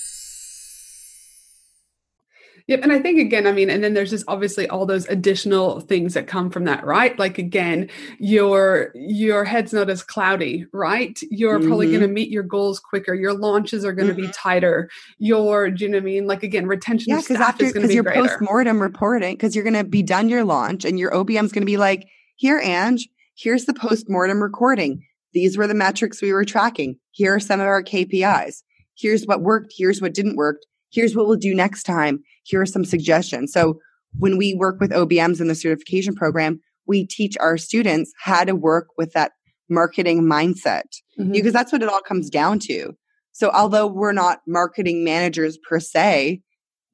Yep. 2.71 2.83
And 2.83 2.93
I 2.93 2.99
think 2.99 3.19
again, 3.19 3.47
I 3.47 3.51
mean, 3.51 3.69
and 3.69 3.83
then 3.83 3.95
there's 3.95 4.11
just 4.11 4.23
obviously 4.29 4.65
all 4.69 4.85
those 4.85 5.05
additional 5.09 5.81
things 5.81 6.13
that 6.13 6.25
come 6.25 6.49
from 6.49 6.63
that, 6.63 6.85
right? 6.85 7.19
Like 7.19 7.37
again, 7.37 7.89
your 8.17 8.93
your 8.95 9.43
head's 9.43 9.73
not 9.73 9.89
as 9.89 10.01
cloudy, 10.01 10.65
right? 10.71 11.19
You're 11.29 11.59
mm-hmm. 11.59 11.67
probably 11.67 11.87
going 11.87 11.99
to 11.99 12.07
meet 12.07 12.29
your 12.29 12.43
goals 12.43 12.79
quicker. 12.79 13.13
Your 13.13 13.33
launches 13.33 13.83
are 13.83 13.91
going 13.91 14.07
to 14.07 14.13
mm-hmm. 14.13 14.27
be 14.27 14.31
tighter. 14.31 14.89
Your, 15.17 15.69
do 15.69 15.83
you 15.83 15.89
know 15.89 15.97
what 15.97 16.03
I 16.03 16.05
mean? 16.05 16.27
Like 16.27 16.43
again, 16.43 16.65
retention 16.65 17.09
yeah, 17.09 17.19
because 17.19 17.41
after 17.41 17.65
because 17.65 17.93
your 17.93 18.05
post 18.05 18.39
mortem 18.39 18.81
reporting, 18.81 19.33
because 19.33 19.53
you're 19.53 19.65
going 19.65 19.73
to 19.73 19.83
be 19.83 20.01
done 20.01 20.29
your 20.29 20.45
launch 20.45 20.85
and 20.85 20.97
your 20.97 21.11
OBM 21.11 21.43
is 21.43 21.51
going 21.51 21.63
to 21.63 21.65
be 21.65 21.75
like, 21.75 22.07
here, 22.37 22.61
Ange, 22.63 23.09
here's 23.35 23.65
the 23.65 23.73
post 23.73 24.09
mortem 24.09 24.41
recording. 24.41 25.05
These 25.33 25.57
were 25.57 25.67
the 25.67 25.73
metrics 25.73 26.21
we 26.21 26.31
were 26.31 26.45
tracking. 26.45 26.99
Here 27.11 27.35
are 27.35 27.41
some 27.41 27.59
of 27.59 27.67
our 27.67 27.83
KPIs. 27.83 28.63
Here's 28.95 29.25
what 29.25 29.41
worked. 29.41 29.73
Here's 29.75 30.01
what 30.01 30.13
didn't 30.13 30.37
work. 30.37 30.61
Here's 30.91 31.15
what 31.15 31.27
we'll 31.27 31.37
do 31.37 31.55
next 31.55 31.83
time. 31.83 32.19
Here 32.43 32.61
are 32.61 32.65
some 32.65 32.85
suggestions. 32.85 33.51
So 33.53 33.79
when 34.17 34.37
we 34.37 34.53
work 34.53 34.79
with 34.79 34.91
OBMs 34.91 35.39
in 35.39 35.47
the 35.47 35.55
certification 35.55 36.15
program, 36.15 36.59
we 36.87 37.05
teach 37.05 37.37
our 37.39 37.57
students 37.57 38.11
how 38.21 38.43
to 38.43 38.55
work 38.55 38.87
with 38.97 39.13
that 39.13 39.31
marketing 39.69 40.23
mindset 40.23 40.83
mm-hmm. 41.17 41.31
because 41.31 41.53
that's 41.53 41.71
what 41.71 41.81
it 41.81 41.89
all 41.89 42.01
comes 42.01 42.29
down 42.29 42.59
to. 42.59 42.93
So 43.31 43.49
although 43.51 43.87
we're 43.87 44.11
not 44.11 44.41
marketing 44.45 45.03
managers 45.03 45.57
per 45.57 45.79
se, 45.79 46.41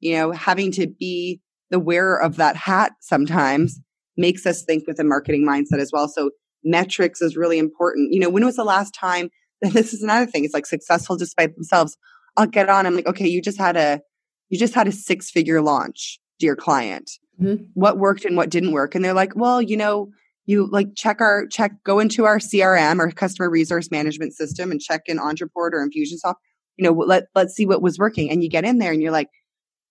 you 0.00 0.16
know, 0.16 0.30
having 0.30 0.70
to 0.72 0.86
be 0.86 1.40
the 1.70 1.80
wearer 1.80 2.20
of 2.20 2.36
that 2.36 2.56
hat 2.56 2.92
sometimes 3.00 3.80
makes 4.16 4.46
us 4.46 4.62
think 4.62 4.86
with 4.86 5.00
a 5.00 5.04
marketing 5.04 5.44
mindset 5.46 5.80
as 5.80 5.90
well. 5.92 6.08
So 6.08 6.30
metrics 6.64 7.20
is 7.20 7.36
really 7.36 7.58
important. 7.58 8.12
You 8.12 8.20
know, 8.20 8.30
when 8.30 8.44
was 8.44 8.56
the 8.56 8.64
last 8.64 8.94
time? 8.94 9.30
That 9.60 9.72
this 9.72 9.92
is 9.92 10.02
another 10.02 10.26
thing. 10.26 10.44
It's 10.44 10.54
like 10.54 10.66
successful 10.66 11.16
despite 11.16 11.54
themselves. 11.56 11.96
I'll 12.38 12.46
get 12.46 12.70
on. 12.70 12.86
I'm 12.86 12.94
like, 12.94 13.06
okay, 13.06 13.26
you 13.26 13.42
just 13.42 13.58
had 13.58 13.76
a, 13.76 14.00
you 14.48 14.58
just 14.58 14.74
had 14.74 14.88
a 14.88 14.92
six 14.92 15.30
figure 15.30 15.60
launch, 15.60 16.18
dear 16.38 16.56
client. 16.56 17.10
Mm-hmm. 17.40 17.64
What 17.74 17.98
worked 17.98 18.24
and 18.24 18.36
what 18.36 18.48
didn't 18.48 18.72
work? 18.72 18.94
And 18.94 19.04
they're 19.04 19.12
like, 19.12 19.36
well, 19.36 19.60
you 19.60 19.76
know, 19.76 20.10
you 20.46 20.66
like 20.70 20.94
check 20.96 21.20
our 21.20 21.46
check, 21.46 21.72
go 21.84 21.98
into 21.98 22.24
our 22.24 22.38
CRM 22.38 23.00
or 23.00 23.10
customer 23.10 23.50
resource 23.50 23.90
management 23.90 24.32
system 24.32 24.70
and 24.70 24.80
check 24.80 25.02
in 25.06 25.18
Ontraport 25.18 25.72
or 25.72 25.86
Infusionsoft. 25.86 26.36
You 26.78 26.84
know, 26.84 26.92
let 26.92 27.24
let's 27.34 27.54
see 27.54 27.66
what 27.66 27.82
was 27.82 27.98
working. 27.98 28.30
And 28.30 28.42
you 28.42 28.48
get 28.48 28.64
in 28.64 28.78
there 28.78 28.90
and 28.90 29.02
you're 29.02 29.12
like, 29.12 29.28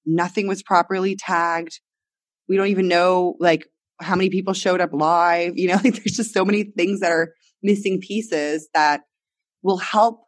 nothing 0.05 0.47
was 0.47 0.63
properly 0.63 1.15
tagged. 1.15 1.79
We 2.49 2.57
don't 2.57 2.67
even 2.67 2.88
know 2.88 3.36
like 3.39 3.67
how 3.99 4.15
many 4.15 4.29
people 4.31 4.53
showed 4.53 4.81
up 4.81 4.93
live. 4.93 5.53
You 5.57 5.67
know, 5.67 5.75
like 5.83 5.93
there's 5.95 6.17
just 6.17 6.33
so 6.33 6.43
many 6.43 6.63
things 6.63 7.01
that 7.01 7.12
are 7.12 7.33
missing 7.62 7.99
pieces 8.01 8.67
that 8.73 9.01
will 9.62 9.77
help, 9.77 10.21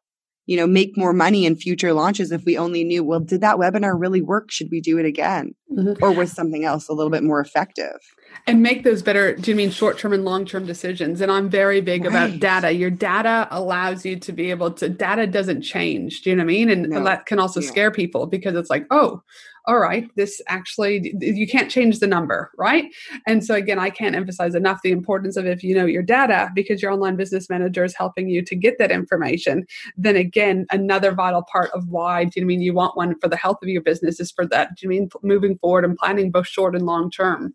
you 0.49 0.57
know, 0.57 0.65
make 0.65 0.97
more 0.97 1.13
money 1.13 1.45
in 1.45 1.55
future 1.55 1.93
launches 1.93 2.31
if 2.31 2.43
we 2.43 2.57
only 2.57 2.83
knew, 2.83 3.03
well, 3.03 3.19
did 3.19 3.39
that 3.41 3.57
webinar 3.57 3.93
really 3.95 4.19
work? 4.19 4.49
Should 4.49 4.69
we 4.71 4.81
do 4.81 4.97
it 4.97 5.05
again? 5.05 5.53
Mm-hmm. 5.71 6.03
Or 6.03 6.11
was 6.11 6.31
something 6.31 6.65
else 6.65 6.89
a 6.89 6.93
little 6.93 7.11
bit 7.11 7.21
more 7.21 7.39
effective? 7.39 7.99
And 8.47 8.63
make 8.63 8.83
those 8.83 9.03
better, 9.03 9.35
do 9.35 9.51
you 9.51 9.55
mean 9.55 9.69
short 9.69 9.99
term 9.99 10.11
and 10.11 10.25
long 10.25 10.47
term 10.47 10.65
decisions? 10.65 11.21
And 11.21 11.31
I'm 11.31 11.51
very 11.51 11.81
big 11.81 12.03
right. 12.03 12.09
about 12.09 12.39
data. 12.39 12.71
Your 12.71 12.89
data 12.89 13.47
allows 13.51 14.03
you 14.07 14.17
to 14.21 14.31
be 14.31 14.49
able 14.49 14.71
to, 14.71 14.89
data 14.89 15.27
doesn't 15.27 15.61
change. 15.61 16.23
Do 16.23 16.31
you 16.31 16.35
know 16.35 16.41
what 16.41 16.49
I 16.49 16.53
mean? 16.53 16.71
And 16.71 16.89
no. 16.89 17.03
that 17.03 17.27
can 17.27 17.37
also 17.37 17.59
yeah. 17.59 17.67
scare 17.67 17.91
people 17.91 18.25
because 18.25 18.55
it's 18.55 18.71
like, 18.71 18.87
oh, 18.89 19.21
all 19.69 19.77
right, 19.77 20.09
this 20.15 20.41
actually, 20.47 21.13
you 21.21 21.45
can't 21.45 21.69
change 21.69 21.99
the 21.99 22.07
number, 22.07 22.49
right? 22.57 22.91
And 23.27 23.45
so, 23.45 23.53
again, 23.53 23.77
I 23.77 23.91
can't 23.91 24.15
emphasize 24.15 24.55
enough 24.55 24.79
the 24.83 24.89
importance 24.89 25.37
of 25.37 25.45
if 25.45 25.63
you 25.63 25.75
know 25.75 25.85
your 25.85 26.01
data 26.01 26.49
because 26.55 26.81
your 26.81 26.91
online 26.91 27.15
business 27.15 27.51
manager 27.51 27.83
is 27.83 27.95
helping 27.95 28.29
you 28.29 28.43
to 28.43 28.55
get 28.55 28.79
that 28.79 28.89
information. 28.89 29.67
Then, 29.95 30.15
again, 30.15 30.65
another 30.71 31.11
vital 31.11 31.43
part 31.43 31.69
of 31.75 31.87
why, 31.87 32.23
do 32.23 32.39
you 32.39 32.47
mean 32.47 32.63
you 32.63 32.73
want 32.73 32.97
one 32.97 33.13
for 33.19 33.27
the 33.27 33.37
health 33.37 33.59
of 33.61 33.69
your 33.69 33.83
business 33.83 34.19
is 34.19 34.31
for 34.31 34.47
that, 34.47 34.69
do 34.69 34.85
you 34.85 34.89
mean 34.89 35.07
moving 35.21 35.55
forward 35.59 35.85
and 35.85 35.95
planning 35.95 36.31
both 36.31 36.47
short 36.47 36.75
and 36.75 36.87
long 36.87 37.11
term? 37.11 37.53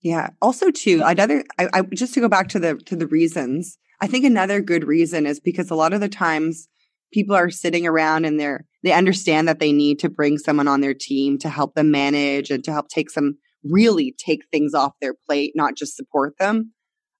Yeah. 0.00 0.30
Also, 0.40 0.70
too, 0.70 1.02
another, 1.04 1.44
I, 1.58 1.68
I 1.72 1.82
just 1.82 2.14
to 2.14 2.20
go 2.20 2.28
back 2.28 2.50
to 2.50 2.60
the 2.60 2.76
to 2.86 2.94
the 2.94 3.08
reasons. 3.08 3.78
I 4.00 4.06
think 4.06 4.24
another 4.24 4.60
good 4.60 4.84
reason 4.84 5.26
is 5.26 5.40
because 5.40 5.70
a 5.72 5.74
lot 5.74 5.92
of 5.92 6.00
the 6.00 6.08
times 6.08 6.68
people 7.12 7.36
are 7.36 7.50
sitting 7.50 7.86
around 7.86 8.24
and 8.24 8.40
they're 8.40 8.64
they 8.82 8.92
understand 8.92 9.46
that 9.46 9.60
they 9.60 9.72
need 9.72 9.98
to 10.00 10.08
bring 10.08 10.38
someone 10.38 10.66
on 10.66 10.80
their 10.80 10.94
team 10.94 11.38
to 11.38 11.48
help 11.48 11.74
them 11.74 11.90
manage 11.90 12.50
and 12.50 12.64
to 12.64 12.72
help 12.72 12.88
take 12.88 13.10
some 13.10 13.36
really 13.64 14.14
take 14.18 14.42
things 14.50 14.74
off 14.74 14.92
their 15.00 15.14
plate, 15.14 15.52
not 15.54 15.76
just 15.76 15.96
support 15.96 16.34
them. 16.38 16.72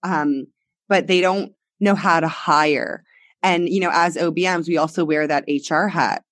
Um, 0.03 0.47
but 0.89 1.07
they 1.07 1.21
don't 1.21 1.53
know 1.81 1.95
how 1.95 2.21
to 2.21 2.29
hire. 2.29 3.05
And, 3.43 3.69
you 3.69 3.81
know, 3.81 3.91
as 3.93 4.17
OBMs, 4.17 4.69
we 4.69 4.77
also 4.77 5.05
wear 5.05 5.27
that 5.27 5.45
HR 5.49 5.87
hat 5.87 6.23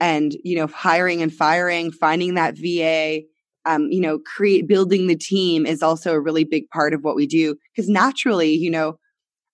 and, 0.00 0.36
you 0.44 0.56
know, 0.56 0.66
hiring 0.66 1.22
and 1.22 1.32
firing, 1.32 1.90
finding 1.90 2.34
that 2.34 2.56
VA, 2.56 3.22
um, 3.64 3.88
you 3.90 4.00
know, 4.00 4.18
create 4.18 4.68
building 4.68 5.06
the 5.06 5.16
team 5.16 5.66
is 5.66 5.82
also 5.82 6.12
a 6.12 6.20
really 6.20 6.44
big 6.44 6.68
part 6.68 6.94
of 6.94 7.02
what 7.02 7.16
we 7.16 7.26
do. 7.26 7.56
Cause 7.76 7.88
naturally, 7.88 8.52
you 8.52 8.70
know, 8.70 8.98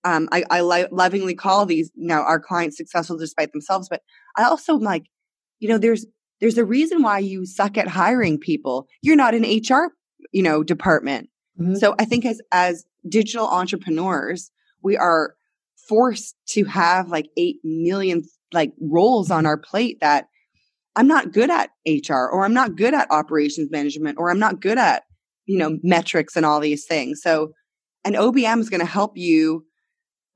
um, 0.05 0.29
I, 0.33 0.45
I 0.51 0.61
li- 0.61 0.87
lovingly 0.91 1.35
call 1.35 1.67
these 1.67 1.91
now 1.97 2.23
our 2.23 2.39
clients 2.39 2.77
successful 2.77 3.17
despite 3.17 3.53
themselves, 3.53 3.89
but 3.89 4.03
I 4.37 4.45
also 4.45 4.75
like, 4.75 5.05
you 5.61 5.69
know, 5.69 5.79
there's 5.79 6.07
there's 6.41 6.59
a 6.59 6.65
reason 6.65 7.03
why 7.03 7.21
you 7.21 7.47
suck 7.47 7.79
at 7.79 7.89
hiring 7.89 8.39
people. 8.39 8.87
You're 9.03 9.17
not 9.17 9.35
an 9.35 9.45
HR, 9.45 9.93
you 10.33 10.43
know, 10.43 10.63
department. 10.63 11.31
Mm-hmm. 11.59 11.77
So 11.77 11.95
I 11.99 12.05
think 12.05 12.25
as 12.27 12.41
as 12.53 12.85
digital 13.09 13.49
entrepreneurs, 13.49 14.51
we 14.83 14.97
are 14.97 15.35
forced 15.89 16.37
to 16.49 16.65
have 16.65 17.09
like 17.09 17.29
8 17.37 17.57
million 17.63 18.23
like 18.53 18.73
roles 18.81 19.31
on 19.31 19.47
our 19.47 19.59
plate 19.59 19.99
that 20.01 20.27
I'm 20.97 21.09
not 21.09 21.33
good 21.33 21.51
at 21.51 21.71
HR 21.87 22.29
or 22.31 22.45
I'm 22.45 22.55
not 22.55 22.77
good 22.77 22.95
at 22.95 23.11
operations 23.11 23.71
management 23.71 24.19
or 24.19 24.31
I'm 24.31 24.39
not 24.39 24.61
good 24.61 24.79
at, 24.79 25.03
you 25.47 25.59
know, 25.59 25.79
metrics 25.83 26.37
and 26.37 26.47
all 26.47 26.61
these 26.61 26.87
things. 26.87 27.21
So 27.23 27.53
an 28.05 28.15
OBM 28.15 28.61
is 28.61 28.71
going 28.71 28.81
to 28.81 28.87
help 28.87 29.17
you 29.17 29.65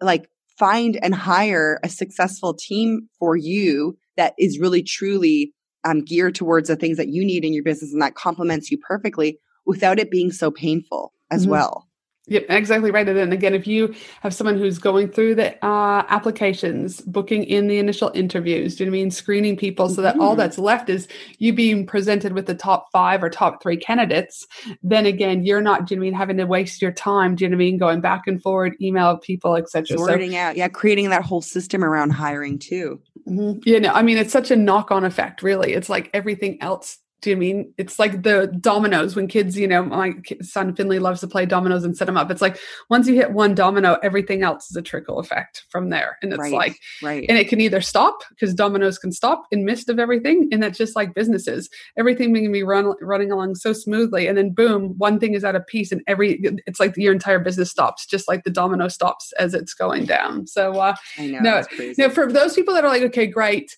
like 0.00 0.28
find 0.58 0.98
and 1.02 1.14
hire 1.14 1.78
a 1.82 1.88
successful 1.88 2.54
team 2.54 3.08
for 3.18 3.36
you 3.36 3.96
that 4.16 4.34
is 4.38 4.58
really 4.58 4.82
truly 4.82 5.52
um, 5.84 6.04
geared 6.04 6.34
towards 6.34 6.68
the 6.68 6.76
things 6.76 6.96
that 6.96 7.08
you 7.08 7.24
need 7.24 7.44
in 7.44 7.54
your 7.54 7.62
business 7.62 7.92
and 7.92 8.02
that 8.02 8.14
complements 8.14 8.70
you 8.70 8.78
perfectly 8.78 9.38
without 9.64 9.98
it 9.98 10.10
being 10.10 10.32
so 10.32 10.50
painful 10.50 11.12
as 11.30 11.42
mm-hmm. 11.42 11.52
well. 11.52 11.87
Yep, 12.28 12.46
exactly 12.50 12.90
right. 12.90 13.08
And 13.08 13.16
then 13.16 13.32
again, 13.32 13.54
if 13.54 13.66
you 13.66 13.94
have 14.20 14.34
someone 14.34 14.58
who's 14.58 14.78
going 14.78 15.08
through 15.08 15.34
the 15.36 15.64
uh, 15.64 16.04
applications, 16.08 17.00
booking 17.00 17.44
in 17.44 17.68
the 17.68 17.78
initial 17.78 18.10
interviews, 18.14 18.76
do 18.76 18.84
you 18.84 18.90
know 18.90 18.92
what 18.92 18.98
I 18.98 19.02
mean? 19.02 19.10
Screening 19.10 19.56
people 19.56 19.88
so 19.88 20.02
that 20.02 20.14
mm-hmm. 20.14 20.22
all 20.22 20.36
that's 20.36 20.58
left 20.58 20.90
is 20.90 21.08
you 21.38 21.52
being 21.52 21.86
presented 21.86 22.34
with 22.34 22.46
the 22.46 22.54
top 22.54 22.88
five 22.92 23.22
or 23.22 23.30
top 23.30 23.62
three 23.62 23.78
candidates, 23.78 24.46
then 24.82 25.06
again, 25.06 25.44
you're 25.44 25.62
not, 25.62 25.86
do 25.86 25.94
you 25.94 26.00
know 26.00 26.04
I 26.04 26.10
mean, 26.10 26.14
having 26.14 26.36
to 26.36 26.44
waste 26.44 26.82
your 26.82 26.92
time, 26.92 27.34
do 27.34 27.44
you 27.44 27.50
know 27.50 27.56
I 27.56 27.58
mean, 27.58 27.78
going 27.78 28.00
back 28.00 28.26
and 28.26 28.42
forward, 28.42 28.76
email 28.80 29.16
people, 29.16 29.56
etc. 29.56 29.96
Sorting 29.96 30.32
so, 30.32 30.36
out, 30.36 30.56
yeah, 30.56 30.68
creating 30.68 31.08
that 31.10 31.22
whole 31.22 31.42
system 31.42 31.82
around 31.82 32.10
hiring 32.10 32.58
too. 32.58 33.00
Mm-hmm. 33.26 33.60
You 33.68 33.80
know, 33.80 33.92
I 33.92 34.02
mean, 34.02 34.18
it's 34.18 34.32
such 34.32 34.50
a 34.50 34.56
knock 34.56 34.90
on 34.90 35.04
effect, 35.04 35.42
really. 35.42 35.72
It's 35.72 35.88
like 35.88 36.10
everything 36.12 36.60
else 36.62 36.98
do 37.20 37.30
you 37.30 37.36
mean 37.36 37.74
it's 37.78 37.98
like 37.98 38.22
the 38.22 38.46
dominoes 38.60 39.16
when 39.16 39.26
kids, 39.26 39.58
you 39.58 39.66
know, 39.66 39.82
my 39.82 40.14
son 40.40 40.74
Finley 40.74 41.00
loves 41.00 41.20
to 41.20 41.26
play 41.26 41.46
dominoes 41.46 41.84
and 41.84 41.96
set 41.96 42.04
them 42.04 42.16
up. 42.16 42.30
It's 42.30 42.40
like 42.40 42.58
once 42.90 43.08
you 43.08 43.14
hit 43.14 43.32
one 43.32 43.54
domino, 43.54 43.98
everything 44.02 44.42
else 44.42 44.70
is 44.70 44.76
a 44.76 44.82
trickle 44.82 45.18
effect 45.18 45.64
from 45.68 45.90
there. 45.90 46.18
And 46.22 46.32
it's 46.32 46.40
right, 46.40 46.52
like, 46.52 46.78
right. 47.02 47.26
and 47.28 47.36
it 47.36 47.48
can 47.48 47.60
either 47.60 47.80
stop 47.80 48.22
because 48.30 48.54
dominoes 48.54 48.98
can 48.98 49.10
stop 49.10 49.46
in 49.50 49.64
midst 49.64 49.88
of 49.88 49.98
everything. 49.98 50.48
And 50.52 50.62
that's 50.62 50.78
just 50.78 50.94
like 50.94 51.14
businesses, 51.14 51.68
everything 51.96 52.32
can 52.34 52.52
be 52.52 52.62
run, 52.62 52.94
running 53.00 53.32
along 53.32 53.56
so 53.56 53.72
smoothly. 53.72 54.28
And 54.28 54.38
then 54.38 54.52
boom, 54.52 54.94
one 54.98 55.18
thing 55.18 55.34
is 55.34 55.44
out 55.44 55.56
of 55.56 55.66
piece 55.66 55.90
and 55.90 56.02
every, 56.06 56.40
it's 56.66 56.78
like 56.78 56.96
your 56.96 57.12
entire 57.12 57.40
business 57.40 57.70
stops, 57.70 58.06
just 58.06 58.28
like 58.28 58.44
the 58.44 58.50
domino 58.50 58.86
stops 58.86 59.32
as 59.40 59.54
it's 59.54 59.74
going 59.74 60.04
down. 60.04 60.46
So, 60.46 60.78
uh, 60.78 60.94
I 61.18 61.26
know, 61.26 61.40
no, 61.40 61.64
no, 61.98 62.10
for 62.10 62.30
those 62.30 62.54
people 62.54 62.74
that 62.74 62.84
are 62.84 62.88
like, 62.90 63.02
okay, 63.02 63.26
great. 63.26 63.76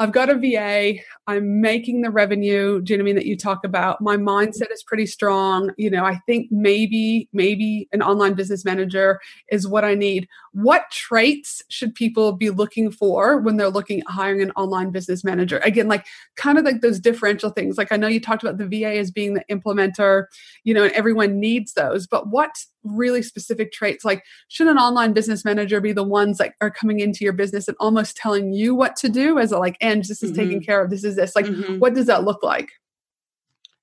I've 0.00 0.12
got 0.12 0.30
a 0.30 0.34
VA. 0.34 0.94
I'm 1.26 1.60
making 1.60 2.00
the 2.00 2.10
revenue. 2.10 2.80
Do 2.80 2.94
you 2.94 2.96
know 2.96 3.02
what 3.02 3.04
I 3.04 3.12
mean? 3.12 3.16
That 3.16 3.26
you 3.26 3.36
talk 3.36 3.66
about. 3.66 4.00
My 4.00 4.16
mm-hmm. 4.16 4.28
mindset 4.28 4.72
is 4.72 4.82
pretty 4.82 5.04
strong. 5.04 5.72
You 5.76 5.90
know, 5.90 6.04
I 6.06 6.16
think 6.26 6.48
maybe, 6.50 7.28
maybe 7.34 7.86
an 7.92 8.00
online 8.00 8.32
business 8.32 8.64
manager 8.64 9.20
is 9.52 9.68
what 9.68 9.84
I 9.84 9.94
need. 9.94 10.26
What 10.52 10.90
traits 10.90 11.62
should 11.68 11.94
people 11.94 12.32
be 12.32 12.48
looking 12.48 12.90
for 12.90 13.38
when 13.38 13.58
they're 13.58 13.68
looking 13.68 14.00
at 14.00 14.06
hiring 14.06 14.40
an 14.40 14.52
online 14.52 14.90
business 14.90 15.22
manager? 15.22 15.58
Again, 15.58 15.86
like 15.86 16.06
kind 16.34 16.56
of 16.56 16.64
like 16.64 16.80
those 16.80 16.98
differential 16.98 17.50
things. 17.50 17.76
Like 17.76 17.92
I 17.92 17.98
know 17.98 18.08
you 18.08 18.20
talked 18.20 18.42
about 18.42 18.56
the 18.56 18.66
VA 18.66 18.96
as 18.96 19.10
being 19.10 19.34
the 19.34 19.44
implementer, 19.50 20.24
you 20.64 20.72
know, 20.72 20.84
and 20.84 20.92
everyone 20.92 21.38
needs 21.38 21.74
those. 21.74 22.06
But 22.06 22.28
what 22.28 22.52
really 22.84 23.22
specific 23.22 23.72
traits 23.72 24.04
like 24.04 24.24
should 24.48 24.66
an 24.66 24.78
online 24.78 25.12
business 25.12 25.44
manager 25.44 25.80
be 25.80 25.92
the 25.92 26.02
ones 26.02 26.38
that 26.38 26.54
are 26.60 26.70
coming 26.70 27.00
into 27.00 27.24
your 27.24 27.32
business 27.32 27.68
and 27.68 27.76
almost 27.78 28.16
telling 28.16 28.52
you 28.52 28.74
what 28.74 28.96
to 28.96 29.08
do 29.08 29.38
as 29.38 29.52
a 29.52 29.58
like 29.58 29.76
and 29.90 30.04
this 30.04 30.22
is 30.22 30.32
mm-hmm. 30.32 30.40
taken 30.40 30.60
care 30.62 30.82
of 30.82 30.90
this 30.90 31.04
is 31.04 31.16
this 31.16 31.34
like 31.34 31.46
mm-hmm. 31.46 31.78
what 31.78 31.94
does 31.94 32.06
that 32.06 32.24
look 32.24 32.42
like 32.42 32.70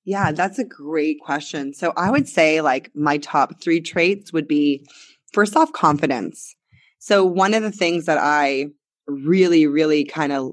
yeah 0.04 0.32
that's 0.32 0.58
a 0.58 0.64
great 0.64 1.18
question 1.20 1.72
so 1.72 1.92
i 1.96 2.10
would 2.10 2.28
say 2.28 2.60
like 2.60 2.90
my 2.94 3.18
top 3.18 3.60
three 3.60 3.80
traits 3.80 4.32
would 4.32 4.48
be 4.48 4.84
first 5.32 5.56
off 5.56 5.72
confidence 5.72 6.54
so 6.98 7.24
one 7.24 7.54
of 7.54 7.62
the 7.62 7.72
things 7.72 8.06
that 8.06 8.18
i 8.18 8.66
really 9.06 9.66
really 9.66 10.04
kind 10.04 10.32
of 10.32 10.52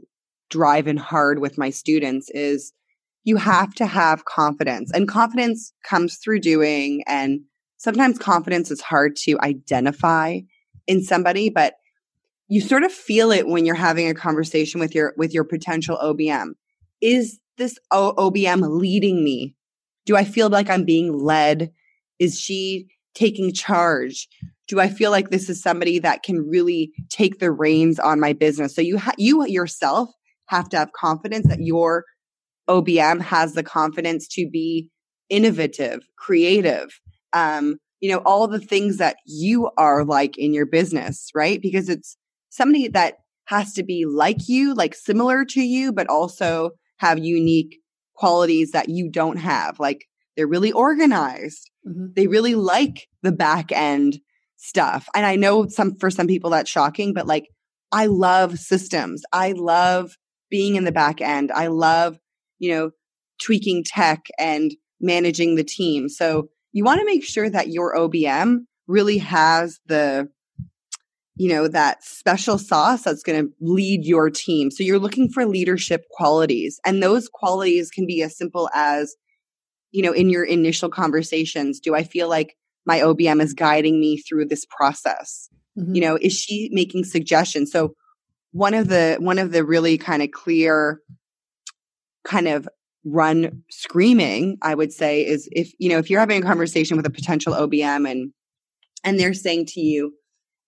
drive 0.50 0.88
in 0.88 0.98
hard 0.98 1.40
with 1.40 1.58
my 1.58 1.70
students 1.70 2.30
is 2.32 2.72
you 3.24 3.38
have 3.38 3.74
to 3.74 3.86
have 3.86 4.26
confidence 4.26 4.92
and 4.94 5.08
confidence 5.08 5.74
comes 5.84 6.18
through 6.18 6.40
doing 6.40 7.04
and 7.08 7.42
sometimes 7.78 8.18
confidence 8.18 8.72
is 8.72 8.82
hard 8.82 9.16
to 9.16 9.40
identify 9.42 10.40
in 10.88 11.04
somebody, 11.04 11.50
but 11.50 11.76
you 12.48 12.62
sort 12.62 12.84
of 12.84 12.92
feel 12.92 13.32
it 13.32 13.48
when 13.48 13.66
you're 13.66 13.76
having 13.76 14.08
a 14.08 14.14
conversation 14.14 14.80
with 14.80 14.94
your 14.94 15.14
with 15.18 15.34
your 15.34 15.44
potential 15.44 15.98
OBM. 16.02 16.52
Is 17.02 17.40
this 17.58 17.78
o- 17.92 18.14
OBM 18.18 18.80
leading 18.80 19.24
me? 19.24 19.56
Do 20.06 20.16
I 20.16 20.24
feel 20.24 20.50
like 20.50 20.70
I'm 20.70 20.86
being 20.86 21.14
led? 21.14 21.72
Is 22.20 22.40
she 22.40 22.88
taking 23.16 23.54
charge? 23.54 24.28
Do 24.68 24.80
I 24.80 24.90
feel 24.90 25.12
like 25.12 25.30
this 25.30 25.50
is 25.50 25.62
somebody 25.62 26.00
that 26.00 26.24
can 26.24 26.48
really 26.48 26.92
take 27.10 27.40
the 27.40 27.52
reins 27.52 28.00
on 28.00 28.20
my 28.20 28.34
business? 28.34 28.76
So 28.76 28.82
you 28.82 28.98
ha- 28.98 29.14
you 29.18 29.46
yourself 29.48 30.10
have 30.48 30.70
to 30.70 30.78
have 30.78 30.92
confidence 30.92 31.48
that 31.48 31.62
your 31.62 32.06
OBM 32.70 33.22
has 33.22 33.54
the 33.54 33.64
confidence 33.64 34.28
to 34.30 34.50
be 34.50 34.90
innovative, 35.30 36.02
creative, 36.18 37.00
um, 37.34 37.78
you 38.00 38.10
know, 38.10 38.22
all 38.26 38.48
the 38.48 38.60
things 38.60 38.98
that 38.98 39.18
you 39.26 39.70
are 39.78 40.04
like 40.04 40.38
in 40.38 40.54
your 40.54 40.66
business, 40.66 41.30
right? 41.34 41.62
Because 41.62 41.90
it's 41.90 42.18
somebody 42.56 42.88
that 42.90 43.16
has 43.46 43.74
to 43.74 43.84
be 43.84 44.06
like 44.06 44.48
you, 44.48 44.74
like 44.74 44.96
similar 44.96 45.46
to 45.46 45.62
you, 45.62 45.92
but 45.92 46.08
also 46.08 46.72
have 46.98 47.20
unique 47.20 47.78
qualities 48.16 48.72
that 48.72 48.90
you 48.90 49.10
don't 49.10 49.38
have. 49.38 49.80
Like 49.80 50.06
they're 50.36 50.48
really 50.48 50.72
organized. 50.72 51.70
Mm-hmm. 51.88 52.08
They 52.16 52.28
really 52.28 52.56
like 52.56 53.08
the 53.22 53.32
back 53.32 53.72
end 53.72 54.20
stuff. 54.58 55.08
And 55.14 55.26
I 55.26 55.36
know 55.36 55.68
some 55.68 55.96
for 55.96 56.10
some 56.10 56.28
people 56.28 56.50
that's 56.50 56.70
shocking, 56.70 57.14
but 57.14 57.28
like 57.28 57.48
I 57.92 58.08
love 58.08 58.58
systems. 58.58 59.24
I 59.32 59.52
love 59.52 60.18
being 60.50 60.76
in 60.76 60.86
the 60.86 60.92
back 60.92 61.22
end. 61.22 61.52
I 61.52 61.68
love, 61.68 62.20
you 62.60 62.72
know, 62.72 62.92
tweaking 63.44 63.84
tech 63.84 64.28
and 64.40 64.74
managing 65.00 65.56
the 65.56 65.64
team. 65.64 66.10
So 66.10 66.48
you 66.72 66.84
want 66.84 67.00
to 67.00 67.06
make 67.06 67.24
sure 67.24 67.50
that 67.50 67.70
your 67.70 67.96
OBM 67.96 68.60
really 68.88 69.18
has 69.20 69.80
the 69.86 70.30
you 71.36 71.50
know 71.50 71.68
that 71.68 72.04
special 72.04 72.58
sauce 72.58 73.04
that's 73.04 73.24
going 73.24 73.46
to 73.46 73.52
lead 73.60 74.06
your 74.06 74.30
team. 74.30 74.72
So 74.72 74.84
you're 74.84 75.00
looking 75.00 75.30
for 75.30 75.46
leadership 75.46 76.06
qualities 76.12 76.80
and 76.86 77.02
those 77.02 77.28
qualities 77.28 77.92
can 77.92 78.06
be 78.06 78.22
as 78.22 78.38
simple 78.38 78.70
as 78.74 79.16
you 79.92 80.02
know 80.02 80.12
in 80.12 80.30
your 80.30 80.44
initial 80.44 80.90
conversations 80.90 81.80
do 81.80 81.96
i 81.96 82.04
feel 82.04 82.28
like 82.28 82.58
my 82.86 83.00
obm 83.00 83.42
is 83.42 83.54
guiding 83.54 84.00
me 84.00 84.18
through 84.18 84.46
this 84.46 84.66
process? 84.66 85.50
Mm-hmm. 85.78 85.96
you 85.96 86.02
know 86.02 86.18
is 86.22 86.34
she 86.34 86.70
making 86.72 87.04
suggestions? 87.04 87.72
So 87.72 87.96
one 88.52 88.74
of 88.74 88.88
the 88.88 89.18
one 89.20 89.40
of 89.40 89.52
the 89.52 89.66
really 89.66 89.98
kind 89.98 90.24
of 90.24 90.32
clear 90.32 91.02
kind 92.26 92.48
of 92.48 92.68
run 93.06 93.64
screaming, 93.70 94.58
I 94.62 94.76
would 94.76 94.92
say, 94.92 95.26
is 95.26 95.48
if, 95.52 95.72
you 95.78 95.90
know, 95.90 96.00
if 96.00 96.10
you're 96.10 96.20
having 96.20 96.42
a 96.42 96.46
conversation 96.46 96.98
with 96.98 97.06
a 97.06 97.12
potential 97.12 97.54
OBM 97.54 98.10
and, 98.10 98.34
and 99.04 99.20
they're 99.20 99.34
saying 99.34 99.68
to 99.68 99.80
you, 99.80 100.14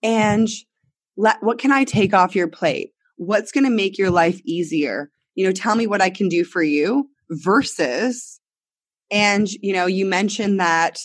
and 0.04 0.48
let, 1.16 1.42
what 1.42 1.60
can 1.60 1.72
I 1.72 1.84
take 1.84 2.14
off 2.14 2.36
your 2.36 2.48
plate? 2.48 2.92
What's 3.16 3.52
going 3.52 3.64
to 3.64 3.70
make 3.70 3.98
your 3.98 4.12
life 4.12 4.40
easier? 4.46 5.10
You 5.36 5.46
know, 5.46 5.52
tell 5.52 5.76
me 5.76 5.88
what 5.88 6.02
I 6.02 6.10
can 6.10 6.30
do 6.30 6.44
for 6.44 6.64
you 6.64 7.10
versus, 7.30 8.40
and, 9.12 9.48
you 9.62 9.74
know, 9.74 9.86
you 9.86 10.06
mentioned 10.06 10.60
that, 10.60 11.00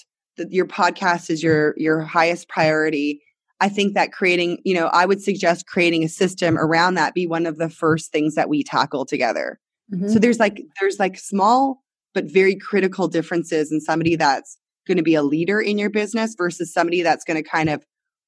your 0.49 0.67
podcast 0.67 1.29
is 1.29 1.43
your, 1.43 1.75
your 1.77 2.01
highest 2.01 2.49
priority. 2.49 3.21
I 3.61 3.69
think 3.69 3.95
that 3.95 4.13
creating, 4.13 4.61
you 4.65 4.75
know, 4.75 4.87
I 4.87 5.05
would 5.05 5.23
suggest 5.23 5.67
creating 5.67 6.03
a 6.05 6.09
system 6.09 6.57
around 6.59 6.95
that 6.95 7.13
be 7.13 7.27
one 7.27 7.45
of 7.45 7.59
the 7.59 7.69
first 7.69 8.11
things 8.11 8.35
that 8.35 8.49
we 8.49 8.65
tackle 8.65 9.05
together. 9.05 9.61
Mm-hmm. 9.93 10.09
So 10.09 10.19
there's 10.19 10.41
like 10.41 10.63
there's 10.81 10.99
like 10.99 11.19
small 11.19 11.83
but 12.15 12.25
very 12.25 12.57
critical 12.57 13.09
differences 13.09 13.71
in 13.71 13.81
somebody 13.81 14.17
that's 14.17 14.57
going 14.87 14.97
to 14.97 15.03
be 15.03 15.15
a 15.15 15.23
leader 15.23 15.61
in 15.61 15.79
your 15.79 15.91
business 15.91 16.35
versus 16.37 16.73
somebody 16.73 17.03
that's 17.03 17.25
going 17.25 17.41
to 17.41 17.49
kind 17.49 17.69
of 17.69 17.85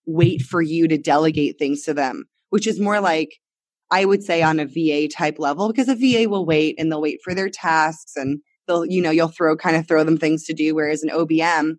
wait 0.06 0.42
for 0.42 0.62
you 0.62 0.88
to 0.88 0.98
delegate 0.98 1.58
things 1.58 1.82
to 1.82 1.94
them, 1.94 2.24
which 2.50 2.66
is 2.66 2.80
more 2.80 3.00
like 3.00 3.40
I 3.90 4.04
would 4.04 4.22
say 4.22 4.42
on 4.42 4.60
a 4.60 4.66
VA 4.66 5.08
type 5.08 5.38
level 5.38 5.68
because 5.68 5.88
a 5.88 5.94
VA 5.94 6.28
will 6.28 6.46
wait 6.46 6.76
and 6.78 6.90
they'll 6.90 7.00
wait 7.00 7.20
for 7.22 7.34
their 7.34 7.48
tasks 7.48 8.16
and 8.16 8.40
they'll 8.66 8.84
you 8.84 9.02
know 9.02 9.10
you'll 9.10 9.28
throw 9.28 9.56
kind 9.56 9.76
of 9.76 9.86
throw 9.86 10.04
them 10.04 10.18
things 10.18 10.44
to 10.44 10.54
do 10.54 10.74
whereas 10.74 11.02
an 11.02 11.10
OBM 11.10 11.74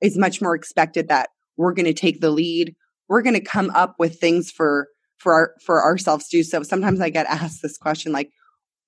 is 0.00 0.18
much 0.18 0.42
more 0.42 0.54
expected 0.54 1.08
that 1.08 1.30
we're 1.56 1.72
going 1.72 1.86
to 1.86 1.94
take 1.94 2.20
the 2.20 2.30
lead, 2.30 2.74
we're 3.08 3.22
going 3.22 3.34
to 3.34 3.40
come 3.40 3.70
up 3.70 3.94
with 3.98 4.18
things 4.18 4.50
for 4.50 4.88
for 5.16 5.32
our, 5.32 5.54
for 5.64 5.82
ourselves 5.82 6.28
to 6.28 6.38
do. 6.38 6.42
So 6.42 6.62
sometimes 6.62 7.00
I 7.00 7.08
get 7.08 7.26
asked 7.28 7.62
this 7.62 7.78
question 7.78 8.12
like 8.12 8.30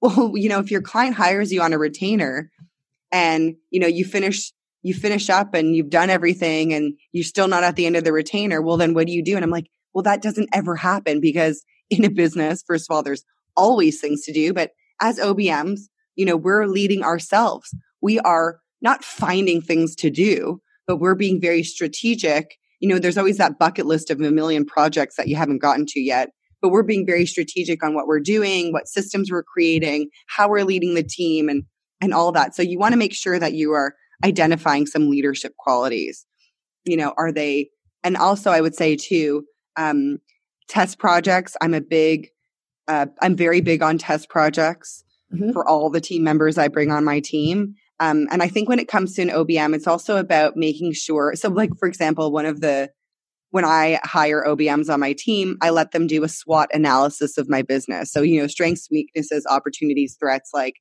well 0.01 0.33
you 0.35 0.49
know 0.49 0.59
if 0.59 0.71
your 0.71 0.83
client 0.83 1.17
hires 1.17 1.53
you 1.53 1.63
on 1.63 1.73
a 1.73 1.79
retainer 1.79 2.51
and 3.13 3.55
you 3.71 3.81
know 3.81 3.87
you 3.87 4.05
finish 4.05 4.53
you 4.83 4.95
finish 4.95 5.29
up 5.31 5.55
and 5.55 5.75
you've 5.75 5.91
done 5.91 6.11
everything 6.11 6.73
and 6.73 6.95
you're 7.13 7.25
still 7.25 7.49
not 7.49 7.65
at 7.65 7.77
the 7.77 7.87
end 7.87 7.97
of 7.97 8.05
the 8.05 8.13
retainer 8.13 8.63
well 8.63 8.77
then 8.77 8.95
what 8.95 9.07
do 9.07 9.13
you 9.13 9.23
do? 9.23 9.37
And 9.37 9.45
i'm 9.45 9.51
like 9.51 9.69
well 9.95 10.03
that 10.03 10.23
doesn't 10.23 10.49
ever 10.53 10.77
happen 10.77 11.21
because 11.21 11.65
in 11.91 12.05
a 12.05 12.11
business 12.11 12.63
first 12.67 12.91
of 12.91 12.95
all 12.95 13.03
there's 13.03 13.25
always 13.57 14.01
things 14.01 14.23
to 14.23 14.33
do. 14.33 14.53
But 14.53 14.73
as 15.01 15.19
obms 15.19 15.81
you 16.15 16.25
know 16.25 16.37
we're 16.37 16.67
leading 16.67 17.03
ourselves. 17.03 17.75
We 18.03 18.19
are 18.21 18.61
not 18.83 19.05
finding 19.05 19.61
things 19.61 19.95
to 19.97 20.11
do 20.11 20.61
but 20.87 20.99
we're 20.99 21.17
being 21.17 21.41
very 21.41 21.63
strategic. 21.63 22.57
You 22.81 22.89
know 22.89 22.99
there's 22.99 23.19
always 23.19 23.39
that 23.39 23.59
bucket 23.59 23.87
list 23.87 24.11
of 24.11 24.21
a 24.21 24.31
million 24.31 24.65
projects 24.65 25.17
that 25.17 25.29
you 25.29 25.37
haven't 25.37 25.63
gotten 25.63 25.87
to 25.87 26.01
yet 26.01 26.31
but 26.63 26.71
we're 26.71 26.83
being 26.83 27.07
very 27.07 27.27
strategic 27.27 27.85
on 27.85 27.95
what 27.95 28.07
we're 28.07 28.21
doing, 28.21 28.73
what 28.73 28.89
systems 28.89 29.31
we're 29.31 29.43
creating, 29.43 30.09
how 30.27 30.49
we're 30.49 30.65
leading 30.65 30.95
the 30.95 31.03
team 31.03 31.49
and 31.49 31.65
and 32.01 32.13
all 32.13 32.33
that. 32.33 32.55
So 32.55 32.63
you 32.63 32.79
want 32.79 32.93
to 32.93 32.99
make 32.99 33.15
sure 33.15 33.39
that 33.39 33.55
you 33.55 33.73
are 33.73 33.95
identifying 34.25 34.87
some 34.87 35.11
leadership 35.11 35.55
qualities. 35.59 36.27
You 36.85 36.97
know, 36.97 37.15
are 37.17 37.33
they 37.33 37.71
and 38.05 38.17
also 38.17 38.51
I 38.51 38.61
would 38.61 38.75
say 38.75 38.97
too, 38.97 39.45
um, 39.77 40.19
test 40.69 40.99
projects. 40.99 41.57
I'm 41.61 41.75
a 41.75 41.81
big, 41.81 42.29
uh, 42.89 43.07
I'm 43.21 43.37
very 43.37 43.61
big 43.61 43.83
on 43.83 43.99
test 43.99 44.29
projects 44.29 45.05
mm-hmm. 45.35 45.53
for 45.53 45.69
all 45.69 45.91
the 45.91 46.01
team 46.01 46.23
members 46.23 46.59
I 46.59 46.69
bring 46.69 46.91
on 46.91 47.05
my 47.05 47.21
team. 47.21 47.75
Um, 47.99 48.29
and 48.31 48.43
I 48.43 48.49
think 48.49 48.69
when 48.69 48.79
it 48.79 48.89
comes 48.89 49.15
to 49.15 49.23
an 49.23 49.31
OBM, 49.31 49.75
it's 49.75 49.87
also 49.87 50.19
about 50.19 50.57
making 50.57 50.93
sure. 50.93 51.35
So, 51.35 51.49
like 51.49 51.71
for 51.79 51.89
example, 51.89 52.31
one 52.31 52.47
of 52.47 52.61
the 52.61 52.91
when 53.51 53.65
I 53.65 53.99
hire 54.05 54.45
OBMs 54.47 54.93
on 54.93 55.01
my 55.01 55.15
team, 55.15 55.57
I 55.63 55.71
let 55.71 55.93
them 55.93 56.07
do 56.07 56.23
a 56.25 56.29
SWOT 56.29 56.69
analysis 56.75 57.39
of 57.39 57.49
my 57.49 57.63
business. 57.63 58.13
So, 58.13 58.21
you 58.21 58.41
know, 58.41 58.49
strengths, 58.49 58.89
weaknesses, 58.91 59.47
opportunities, 59.49 60.17
threats, 60.21 60.51
like, 60.53 60.75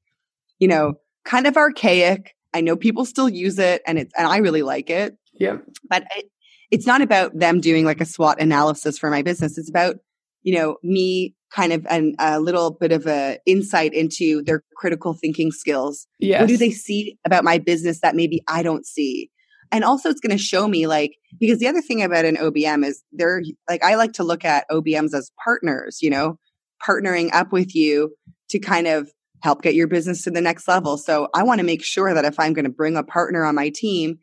you 0.60 0.68
know, 0.68 0.96
kind 1.24 1.48
of 1.48 1.58
archaic. 1.58 2.35
I 2.56 2.62
know 2.62 2.78
people 2.78 3.03
still 3.03 3.28
use 3.28 3.60
it 3.60 3.82
and 3.86 3.99
it's, 3.99 4.14
and 4.18 4.26
I 4.26 4.38
really 4.38 4.62
like 4.64 4.89
it. 4.89 5.18
Yeah. 5.34 5.58
But 5.89 6.06
it, 6.16 6.32
it's 6.72 6.88
not 6.88 7.01
about 7.01 7.38
them 7.38 7.60
doing 7.60 7.84
like 7.84 7.99
a 7.99 8.06
SWOT 8.06 8.39
analysis 8.39 8.97
for 8.97 9.10
my 9.10 9.22
business. 9.22 9.58
It's 9.58 9.70
about, 9.70 9.97
you 10.41 10.56
know, 10.56 10.78
me 10.82 11.36
kind 11.53 11.74
of 11.74 11.86
an, 11.89 12.16
a 12.18 12.39
little 12.39 12.72
bit 12.72 12.93
of 12.93 13.08
a 13.08 13.39
insight 13.45 13.93
into 13.93 14.41
their 14.43 14.64
critical 14.78 15.14
thinking 15.14 15.51
skills. 15.51 16.08
Yes. 16.18 16.39
What 16.39 16.47
do 16.47 16.56
they 16.56 16.72
see 16.72 17.18
about 17.26 17.43
my 17.43 17.58
business 17.58 17.99
that 17.99 18.16
maybe 18.16 18.41
I 18.47 18.64
don't 18.64 18.86
see? 18.86 19.30
And 19.72 19.84
also 19.84 20.10
it's 20.10 20.22
going 20.22 20.38
to 20.38 20.41
show 20.41 20.70
me 20.70 20.88
like, 20.88 21.18
because 21.38 21.60
the 21.60 21.68
other 21.68 21.82
thing 21.82 22.01
about 22.01 22.24
an 22.24 22.38
OBM 22.38 22.86
is 22.86 23.03
they're 23.12 23.43
like, 23.70 23.84
I 23.84 23.95
like 23.95 24.14
to 24.14 24.24
look 24.24 24.45
at 24.45 24.66
OBMs 24.72 25.14
as 25.14 25.30
partners, 25.43 25.99
you 26.01 26.10
know, 26.10 26.39
partnering 26.88 27.34
up 27.34 27.51
with 27.51 27.76
you 27.76 28.16
to 28.49 28.60
kind 28.60 28.88
of 28.88 29.10
help 29.46 29.62
get 29.62 29.76
your 29.76 29.88
business 29.88 30.24
to 30.24 30.32
the 30.32 30.41
next 30.41 30.68
level. 30.68 30.98
So 30.98 31.30
I 31.34 31.43
want 31.43 31.60
to 31.60 31.66
make 31.66 31.84
sure 31.84 32.14
that 32.14 32.26
if 32.26 32.39
I'm 32.39 32.54
going 32.54 32.66
to 32.66 32.72
bring 32.72 32.98
a 32.98 33.04
partner 33.04 33.46
on 33.46 33.54
my 33.54 33.70
team, 33.70 34.18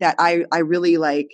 that 0.00 0.14
I, 0.18 0.44
I 0.52 0.58
really 0.58 0.98
like 0.98 1.30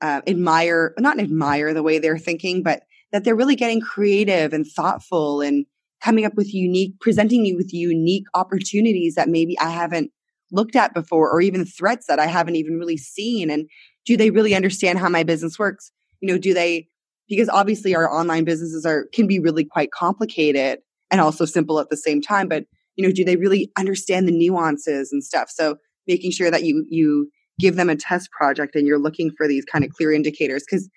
uh, 0.00 0.22
admire, 0.26 0.94
not 0.98 1.20
admire 1.20 1.74
the 1.74 1.82
way 1.82 1.98
they're 1.98 2.16
thinking, 2.16 2.62
but 2.62 2.84
that 3.12 3.22
they're 3.22 3.36
really 3.36 3.54
getting 3.54 3.82
creative 3.82 4.54
and 4.54 4.66
thoughtful 4.66 5.42
and 5.42 5.66
coming 6.02 6.24
up 6.24 6.34
with 6.36 6.54
unique, 6.54 6.98
presenting 6.98 7.44
you 7.44 7.54
with 7.56 7.72
unique 7.74 8.24
opportunities 8.32 9.14
that 9.14 9.28
maybe 9.28 9.58
I 9.58 9.70
haven't 9.70 10.10
looked 10.50 10.74
at 10.74 10.94
before 10.94 11.30
or 11.30 11.42
even 11.42 11.66
threats 11.66 12.06
that 12.06 12.18
I 12.18 12.26
haven't 12.26 12.56
even 12.56 12.78
really 12.78 12.96
seen. 12.96 13.50
And 13.50 13.68
do 14.06 14.16
they 14.16 14.30
really 14.30 14.54
understand 14.54 14.98
how 14.98 15.10
my 15.10 15.22
business 15.22 15.58
works? 15.58 15.92
You 16.20 16.28
know, 16.28 16.38
do 16.38 16.54
they, 16.54 16.88
because 17.28 17.50
obviously 17.50 17.94
our 17.94 18.10
online 18.10 18.44
businesses 18.44 18.86
are, 18.86 19.06
can 19.12 19.26
be 19.26 19.38
really 19.38 19.64
quite 19.64 19.90
complicated 19.90 20.78
and 21.10 21.20
also 21.20 21.44
simple 21.44 21.78
at 21.78 21.90
the 21.90 21.96
same 21.96 22.22
time. 22.22 22.48
But, 22.48 22.64
you 22.96 23.06
know, 23.06 23.12
do 23.12 23.24
they 23.24 23.36
really 23.36 23.70
understand 23.76 24.26
the 24.26 24.32
nuances 24.32 25.12
and 25.12 25.22
stuff? 25.22 25.50
So 25.50 25.76
making 26.06 26.32
sure 26.32 26.50
that 26.50 26.64
you, 26.64 26.84
you 26.88 27.30
give 27.58 27.76
them 27.76 27.90
a 27.90 27.96
test 27.96 28.30
project 28.30 28.74
and 28.74 28.86
you're 28.86 28.98
looking 28.98 29.30
for 29.36 29.48
these 29.48 29.64
kind 29.64 29.84
of 29.84 29.90
clear 29.90 30.12
indicators. 30.12 30.64
Cause 30.68 30.88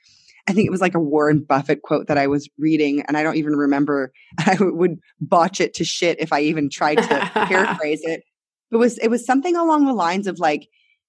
I 0.47 0.53
think 0.53 0.65
it 0.65 0.71
was 0.71 0.81
like 0.81 0.95
a 0.95 0.99
Warren 0.99 1.45
Buffett 1.47 1.83
quote 1.83 2.07
that 2.07 2.17
I 2.17 2.25
was 2.25 2.49
reading, 2.57 3.03
and 3.03 3.15
I 3.15 3.21
don't 3.21 3.35
even 3.35 3.55
remember. 3.55 4.11
I 4.39 4.57
would 4.59 4.97
botch 5.21 5.61
it 5.61 5.75
to 5.75 5.83
shit 5.83 6.19
if 6.19 6.33
I 6.33 6.39
even 6.41 6.71
tried 6.71 6.95
to 6.95 7.31
paraphrase 7.45 8.01
it 8.03 8.23
it 8.71 8.77
was 8.77 8.97
it 8.99 9.09
was 9.09 9.25
something 9.25 9.55
along 9.55 9.85
the 9.85 9.93
lines 9.93 10.27
of 10.27 10.39
like 10.39 10.67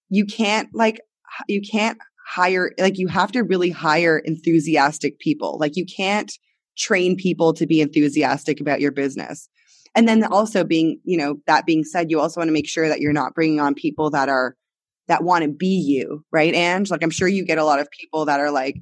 you 0.09 0.25
can't 0.25 0.69
like 0.75 1.01
you 1.49 1.61
can't 1.61 1.99
hire 2.27 2.73
like 2.79 2.99
you 2.99 3.09
have 3.09 3.33
to 3.33 3.43
really 3.43 3.71
hire 3.71 4.19
enthusiastic 4.19 5.19
people 5.19 5.59
like 5.61 5.77
you 5.77 5.85
can't 5.85 6.33
train 6.77 7.17
people 7.17 7.53
to 7.53 7.67
be 7.67 7.81
enthusiastic 7.81 8.61
about 8.61 8.81
your 8.81 8.93
business 8.93 9.49
and 9.95 10.09
then 10.09 10.25
also 10.25 10.65
being 10.65 11.01
you 11.05 11.17
know 11.17 11.37
that 11.47 11.67
being 11.67 11.85
said 11.85 12.11
you 12.11 12.21
also 12.21 12.41
want 12.41 12.49
to 12.49 12.53
make 12.53 12.69
sure 12.69 12.89
that 12.89 13.01
you're 13.01 13.13
not 13.13 13.35
bringing 13.35 13.61
on 13.61 13.75
people 13.75 14.11
that 14.11 14.29
are 14.29 14.57
that 15.09 15.25
want 15.25 15.43
to 15.43 15.51
be 15.51 15.67
you 15.67 16.25
right 16.31 16.55
Ange 16.55 16.91
like 16.91 17.03
I'm 17.03 17.11
sure 17.11 17.29
you 17.29 17.45
get 17.45 17.59
a 17.59 17.65
lot 17.65 17.81
of 17.81 17.91
people 17.91 18.25
that 18.27 18.41
are 18.41 18.51
like 18.51 18.77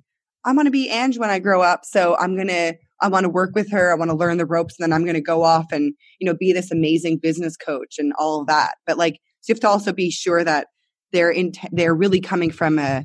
I 0.45 0.53
want 0.53 0.67
to 0.67 0.71
be 0.71 0.89
Ange 0.89 1.19
when 1.19 1.31
I 1.31 1.39
grow 1.39 1.63
up 1.63 1.85
so 1.85 2.17
I'm 2.17 2.37
to 2.37 2.77
I 3.01 3.09
want 3.09 3.25
to 3.25 3.31
work 3.31 3.55
with 3.55 3.71
her. 3.71 3.93
I 3.93 3.95
want 3.95 4.11
to 4.11 4.17
learn 4.17 4.39
the 4.39 4.47
ropes 4.47 4.77
and 4.79 4.85
then 4.85 4.93
I'm 4.93 5.05
to 5.15 5.21
go 5.21 5.43
off 5.45 5.71
and, 5.73 5.95
you 6.19 6.27
know, 6.27 6.35
be 6.35 6.53
this 6.53 6.71
amazing 6.71 7.19
business 7.19 7.57
coach 7.57 7.99
and 7.99 8.13
all 8.19 8.41
of 8.41 8.47
that. 8.49 8.77
But 8.87 8.99
like, 8.99 9.21
so 9.41 9.51
you 9.51 9.55
have 9.55 9.61
to 9.61 9.69
also 9.69 9.93
be 9.93 10.11
sure 10.11 10.43
that 10.45 10.69
they're 11.13 11.31
in, 11.31 11.53
they're 11.71 11.95
really 11.95 12.21
coming 12.21 12.51
from 12.51 12.79
a 12.79 13.05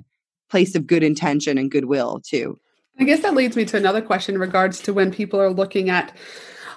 place 0.49 0.75
of 0.75 0.87
good 0.87 1.03
intention 1.03 1.57
and 1.57 1.71
goodwill 1.71 2.21
too. 2.25 2.59
I 2.99 3.05
guess 3.05 3.21
that 3.21 3.33
leads 3.33 3.55
me 3.55 3.65
to 3.65 3.77
another 3.77 4.01
question 4.01 4.35
in 4.35 4.41
regards 4.41 4.79
to 4.81 4.93
when 4.93 5.11
people 5.11 5.39
are 5.39 5.51
looking 5.51 5.89
at 5.89 6.15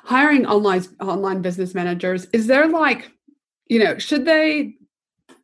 hiring 0.06 0.46
online 0.46 0.84
online 1.00 1.42
business 1.42 1.74
managers. 1.74 2.26
Is 2.32 2.46
there 2.46 2.66
like, 2.68 3.10
you 3.68 3.82
know, 3.82 3.98
should 3.98 4.24
they 4.24 4.74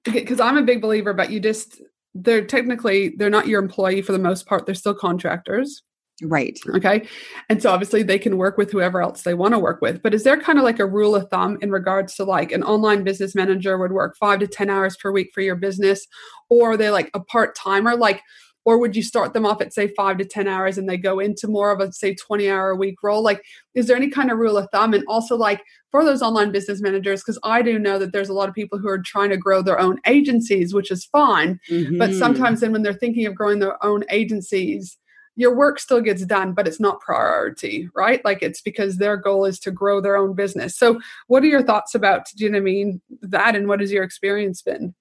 because 0.04 0.40
I'm 0.40 0.56
a 0.56 0.62
big 0.62 0.80
believer, 0.80 1.12
but 1.12 1.30
you 1.30 1.40
just 1.40 1.80
they're 2.14 2.44
technically 2.44 3.14
they're 3.16 3.30
not 3.30 3.48
your 3.48 3.62
employee 3.62 4.02
for 4.02 4.12
the 4.12 4.18
most 4.18 4.46
part. 4.46 4.64
They're 4.64 4.74
still 4.74 4.94
contractors. 4.94 5.82
Right. 6.22 6.56
Okay. 6.68 7.08
And 7.48 7.60
so 7.60 7.70
obviously 7.70 8.04
they 8.04 8.18
can 8.18 8.36
work 8.36 8.56
with 8.56 8.70
whoever 8.70 9.02
else 9.02 9.22
they 9.22 9.34
want 9.34 9.54
to 9.54 9.58
work 9.58 9.80
with. 9.80 10.02
But 10.02 10.14
is 10.14 10.22
there 10.22 10.40
kind 10.40 10.58
of 10.58 10.64
like 10.64 10.78
a 10.78 10.86
rule 10.86 11.16
of 11.16 11.28
thumb 11.30 11.58
in 11.60 11.72
regards 11.72 12.14
to 12.16 12.24
like 12.24 12.52
an 12.52 12.62
online 12.62 13.02
business 13.02 13.34
manager 13.34 13.76
would 13.76 13.90
work 13.90 14.16
five 14.20 14.38
to 14.40 14.46
10 14.46 14.70
hours 14.70 14.96
per 14.96 15.10
week 15.10 15.30
for 15.34 15.40
your 15.40 15.56
business? 15.56 16.06
Or 16.48 16.72
are 16.72 16.76
they 16.76 16.90
like 16.90 17.10
a 17.14 17.20
part 17.20 17.56
timer? 17.56 17.96
Like, 17.96 18.22
or 18.64 18.78
would 18.78 18.94
you 18.94 19.02
start 19.02 19.32
them 19.32 19.44
off 19.44 19.60
at 19.60 19.72
say 19.72 19.88
five 19.88 20.18
to 20.18 20.24
10 20.24 20.46
hours 20.46 20.78
and 20.78 20.88
they 20.88 20.96
go 20.96 21.18
into 21.18 21.48
more 21.48 21.70
of 21.70 21.80
a 21.80 21.92
say 21.92 22.14
20 22.14 22.48
hour 22.48 22.70
a 22.70 22.76
week 22.76 23.02
role? 23.02 23.22
Like, 23.22 23.42
is 23.74 23.86
there 23.86 23.96
any 23.96 24.08
kind 24.08 24.30
of 24.30 24.38
rule 24.38 24.56
of 24.56 24.68
thumb? 24.70 24.94
And 24.94 25.04
also, 25.08 25.36
like, 25.36 25.62
for 25.90 26.04
those 26.04 26.22
online 26.22 26.52
business 26.52 26.80
managers, 26.80 27.22
because 27.22 27.38
I 27.42 27.62
do 27.62 27.78
know 27.78 27.98
that 27.98 28.12
there's 28.12 28.28
a 28.28 28.34
lot 28.34 28.48
of 28.48 28.54
people 28.54 28.78
who 28.78 28.88
are 28.88 29.02
trying 29.02 29.30
to 29.30 29.36
grow 29.36 29.62
their 29.62 29.80
own 29.80 29.98
agencies, 30.06 30.72
which 30.72 30.90
is 30.90 31.04
fine. 31.04 31.60
Mm-hmm. 31.68 31.98
But 31.98 32.14
sometimes 32.14 32.60
then 32.60 32.72
when 32.72 32.82
they're 32.82 32.92
thinking 32.92 33.26
of 33.26 33.34
growing 33.34 33.58
their 33.58 33.82
own 33.84 34.04
agencies, 34.10 34.96
your 35.36 35.54
work 35.54 35.80
still 35.80 36.00
gets 36.00 36.24
done, 36.24 36.52
but 36.52 36.68
it's 36.68 36.80
not 36.80 37.00
priority, 37.00 37.88
right? 37.94 38.24
Like 38.24 38.42
it's 38.42 38.60
because 38.60 38.98
their 38.98 39.16
goal 39.16 39.44
is 39.44 39.58
to 39.60 39.70
grow 39.70 40.00
their 40.00 40.16
own 40.16 40.34
business. 40.34 40.76
So, 40.76 41.00
what 41.26 41.42
are 41.42 41.46
your 41.46 41.62
thoughts 41.62 41.94
about, 41.94 42.26
do 42.36 42.44
you 42.44 42.50
know 42.50 42.58
what 42.58 42.62
I 42.62 42.64
mean, 42.64 43.00
that 43.22 43.56
and 43.56 43.66
what 43.66 43.80
has 43.80 43.90
your 43.90 44.04
experience 44.04 44.62
been? 44.62 44.94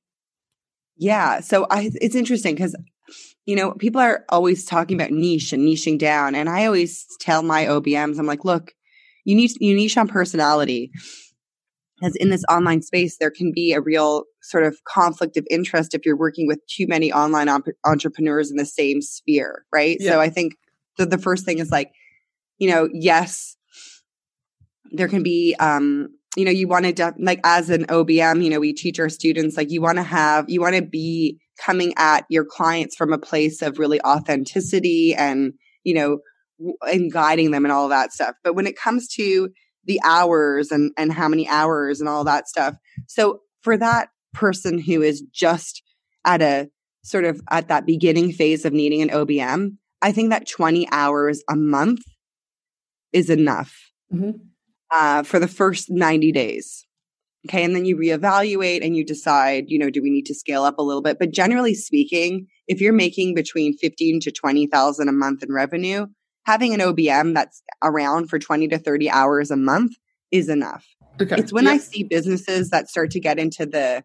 Yeah. 0.97 1.41
So, 1.41 1.67
I, 1.69 1.91
it's 1.95 2.15
interesting 2.15 2.55
because, 2.55 2.75
you 3.51 3.57
know, 3.57 3.73
people 3.73 3.99
are 3.99 4.23
always 4.29 4.63
talking 4.63 4.95
about 4.95 5.11
niche 5.11 5.51
and 5.51 5.67
niching 5.67 5.99
down. 5.99 6.35
And 6.35 6.47
I 6.47 6.65
always 6.65 7.05
tell 7.19 7.43
my 7.43 7.65
OBMs, 7.65 8.17
I'm 8.17 8.25
like, 8.25 8.45
look, 8.45 8.73
you 9.25 9.35
need 9.35 9.51
you 9.59 9.75
niche 9.75 9.97
on 9.97 10.07
personality 10.07 10.89
because 11.99 12.15
in 12.15 12.29
this 12.29 12.45
online 12.49 12.81
space 12.81 13.17
there 13.19 13.29
can 13.29 13.51
be 13.53 13.73
a 13.73 13.81
real 13.81 14.23
sort 14.41 14.63
of 14.63 14.81
conflict 14.85 15.35
of 15.35 15.45
interest 15.51 15.93
if 15.93 16.05
you're 16.05 16.17
working 16.17 16.47
with 16.47 16.65
too 16.67 16.87
many 16.87 17.11
online 17.11 17.49
op- 17.49 17.67
entrepreneurs 17.85 18.49
in 18.49 18.55
the 18.55 18.65
same 18.65 19.01
sphere 19.01 19.65
right 19.71 19.97
yeah. 19.99 20.13
so 20.13 20.19
i 20.19 20.29
think 20.29 20.53
the, 20.97 21.05
the 21.05 21.19
first 21.19 21.45
thing 21.45 21.59
is 21.59 21.69
like 21.71 21.91
you 22.57 22.69
know 22.69 22.89
yes 22.93 23.55
there 24.91 25.07
can 25.07 25.21
be 25.21 25.55
um 25.59 26.07
you 26.35 26.45
know 26.45 26.51
you 26.51 26.67
want 26.67 26.85
to 26.85 26.93
de- 26.93 27.13
like 27.19 27.39
as 27.43 27.69
an 27.69 27.85
obm 27.85 28.43
you 28.43 28.49
know 28.49 28.59
we 28.59 28.73
teach 28.73 28.99
our 28.99 29.09
students 29.09 29.55
like 29.55 29.69
you 29.69 29.81
want 29.81 29.97
to 29.97 30.03
have 30.03 30.49
you 30.49 30.59
want 30.59 30.75
to 30.75 30.81
be 30.81 31.39
coming 31.59 31.93
at 31.97 32.25
your 32.29 32.45
clients 32.45 32.95
from 32.95 33.13
a 33.13 33.19
place 33.19 33.61
of 33.61 33.79
really 33.79 34.01
authenticity 34.01 35.13
and 35.13 35.53
you 35.83 35.93
know 35.93 36.19
and 36.83 37.11
guiding 37.11 37.51
them 37.51 37.65
and 37.65 37.71
all 37.71 37.87
that 37.87 38.13
stuff 38.13 38.35
but 38.43 38.53
when 38.53 38.67
it 38.67 38.75
comes 38.75 39.07
to 39.07 39.49
the 39.85 39.99
hours 40.03 40.71
and 40.71 40.91
and 40.97 41.11
how 41.11 41.27
many 41.27 41.47
hours 41.47 41.99
and 41.99 42.09
all 42.09 42.23
that 42.23 42.47
stuff. 42.47 42.75
So 43.07 43.41
for 43.61 43.77
that 43.77 44.09
person 44.33 44.79
who 44.79 45.01
is 45.01 45.21
just 45.33 45.83
at 46.25 46.41
a 46.41 46.69
sort 47.03 47.25
of 47.25 47.41
at 47.49 47.67
that 47.69 47.85
beginning 47.85 48.31
phase 48.31 48.65
of 48.65 48.73
needing 48.73 49.01
an 49.01 49.09
OBM, 49.09 49.77
I 50.01 50.11
think 50.11 50.29
that 50.29 50.47
20 50.47 50.87
hours 50.91 51.43
a 51.49 51.55
month 51.55 52.01
is 53.11 53.29
enough 53.29 53.75
mm-hmm. 54.13 54.31
uh, 54.91 55.23
for 55.23 55.39
the 55.39 55.47
first 55.47 55.89
90 55.89 56.31
days. 56.31 56.85
Okay. 57.47 57.63
And 57.63 57.75
then 57.75 57.85
you 57.85 57.97
reevaluate 57.97 58.85
and 58.85 58.95
you 58.95 59.03
decide, 59.03 59.65
you 59.67 59.79
know, 59.79 59.89
do 59.89 60.01
we 60.01 60.11
need 60.11 60.27
to 60.27 60.35
scale 60.35 60.63
up 60.63 60.77
a 60.77 60.83
little 60.83 61.01
bit? 61.01 61.17
But 61.17 61.31
generally 61.31 61.73
speaking, 61.73 62.47
if 62.67 62.79
you're 62.79 62.93
making 62.93 63.33
between 63.33 63.75
15 63.77 64.19
to 64.21 64.31
20,000 64.31 65.09
a 65.09 65.11
month 65.11 65.41
in 65.41 65.51
revenue, 65.51 66.05
having 66.45 66.73
an 66.73 66.79
OBM 66.79 67.33
that's 67.33 67.63
around 67.83 68.29
for 68.29 68.37
20 68.37 68.67
to 68.67 68.77
30 68.77 69.09
hours 69.09 69.49
a 69.49 69.57
month 69.57 69.93
is 70.31 70.49
enough. 70.49 70.85
Okay. 71.19 71.35
It's 71.37 71.51
when 71.51 71.67
I 71.67 71.77
see 71.77 72.03
businesses 72.03 72.69
that 72.69 72.89
start 72.89 73.11
to 73.11 73.19
get 73.19 73.39
into 73.39 73.65
the 73.65 74.03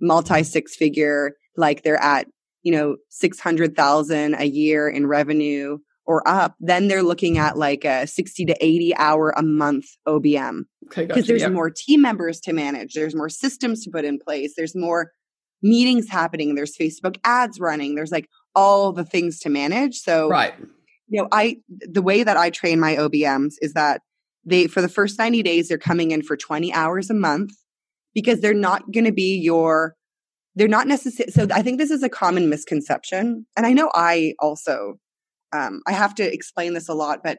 multi 0.00 0.42
six 0.42 0.74
figure, 0.74 1.32
like 1.56 1.82
they're 1.82 2.02
at, 2.02 2.26
you 2.62 2.72
know, 2.72 2.96
600,000 3.10 4.34
a 4.34 4.44
year 4.44 4.88
in 4.88 5.06
revenue 5.06 5.78
or 6.04 6.26
up, 6.26 6.54
then 6.60 6.88
they're 6.88 7.02
looking 7.02 7.38
at 7.38 7.56
like 7.56 7.84
a 7.84 8.06
60 8.06 8.44
to 8.46 8.64
80 8.64 8.96
hour 8.96 9.32
a 9.36 9.42
month 9.42 9.86
OBM. 10.06 10.62
Okay, 10.86 11.06
Because 11.06 11.26
there's 11.26 11.48
more 11.48 11.70
team 11.70 12.02
members 12.02 12.40
to 12.40 12.52
manage, 12.52 12.94
there's 12.94 13.14
more 13.14 13.28
systems 13.28 13.84
to 13.84 13.90
put 13.90 14.04
in 14.04 14.18
place, 14.18 14.54
there's 14.56 14.74
more 14.74 15.12
meetings 15.62 16.08
happening, 16.08 16.54
there's 16.54 16.76
Facebook 16.76 17.16
ads 17.24 17.60
running, 17.60 17.94
there's 17.94 18.10
like 18.12 18.28
all 18.54 18.92
the 18.92 19.04
things 19.04 19.38
to 19.40 19.48
manage. 19.48 19.98
So, 19.98 20.28
right 20.28 20.54
you 21.12 21.20
know, 21.20 21.28
I 21.30 21.58
the 21.68 22.00
way 22.00 22.24
that 22.24 22.38
I 22.38 22.48
train 22.48 22.80
my 22.80 22.96
OBMs 22.96 23.54
is 23.60 23.74
that 23.74 24.00
they 24.46 24.66
for 24.66 24.80
the 24.80 24.88
first 24.88 25.18
90 25.18 25.42
days 25.42 25.68
they're 25.68 25.76
coming 25.76 26.10
in 26.10 26.22
for 26.22 26.38
20 26.38 26.72
hours 26.72 27.10
a 27.10 27.14
month 27.14 27.52
because 28.14 28.40
they're 28.40 28.54
not 28.54 28.90
going 28.90 29.04
to 29.04 29.12
be 29.12 29.36
your 29.36 29.94
they're 30.54 30.68
not 30.68 30.86
necessary 30.86 31.30
so 31.30 31.46
I 31.52 31.60
think 31.60 31.78
this 31.78 31.90
is 31.90 32.02
a 32.02 32.08
common 32.08 32.48
misconception 32.48 33.46
and 33.56 33.66
I 33.66 33.74
know 33.74 33.90
I 33.94 34.34
also 34.38 34.94
um, 35.52 35.80
I 35.86 35.92
have 35.92 36.14
to 36.16 36.32
explain 36.32 36.74
this 36.74 36.88
a 36.88 36.94
lot, 36.94 37.20
but 37.22 37.38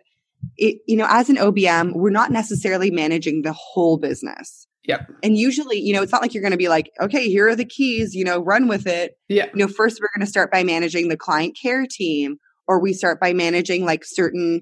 it, 0.57 0.78
you 0.88 0.97
know, 0.97 1.07
as 1.09 1.30
an 1.30 1.38
OBM, 1.38 1.95
we're 1.95 2.09
not 2.09 2.32
necessarily 2.32 2.91
managing 2.91 3.41
the 3.41 3.53
whole 3.53 3.97
business. 3.97 4.68
Yep. 4.86 5.09
And 5.24 5.38
usually, 5.38 5.80
you 5.80 5.93
know, 5.93 6.01
it's 6.01 6.11
not 6.11 6.22
like 6.22 6.34
you're 6.34 6.43
going 6.43 6.51
to 6.51 6.57
be 6.57 6.68
like, 6.68 6.91
okay, 6.99 7.30
here 7.30 7.47
are 7.47 7.55
the 7.55 7.66
keys, 7.66 8.14
you 8.14 8.26
know, 8.26 8.39
run 8.39 8.68
with 8.68 8.86
it. 8.86 9.14
Yeah. 9.30 9.45
You 9.53 9.59
know, 9.59 9.68
first 9.68 9.99
we're 10.01 10.09
going 10.16 10.26
to 10.26 10.30
start 10.30 10.51
by 10.51 10.64
managing 10.64 11.07
the 11.07 11.16
client 11.16 11.57
care 11.59 11.86
team, 11.89 12.38
or 12.68 12.82
we 12.82 12.91
start 12.91 13.20
by 13.20 13.34
managing 13.34 13.86
like 13.86 14.03
certain, 14.03 14.61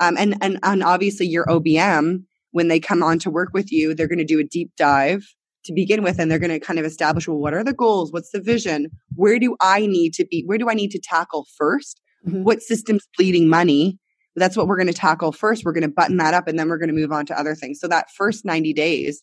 um, 0.00 0.16
and 0.18 0.36
and 0.40 0.58
and 0.62 0.82
obviously 0.82 1.26
your 1.26 1.46
OBM 1.46 2.24
when 2.52 2.68
they 2.68 2.80
come 2.80 3.02
on 3.02 3.18
to 3.20 3.30
work 3.30 3.50
with 3.52 3.70
you, 3.70 3.94
they're 3.94 4.08
going 4.08 4.18
to 4.18 4.24
do 4.24 4.40
a 4.40 4.44
deep 4.44 4.72
dive 4.76 5.24
to 5.64 5.72
begin 5.72 6.02
with, 6.02 6.18
and 6.18 6.30
they're 6.30 6.38
going 6.38 6.50
to 6.50 6.58
kind 6.58 6.78
of 6.78 6.84
establish, 6.84 7.28
well, 7.28 7.36
what 7.36 7.54
are 7.54 7.62
the 7.62 7.72
goals? 7.72 8.12
What's 8.12 8.30
the 8.30 8.40
vision? 8.40 8.88
Where 9.14 9.38
do 9.38 9.56
I 9.60 9.86
need 9.86 10.14
to 10.14 10.24
be? 10.24 10.42
Where 10.46 10.58
do 10.58 10.68
I 10.70 10.74
need 10.74 10.90
to 10.92 11.00
tackle 11.00 11.46
1st 11.60 11.94
Mhm. 12.26 12.42
What 12.44 12.62
system's 12.62 13.08
bleeding 13.16 13.48
money? 13.48 13.98
That's 14.36 14.56
what 14.56 14.68
we're 14.68 14.76
going 14.76 14.86
to 14.86 14.92
tackle 14.92 15.32
first. 15.32 15.64
We're 15.64 15.72
going 15.72 15.82
to 15.82 15.88
button 15.88 16.16
that 16.18 16.34
up, 16.34 16.46
and 16.46 16.58
then 16.58 16.68
we're 16.68 16.78
going 16.78 16.88
to 16.88 16.94
move 16.94 17.12
on 17.12 17.26
to 17.26 17.38
other 17.38 17.54
things. 17.54 17.80
So 17.80 17.88
that 17.88 18.10
first 18.10 18.44
90 18.44 18.72
days 18.72 19.22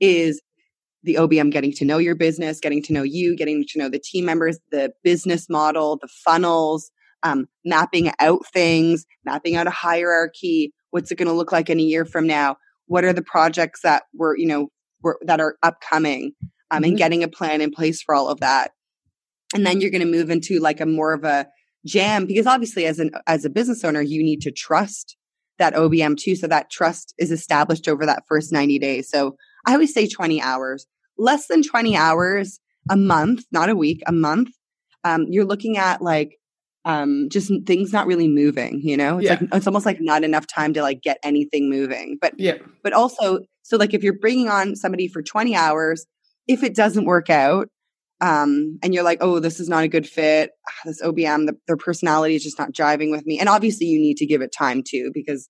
is 0.00 0.40
the 1.02 1.16
OBM 1.16 1.50
getting 1.50 1.72
to 1.72 1.84
know 1.84 1.98
your 1.98 2.14
business, 2.14 2.58
getting 2.58 2.82
to 2.84 2.92
know 2.92 3.02
you, 3.02 3.36
getting 3.36 3.64
to 3.68 3.78
know 3.78 3.88
the 3.88 3.98
team 3.98 4.24
members, 4.24 4.58
the 4.70 4.92
business 5.04 5.48
model, 5.48 5.98
the 6.00 6.08
funnels, 6.24 6.90
um, 7.22 7.46
mapping 7.64 8.10
out 8.18 8.40
things, 8.52 9.04
mapping 9.24 9.56
out 9.56 9.66
a 9.66 9.70
hierarchy. 9.70 10.72
What's 10.90 11.10
it 11.10 11.16
going 11.16 11.28
to 11.28 11.34
look 11.34 11.52
like 11.52 11.70
in 11.70 11.78
a 11.78 11.82
year 11.82 12.04
from 12.04 12.26
now? 12.26 12.56
What 12.86 13.04
are 13.04 13.12
the 13.12 13.22
projects 13.22 13.82
that 13.82 14.04
were, 14.14 14.36
you 14.36 14.46
know, 14.46 14.68
were, 15.02 15.18
that 15.22 15.40
are 15.40 15.56
upcoming, 15.62 16.32
um, 16.70 16.82
and 16.82 16.96
getting 16.96 17.22
a 17.22 17.28
plan 17.28 17.60
in 17.60 17.70
place 17.70 18.02
for 18.02 18.14
all 18.14 18.28
of 18.28 18.40
that. 18.40 18.72
And 19.54 19.64
then 19.64 19.80
you're 19.80 19.90
going 19.90 20.00
to 20.00 20.10
move 20.10 20.30
into 20.30 20.58
like 20.58 20.80
a 20.80 20.86
more 20.86 21.12
of 21.12 21.24
a 21.24 21.46
jam 21.86 22.26
because 22.26 22.46
obviously 22.46 22.84
as 22.86 22.98
an 22.98 23.10
as 23.26 23.44
a 23.44 23.50
business 23.50 23.84
owner, 23.84 24.02
you 24.02 24.22
need 24.22 24.40
to 24.42 24.50
trust 24.50 25.16
that 25.58 25.74
OBM 25.74 26.18
too. 26.18 26.36
So 26.36 26.46
that 26.48 26.68
trust 26.70 27.14
is 27.18 27.30
established 27.30 27.88
over 27.88 28.04
that 28.04 28.24
first 28.28 28.52
90 28.52 28.78
days. 28.78 29.08
So 29.08 29.36
I 29.66 29.72
always 29.72 29.94
say 29.94 30.06
20 30.06 30.40
hours, 30.42 30.86
less 31.16 31.46
than 31.46 31.62
20 31.62 31.96
hours 31.96 32.60
a 32.90 32.96
month, 32.96 33.44
not 33.52 33.70
a 33.70 33.74
week, 33.76 34.02
a 34.06 34.12
month. 34.12 34.50
Um, 35.04 35.24
you're 35.30 35.46
looking 35.46 35.78
at 35.78 36.02
like 36.02 36.36
um, 36.84 37.28
just 37.30 37.50
things 37.66 37.92
not 37.92 38.06
really 38.06 38.28
moving, 38.28 38.80
you 38.82 38.96
know, 38.96 39.18
it's 39.18 39.24
Yeah. 39.24 39.38
like, 39.40 39.48
it's 39.54 39.66
almost 39.66 39.86
like 39.86 39.98
not 40.00 40.22
enough 40.22 40.46
time 40.46 40.72
to 40.74 40.82
like 40.82 41.02
get 41.02 41.18
anything 41.24 41.68
moving, 41.68 42.16
but, 42.20 42.38
Yeah. 42.38 42.58
but 42.84 42.92
also, 42.92 43.40
so 43.62 43.76
like 43.76 43.92
if 43.92 44.04
you're 44.04 44.12
bringing 44.18 44.48
on 44.48 44.76
somebody 44.76 45.08
for 45.08 45.20
20 45.20 45.56
hours, 45.56 46.06
if 46.46 46.62
it 46.62 46.76
doesn't 46.76 47.04
work 47.04 47.28
out, 47.28 47.68
um, 48.20 48.78
and 48.82 48.94
you're 48.94 49.02
like, 49.02 49.18
oh, 49.20 49.40
this 49.40 49.60
is 49.60 49.68
not 49.68 49.84
a 49.84 49.88
good 49.88 50.08
fit. 50.08 50.50
Ah, 50.68 50.72
This 50.86 51.02
OBM, 51.02 51.46
the, 51.46 51.56
their 51.66 51.76
personality 51.76 52.34
is 52.34 52.42
just 52.42 52.58
not 52.58 52.72
jiving 52.72 53.10
with 53.10 53.26
me. 53.26 53.38
And 53.38 53.48
obviously, 53.48 53.86
you 53.86 54.00
need 54.00 54.16
to 54.18 54.26
give 54.26 54.40
it 54.40 54.52
time 54.52 54.82
too, 54.82 55.10
because 55.12 55.48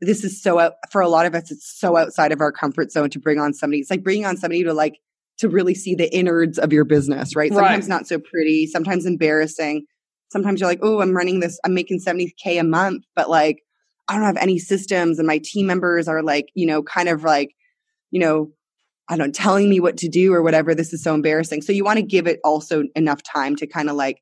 this 0.00 0.24
is 0.24 0.42
so 0.42 0.58
out 0.58 0.74
for 0.90 1.00
a 1.00 1.08
lot 1.08 1.26
of 1.26 1.34
us. 1.34 1.50
It's 1.50 1.78
so 1.78 1.96
outside 1.96 2.32
of 2.32 2.40
our 2.40 2.52
comfort 2.52 2.90
zone 2.90 3.10
to 3.10 3.20
bring 3.20 3.38
on 3.38 3.54
somebody. 3.54 3.80
It's 3.80 3.90
like 3.90 4.02
bringing 4.02 4.26
on 4.26 4.36
somebody 4.36 4.64
to 4.64 4.74
like 4.74 4.98
to 5.38 5.48
really 5.48 5.74
see 5.74 5.94
the 5.94 6.12
innards 6.14 6.58
of 6.58 6.72
your 6.72 6.84
business, 6.84 7.36
right? 7.36 7.50
Right. 7.50 7.56
Sometimes 7.56 7.88
not 7.88 8.06
so 8.06 8.18
pretty, 8.18 8.66
sometimes 8.66 9.06
embarrassing. 9.06 9.84
Sometimes 10.32 10.60
you're 10.60 10.68
like, 10.68 10.80
oh, 10.82 11.00
I'm 11.00 11.14
running 11.14 11.40
this, 11.40 11.58
I'm 11.64 11.74
making 11.74 12.00
70K 12.00 12.58
a 12.58 12.64
month, 12.64 13.04
but 13.14 13.30
like, 13.30 13.62
I 14.08 14.14
don't 14.14 14.24
have 14.24 14.36
any 14.38 14.58
systems 14.58 15.18
and 15.18 15.26
my 15.26 15.38
team 15.42 15.66
members 15.66 16.08
are 16.08 16.22
like, 16.22 16.46
you 16.54 16.66
know, 16.66 16.82
kind 16.82 17.08
of 17.08 17.22
like, 17.22 17.50
you 18.10 18.20
know, 18.20 18.52
I 19.08 19.16
don't 19.16 19.34
telling 19.34 19.68
me 19.70 19.80
what 19.80 19.96
to 19.98 20.08
do 20.08 20.32
or 20.32 20.42
whatever. 20.42 20.74
This 20.74 20.92
is 20.92 21.02
so 21.02 21.14
embarrassing. 21.14 21.62
So 21.62 21.72
you 21.72 21.84
want 21.84 21.98
to 21.98 22.02
give 22.02 22.26
it 22.26 22.40
also 22.44 22.84
enough 22.94 23.22
time 23.22 23.56
to 23.56 23.66
kind 23.66 23.88
of 23.88 23.96
like 23.96 24.20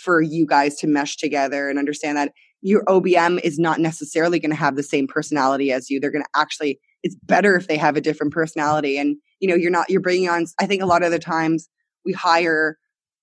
for 0.00 0.20
you 0.20 0.46
guys 0.46 0.76
to 0.76 0.86
mesh 0.86 1.16
together 1.16 1.68
and 1.68 1.78
understand 1.78 2.16
that 2.16 2.32
your 2.60 2.84
OBM 2.84 3.40
is 3.42 3.58
not 3.58 3.80
necessarily 3.80 4.38
going 4.38 4.50
to 4.50 4.56
have 4.56 4.76
the 4.76 4.82
same 4.82 5.06
personality 5.06 5.72
as 5.72 5.90
you. 5.90 5.98
They're 5.98 6.12
going 6.12 6.24
to 6.24 6.40
actually, 6.40 6.78
it's 7.02 7.16
better 7.24 7.56
if 7.56 7.66
they 7.66 7.76
have 7.76 7.96
a 7.96 8.00
different 8.00 8.32
personality. 8.32 8.98
And, 8.98 9.16
you 9.40 9.48
know, 9.48 9.54
you're 9.54 9.70
not, 9.70 9.90
you're 9.90 10.00
bringing 10.00 10.28
on, 10.28 10.46
I 10.60 10.66
think 10.66 10.82
a 10.82 10.86
lot 10.86 11.02
of 11.02 11.10
the 11.10 11.18
times 11.18 11.68
we 12.04 12.12
hire 12.12 12.78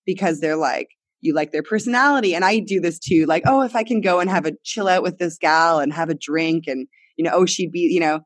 because 0.05 0.39
they're 0.39 0.57
like, 0.57 0.89
you 1.21 1.33
like 1.33 1.51
their 1.51 1.63
personality. 1.63 2.33
And 2.33 2.43
I 2.45 2.59
do 2.59 2.79
this 2.79 2.99
too. 2.99 3.25
Like, 3.25 3.43
oh, 3.45 3.61
if 3.61 3.75
I 3.75 3.83
can 3.83 4.01
go 4.01 4.19
and 4.19 4.29
have 4.29 4.45
a 4.45 4.53
chill 4.63 4.87
out 4.87 5.03
with 5.03 5.17
this 5.17 5.37
gal 5.37 5.79
and 5.79 5.93
have 5.93 6.09
a 6.09 6.15
drink 6.15 6.65
and, 6.67 6.87
you 7.17 7.23
know, 7.23 7.31
oh, 7.33 7.45
she'd 7.45 7.71
be, 7.71 7.79
you 7.79 7.99
know, 7.99 8.21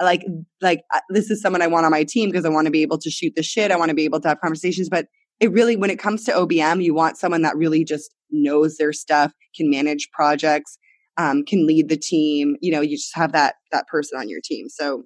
like, 0.00 0.24
like 0.60 0.82
this 1.10 1.30
is 1.30 1.40
someone 1.40 1.62
I 1.62 1.66
want 1.66 1.86
on 1.86 1.92
my 1.92 2.04
team 2.04 2.30
because 2.30 2.44
I 2.44 2.48
want 2.48 2.66
to 2.66 2.70
be 2.70 2.82
able 2.82 2.98
to 2.98 3.10
shoot 3.10 3.34
the 3.34 3.42
shit. 3.42 3.70
I 3.70 3.76
want 3.76 3.88
to 3.88 3.94
be 3.94 4.04
able 4.04 4.20
to 4.20 4.28
have 4.28 4.40
conversations. 4.40 4.88
But 4.88 5.06
it 5.40 5.52
really, 5.52 5.76
when 5.76 5.90
it 5.90 5.98
comes 5.98 6.24
to 6.24 6.32
OBM, 6.32 6.82
you 6.82 6.94
want 6.94 7.18
someone 7.18 7.42
that 7.42 7.56
really 7.56 7.84
just 7.84 8.14
knows 8.30 8.76
their 8.76 8.92
stuff, 8.92 9.32
can 9.54 9.70
manage 9.70 10.08
projects, 10.12 10.78
um, 11.16 11.44
can 11.44 11.66
lead 11.66 11.88
the 11.88 11.96
team. 11.96 12.56
You 12.60 12.72
know, 12.72 12.80
you 12.80 12.96
just 12.96 13.14
have 13.14 13.32
that, 13.32 13.56
that 13.72 13.86
person 13.86 14.18
on 14.18 14.28
your 14.28 14.40
team. 14.42 14.68
So 14.68 15.04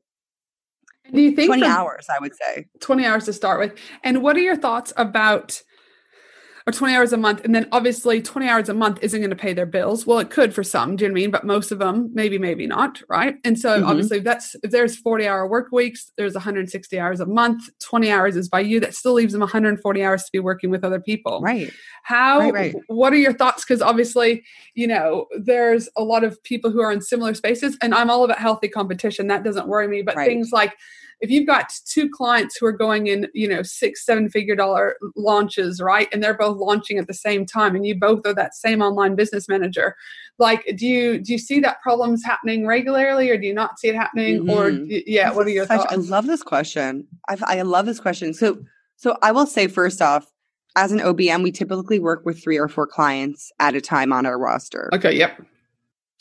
Do 1.12 1.20
you 1.20 1.32
think 1.32 1.49
20 1.49 1.64
hours, 1.64 2.07
I 2.09 2.18
would 2.20 2.32
say. 2.34 2.66
20 2.80 3.05
hours 3.05 3.24
to 3.26 3.32
start 3.32 3.61
with. 3.61 3.78
And 4.03 4.22
what 4.22 4.36
are 4.36 4.41
your 4.41 4.57
thoughts 4.57 4.93
about 4.97 5.62
or 6.70 6.78
20 6.78 6.94
hours 6.94 7.12
a 7.12 7.16
month? 7.16 7.44
And 7.44 7.54
then 7.54 7.68
obviously 7.72 8.22
20 8.22 8.48
hours 8.48 8.68
a 8.68 8.74
month 8.74 8.98
isn't 9.02 9.20
going 9.20 9.30
to 9.30 9.36
pay 9.36 9.52
their 9.52 9.66
bills. 9.66 10.06
Well, 10.06 10.18
it 10.20 10.30
could 10.30 10.54
for 10.54 10.62
some, 10.62 10.96
do 10.96 11.04
you 11.04 11.08
know 11.08 11.12
what 11.14 11.18
I 11.18 11.22
mean? 11.22 11.30
But 11.30 11.44
most 11.44 11.72
of 11.72 11.78
them, 11.78 12.10
maybe, 12.14 12.38
maybe 12.38 12.66
not, 12.66 13.02
right? 13.08 13.36
And 13.44 13.58
so 13.58 13.80
Mhm. 13.80 13.86
obviously 13.86 14.20
that's 14.20 14.54
if 14.62 14.70
there's 14.70 14.96
40 14.96 15.26
hour 15.26 15.46
work 15.48 15.72
weeks, 15.72 16.12
there's 16.16 16.34
160 16.34 16.98
hours 16.98 17.20
a 17.20 17.26
month, 17.26 17.68
20 17.80 18.10
hours 18.10 18.36
is 18.36 18.48
by 18.48 18.60
you. 18.60 18.78
That 18.80 18.94
still 18.94 19.14
leaves 19.14 19.32
them 19.32 19.42
140 19.42 20.04
hours 20.04 20.22
to 20.24 20.32
be 20.32 20.38
working 20.38 20.70
with 20.70 20.84
other 20.84 21.00
people. 21.00 21.40
Right. 21.40 21.72
How 22.04 22.38
Right, 22.38 22.52
right. 22.52 22.74
what 22.86 23.12
are 23.12 23.16
your 23.16 23.32
thoughts? 23.32 23.64
Because 23.64 23.82
obviously, 23.82 24.44
you 24.74 24.86
know, 24.86 25.26
there's 25.38 25.88
a 25.96 26.04
lot 26.04 26.24
of 26.24 26.42
people 26.44 26.70
who 26.70 26.80
are 26.80 26.92
in 26.92 27.00
similar 27.00 27.34
spaces, 27.34 27.76
and 27.82 27.94
I'm 27.94 28.10
all 28.10 28.24
about 28.24 28.38
healthy 28.38 28.68
competition. 28.68 29.26
That 29.26 29.42
doesn't 29.42 29.66
worry 29.68 29.88
me. 29.88 30.02
But 30.02 30.16
Right. 30.16 30.28
things 30.28 30.50
like 30.52 30.74
if 31.20 31.30
you've 31.30 31.46
got 31.46 31.70
two 31.86 32.08
clients 32.08 32.56
who 32.56 32.64
are 32.66 32.72
going 32.72 33.06
in, 33.06 33.28
you 33.34 33.46
know, 33.46 33.62
six, 33.62 34.04
seven 34.06 34.30
figure 34.30 34.56
dollar 34.56 34.96
launches, 35.16 35.80
right? 35.80 36.08
And 36.12 36.22
they're 36.22 36.32
both 36.36 36.56
launching 36.56 36.98
at 36.98 37.06
the 37.06 37.14
same 37.14 37.44
time, 37.44 37.74
and 37.74 37.84
you 37.86 37.94
both 37.94 38.26
are 38.26 38.34
that 38.34 38.54
same 38.54 38.80
online 38.80 39.16
business 39.16 39.48
manager. 39.48 39.96
Like, 40.38 40.64
do 40.76 40.86
you 40.86 41.18
do 41.18 41.32
you 41.32 41.38
see 41.38 41.60
that 41.60 41.80
problems 41.82 42.24
happening 42.24 42.66
regularly, 42.66 43.28
or 43.30 43.36
do 43.36 43.46
you 43.46 43.54
not 43.54 43.78
see 43.78 43.88
it 43.88 43.94
happening? 43.94 44.48
Or 44.48 44.70
Mhm. 44.70 44.88
d- 44.88 45.04
yeah, 45.06 45.32
what 45.32 45.46
are 45.46 45.50
your 45.50 45.66
Such- 45.66 45.80
thoughts? 45.80 45.92
I 45.92 45.96
love 45.96 46.26
this 46.26 46.42
question. 46.42 47.06
I've, 47.28 47.42
I 47.44 47.60
love 47.62 47.84
this 47.86 48.00
question. 48.00 48.32
So, 48.32 48.58
so 48.96 49.18
I 49.22 49.32
will 49.32 49.46
say 49.46 49.66
first 49.66 50.00
off, 50.00 50.26
as 50.76 50.92
an 50.92 51.00
OBM, 51.00 51.42
we 51.42 51.50
typically 51.52 51.98
work 51.98 52.24
with 52.24 52.42
three 52.42 52.56
or 52.58 52.68
four 52.68 52.86
clients 52.86 53.50
at 53.60 53.74
a 53.74 53.80
time 53.80 54.12
on 54.12 54.24
our 54.24 54.38
roster. 54.38 54.88
okay, 54.94 55.12
yep, 55.14 55.42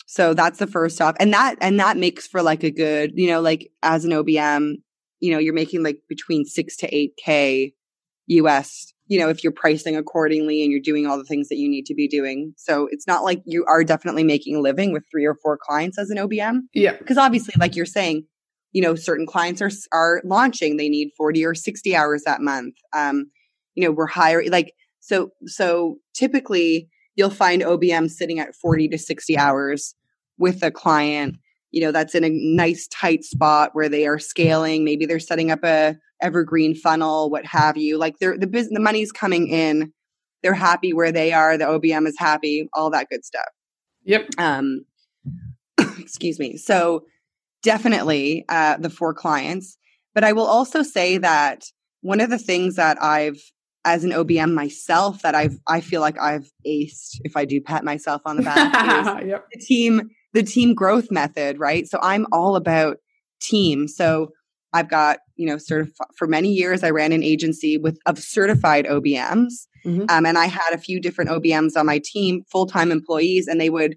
So 0.08 0.34
that's 0.34 0.58
the 0.60 0.66
first 0.68 1.00
off, 1.02 1.16
and 1.20 1.32
that 1.34 1.56
and 1.62 1.80
that 1.80 1.96
makes 1.98 2.28
for 2.28 2.42
like 2.42 2.64
a 2.64 2.72
good, 2.72 3.12
you 3.16 3.28
know, 3.28 3.40
like 3.42 3.72
as 3.84 4.04
an 4.06 4.12
OBM, 4.12 4.82
you 5.20 5.32
know, 5.32 5.40
you're 5.40 5.54
making 5.54 5.84
like 5.84 6.00
between 6.08 6.46
six 6.46 6.76
to 6.78 6.96
eight 6.96 7.14
k 7.24 7.74
US. 8.28 8.94
You 9.08 9.20
know, 9.20 9.30
if 9.30 9.44
you're 9.44 9.54
pricing 9.54 9.96
accordingly 9.96 10.62
and 10.62 10.72
you're 10.72 10.82
doing 10.82 11.08
all 11.08 11.18
the 11.18 11.24
things 11.24 11.50
that 11.50 11.58
you 11.58 11.68
need 11.68 11.86
to 11.88 11.96
be 11.96 12.08
doing. 12.08 12.54
So 12.58 12.88
it's 12.92 13.08
not 13.08 13.24
like 13.24 13.42
you 13.46 13.66
are 13.66 13.84
definitely 13.84 14.24
making 14.24 14.56
a 14.56 14.60
living 14.60 14.94
with 14.94 15.04
three 15.12 15.26
or 15.26 15.36
four 15.42 15.58
clients 15.60 15.98
as 15.98 16.12
an 16.12 16.18
OBM 16.18 16.60
yeah, 16.74 16.96
because 16.96 17.18
obviously 17.18 17.56
like 17.58 17.76
you're 17.76 17.86
saying 17.88 18.26
you 18.72 18.82
know 18.82 18.96
certain 18.96 19.26
clients 19.26 19.62
are 19.62 19.72
are 19.92 20.22
launching 20.24 20.78
they 20.78 20.90
need 20.90 21.12
40 21.18 21.46
or 21.46 21.56
60 21.56 21.96
hours 21.96 22.24
that 22.26 22.42
month 22.42 22.76
um 22.94 23.30
you 23.76 23.84
know 23.84 23.92
we're 23.92 24.08
hiring 24.08 24.52
like 24.52 24.74
so 25.00 25.32
so 25.46 25.98
typically 26.14 26.90
you'll 27.16 27.30
find 27.30 27.62
obm 27.62 28.10
sitting 28.10 28.40
at 28.40 28.56
40 28.56 28.90
to 28.90 28.98
60 28.98 29.38
hours 29.38 29.96
with 30.38 30.64
a 30.64 30.72
client 30.72 31.36
you 31.72 31.82
know 31.82 31.92
that's 31.92 32.16
in 32.16 32.24
a 32.24 32.30
nice 32.30 32.88
tight 32.88 33.24
spot 33.24 33.72
where 33.74 33.90
they 33.90 34.08
are 34.08 34.20
scaling. 34.20 34.84
Maybe 34.84 35.06
they're 35.06 35.20
setting 35.20 35.52
up 35.52 35.64
a 35.64 35.96
evergreen 36.22 36.76
funnel 36.76 37.30
what 37.30 37.46
have 37.46 37.78
you. 37.78 37.98
Like 37.98 38.20
they're 38.20 38.38
the 38.38 38.48
business 38.48 38.74
the 38.74 38.80
money's 38.80 39.12
coming 39.12 39.48
in. 39.48 39.94
They're 40.42 40.54
happy 40.54 40.94
where 40.94 41.12
they 41.12 41.34
are. 41.34 41.58
The 41.58 41.66
obm 41.66 42.08
is 42.08 42.16
happy. 42.18 42.70
All 42.74 42.90
that 42.92 43.08
good 43.10 43.26
stuff. 43.26 43.48
Yep, 44.04 44.30
um 44.38 44.86
excuse 45.98 46.40
me. 46.40 46.58
So 46.58 47.04
definitely 47.64 48.46
uh 48.50 48.78
the 48.78 48.90
four 48.90 49.14
clients. 49.14 49.78
But 50.16 50.24
i 50.24 50.34
will 50.34 50.48
also 50.48 50.84
say 50.84 51.18
that 51.20 51.64
one 52.02 52.20
of 52.20 52.30
the 52.30 52.40
things 52.40 52.76
that 52.76 53.02
i've 53.02 53.40
as 53.86 54.04
an 54.04 54.12
obm 54.12 54.54
myself 54.54 55.22
that 55.22 55.36
i've 55.36 55.58
i 55.68 55.80
feel 55.80 56.02
like 56.02 56.20
i've 56.20 56.52
aced 56.68 57.20
if 57.24 57.38
i 57.38 57.46
do 57.46 57.62
pat 57.62 57.84
myself 57.84 58.22
on 58.26 58.38
the 58.38 58.44
back 58.44 59.22
is 59.22 59.28
yep, 59.28 59.48
the 59.54 59.60
team 59.60 60.10
the 60.34 60.44
team 60.44 60.74
growth 60.74 61.10
method 61.12 61.60
right 61.60 61.88
so 61.88 62.00
i'm 62.02 62.26
all 62.32 62.56
about 62.56 62.98
team 63.42 63.88
so 63.88 64.30
i've 64.74 64.90
got 64.90 65.20
you 65.36 65.48
know 65.48 65.56
certif- 65.56 65.92
for 66.18 66.28
many 66.28 66.50
years 66.50 66.84
i 66.84 66.90
ran 66.90 67.12
an 67.12 67.24
agency 67.24 67.78
with 67.78 67.98
of 68.06 68.20
certified 68.20 68.86
obms 68.86 69.68
Mhm. 69.86 70.12
um, 70.12 70.26
and 70.26 70.38
i 70.38 70.46
had 70.46 70.74
a 70.74 70.78
few 70.78 71.00
different 71.00 71.30
obms 71.30 71.78
on 71.78 71.86
my 71.86 72.02
team 72.04 72.44
full-time 72.52 72.92
employees 72.92 73.48
and 73.48 73.62
they 73.62 73.70
would 73.70 73.96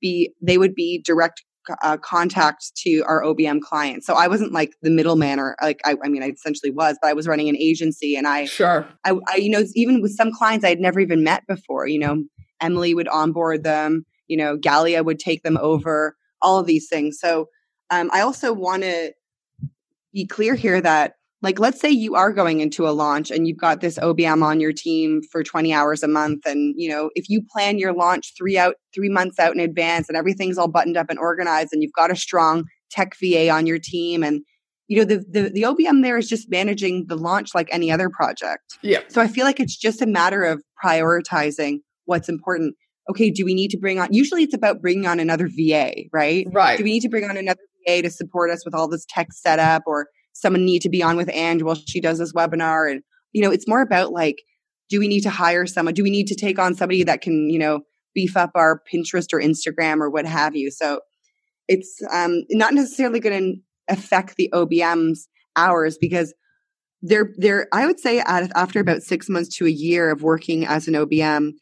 be 0.00 0.32
they 0.40 0.58
would 0.58 0.74
be 0.74 1.02
direct 1.04 1.42
uh, 1.82 1.96
contact 1.96 2.72
to 2.76 3.02
our 3.08 3.22
obm 3.22 3.60
clients 3.60 4.06
so 4.06 4.14
i 4.14 4.28
wasn't 4.28 4.52
like 4.52 4.74
the 4.82 4.90
middleman 4.90 5.40
or 5.40 5.56
like 5.62 5.80
I, 5.84 5.96
I 6.04 6.08
mean 6.08 6.22
i 6.22 6.28
essentially 6.28 6.70
was 6.70 6.98
but 7.02 7.08
i 7.08 7.14
was 7.14 7.26
running 7.26 7.48
an 7.48 7.56
agency 7.56 8.14
and 8.14 8.26
i 8.28 8.44
sure, 8.44 8.86
I, 9.04 9.12
I, 9.28 9.36
you 9.36 9.50
know, 9.50 9.64
even 9.74 10.00
with 10.02 10.12
some 10.14 10.30
clients 10.32 10.64
I 10.64 10.68
had 10.68 10.80
never 10.80 11.00
even 11.00 11.22
met 11.24 11.42
before, 11.46 11.86
you 11.86 11.98
know, 11.98 12.24
Emily 12.60 12.94
would 12.94 13.08
onboard 13.08 13.62
them. 13.64 14.04
You 14.28 14.36
know, 14.36 14.56
Gallia 14.56 15.02
would 15.02 15.18
take 15.18 15.42
them 15.42 15.58
over, 15.60 16.16
all 16.40 16.58
of 16.58 16.66
these 16.66 16.88
things. 16.88 17.18
So 17.20 17.48
um, 17.90 18.10
I 18.12 18.20
also 18.20 18.52
want 18.52 18.82
to 18.82 19.12
be 20.12 20.26
clear 20.26 20.54
here 20.54 20.80
that 20.80 21.14
like 21.44 21.58
let's 21.58 21.80
say 21.80 21.90
you 21.90 22.14
are 22.14 22.32
going 22.32 22.60
into 22.60 22.88
a 22.88 22.90
launch 22.90 23.30
and 23.30 23.46
you've 23.46 23.58
got 23.58 23.80
this 23.80 23.98
obm 23.98 24.42
on 24.42 24.60
your 24.60 24.72
team 24.72 25.20
for 25.30 25.42
20 25.42 25.72
hours 25.74 26.02
a 26.02 26.08
month 26.08 26.46
and 26.46 26.74
you 26.76 26.88
know 26.88 27.10
if 27.14 27.28
you 27.28 27.42
plan 27.52 27.78
your 27.78 27.92
launch 27.92 28.32
three 28.36 28.56
out 28.56 28.76
three 28.94 29.10
months 29.10 29.38
out 29.38 29.54
in 29.54 29.60
advance 29.60 30.08
and 30.08 30.16
everything's 30.16 30.56
all 30.56 30.68
buttoned 30.68 30.96
up 30.96 31.10
and 31.10 31.18
organized 31.18 31.70
and 31.72 31.82
you've 31.82 31.92
got 31.92 32.10
a 32.10 32.16
strong 32.16 32.64
tech 32.90 33.14
va 33.20 33.50
on 33.50 33.66
your 33.66 33.78
team 33.78 34.22
and 34.22 34.40
you 34.88 34.96
know 34.98 35.04
the, 35.04 35.24
the 35.30 35.50
the 35.50 35.62
obm 35.62 36.02
there 36.02 36.16
is 36.16 36.28
just 36.28 36.50
managing 36.50 37.06
the 37.08 37.16
launch 37.16 37.54
like 37.54 37.68
any 37.70 37.90
other 37.90 38.08
project. 38.08 38.78
Yeah. 38.82 39.00
So 39.08 39.20
i 39.20 39.28
feel 39.28 39.44
like 39.44 39.60
it's 39.60 39.76
just 39.76 40.00
a 40.00 40.06
matter 40.06 40.44
of 40.44 40.62
prioritizing 40.82 41.80
what's 42.06 42.28
important 42.28 42.74
okay 43.08 43.30
do 43.30 43.44
we 43.44 43.54
need 43.54 43.70
to 43.70 43.78
bring 43.78 43.98
on 43.98 44.08
usually 44.12 44.42
it's 44.42 44.54
about 44.54 44.80
bringing 44.80 45.06
on 45.06 45.20
another 45.20 45.48
va 45.48 45.92
right 46.12 46.46
right 46.52 46.78
do 46.78 46.84
we 46.84 46.90
need 46.90 47.00
to 47.00 47.08
bring 47.08 47.24
on 47.24 47.36
another 47.36 47.60
va 47.86 48.02
to 48.02 48.10
support 48.10 48.50
us 48.50 48.64
with 48.64 48.74
all 48.74 48.88
this 48.88 49.04
tech 49.08 49.32
setup 49.32 49.82
or 49.86 50.08
someone 50.34 50.64
need 50.64 50.82
to 50.82 50.90
be 50.90 51.02
on 51.02 51.16
with 51.16 51.30
Ange 51.32 51.62
while 51.62 51.76
she 51.76 52.00
does 52.00 52.18
this 52.18 52.32
webinar. 52.32 52.90
And, 52.90 53.02
you 53.32 53.40
know, 53.40 53.50
it's 53.50 53.68
more 53.68 53.80
about 53.80 54.12
like, 54.12 54.42
do 54.90 54.98
we 54.98 55.08
need 55.08 55.22
to 55.22 55.30
hire 55.30 55.64
someone? 55.64 55.94
Do 55.94 56.02
we 56.02 56.10
need 56.10 56.26
to 56.26 56.34
take 56.34 56.58
on 56.58 56.74
somebody 56.74 57.04
that 57.04 57.22
can, 57.22 57.48
you 57.48 57.58
know, 57.58 57.80
beef 58.14 58.36
up 58.36 58.50
our 58.54 58.82
Pinterest 58.92 59.32
or 59.32 59.40
Instagram 59.40 60.00
or 60.00 60.10
what 60.10 60.26
have 60.26 60.54
you? 60.54 60.70
So 60.70 61.00
it's 61.68 62.00
um, 62.12 62.42
not 62.50 62.74
necessarily 62.74 63.20
going 63.20 63.40
to 63.40 63.92
affect 63.92 64.36
the 64.36 64.50
OBM's 64.52 65.28
hours 65.56 65.96
because 65.98 66.34
they're, 67.00 67.32
they're, 67.36 67.68
I 67.72 67.86
would 67.86 68.00
say 68.00 68.20
after 68.20 68.80
about 68.80 69.02
six 69.02 69.28
months 69.28 69.56
to 69.56 69.66
a 69.66 69.70
year 69.70 70.10
of 70.10 70.22
working 70.22 70.66
as 70.66 70.88
an 70.88 70.94
OBM, 70.94 71.52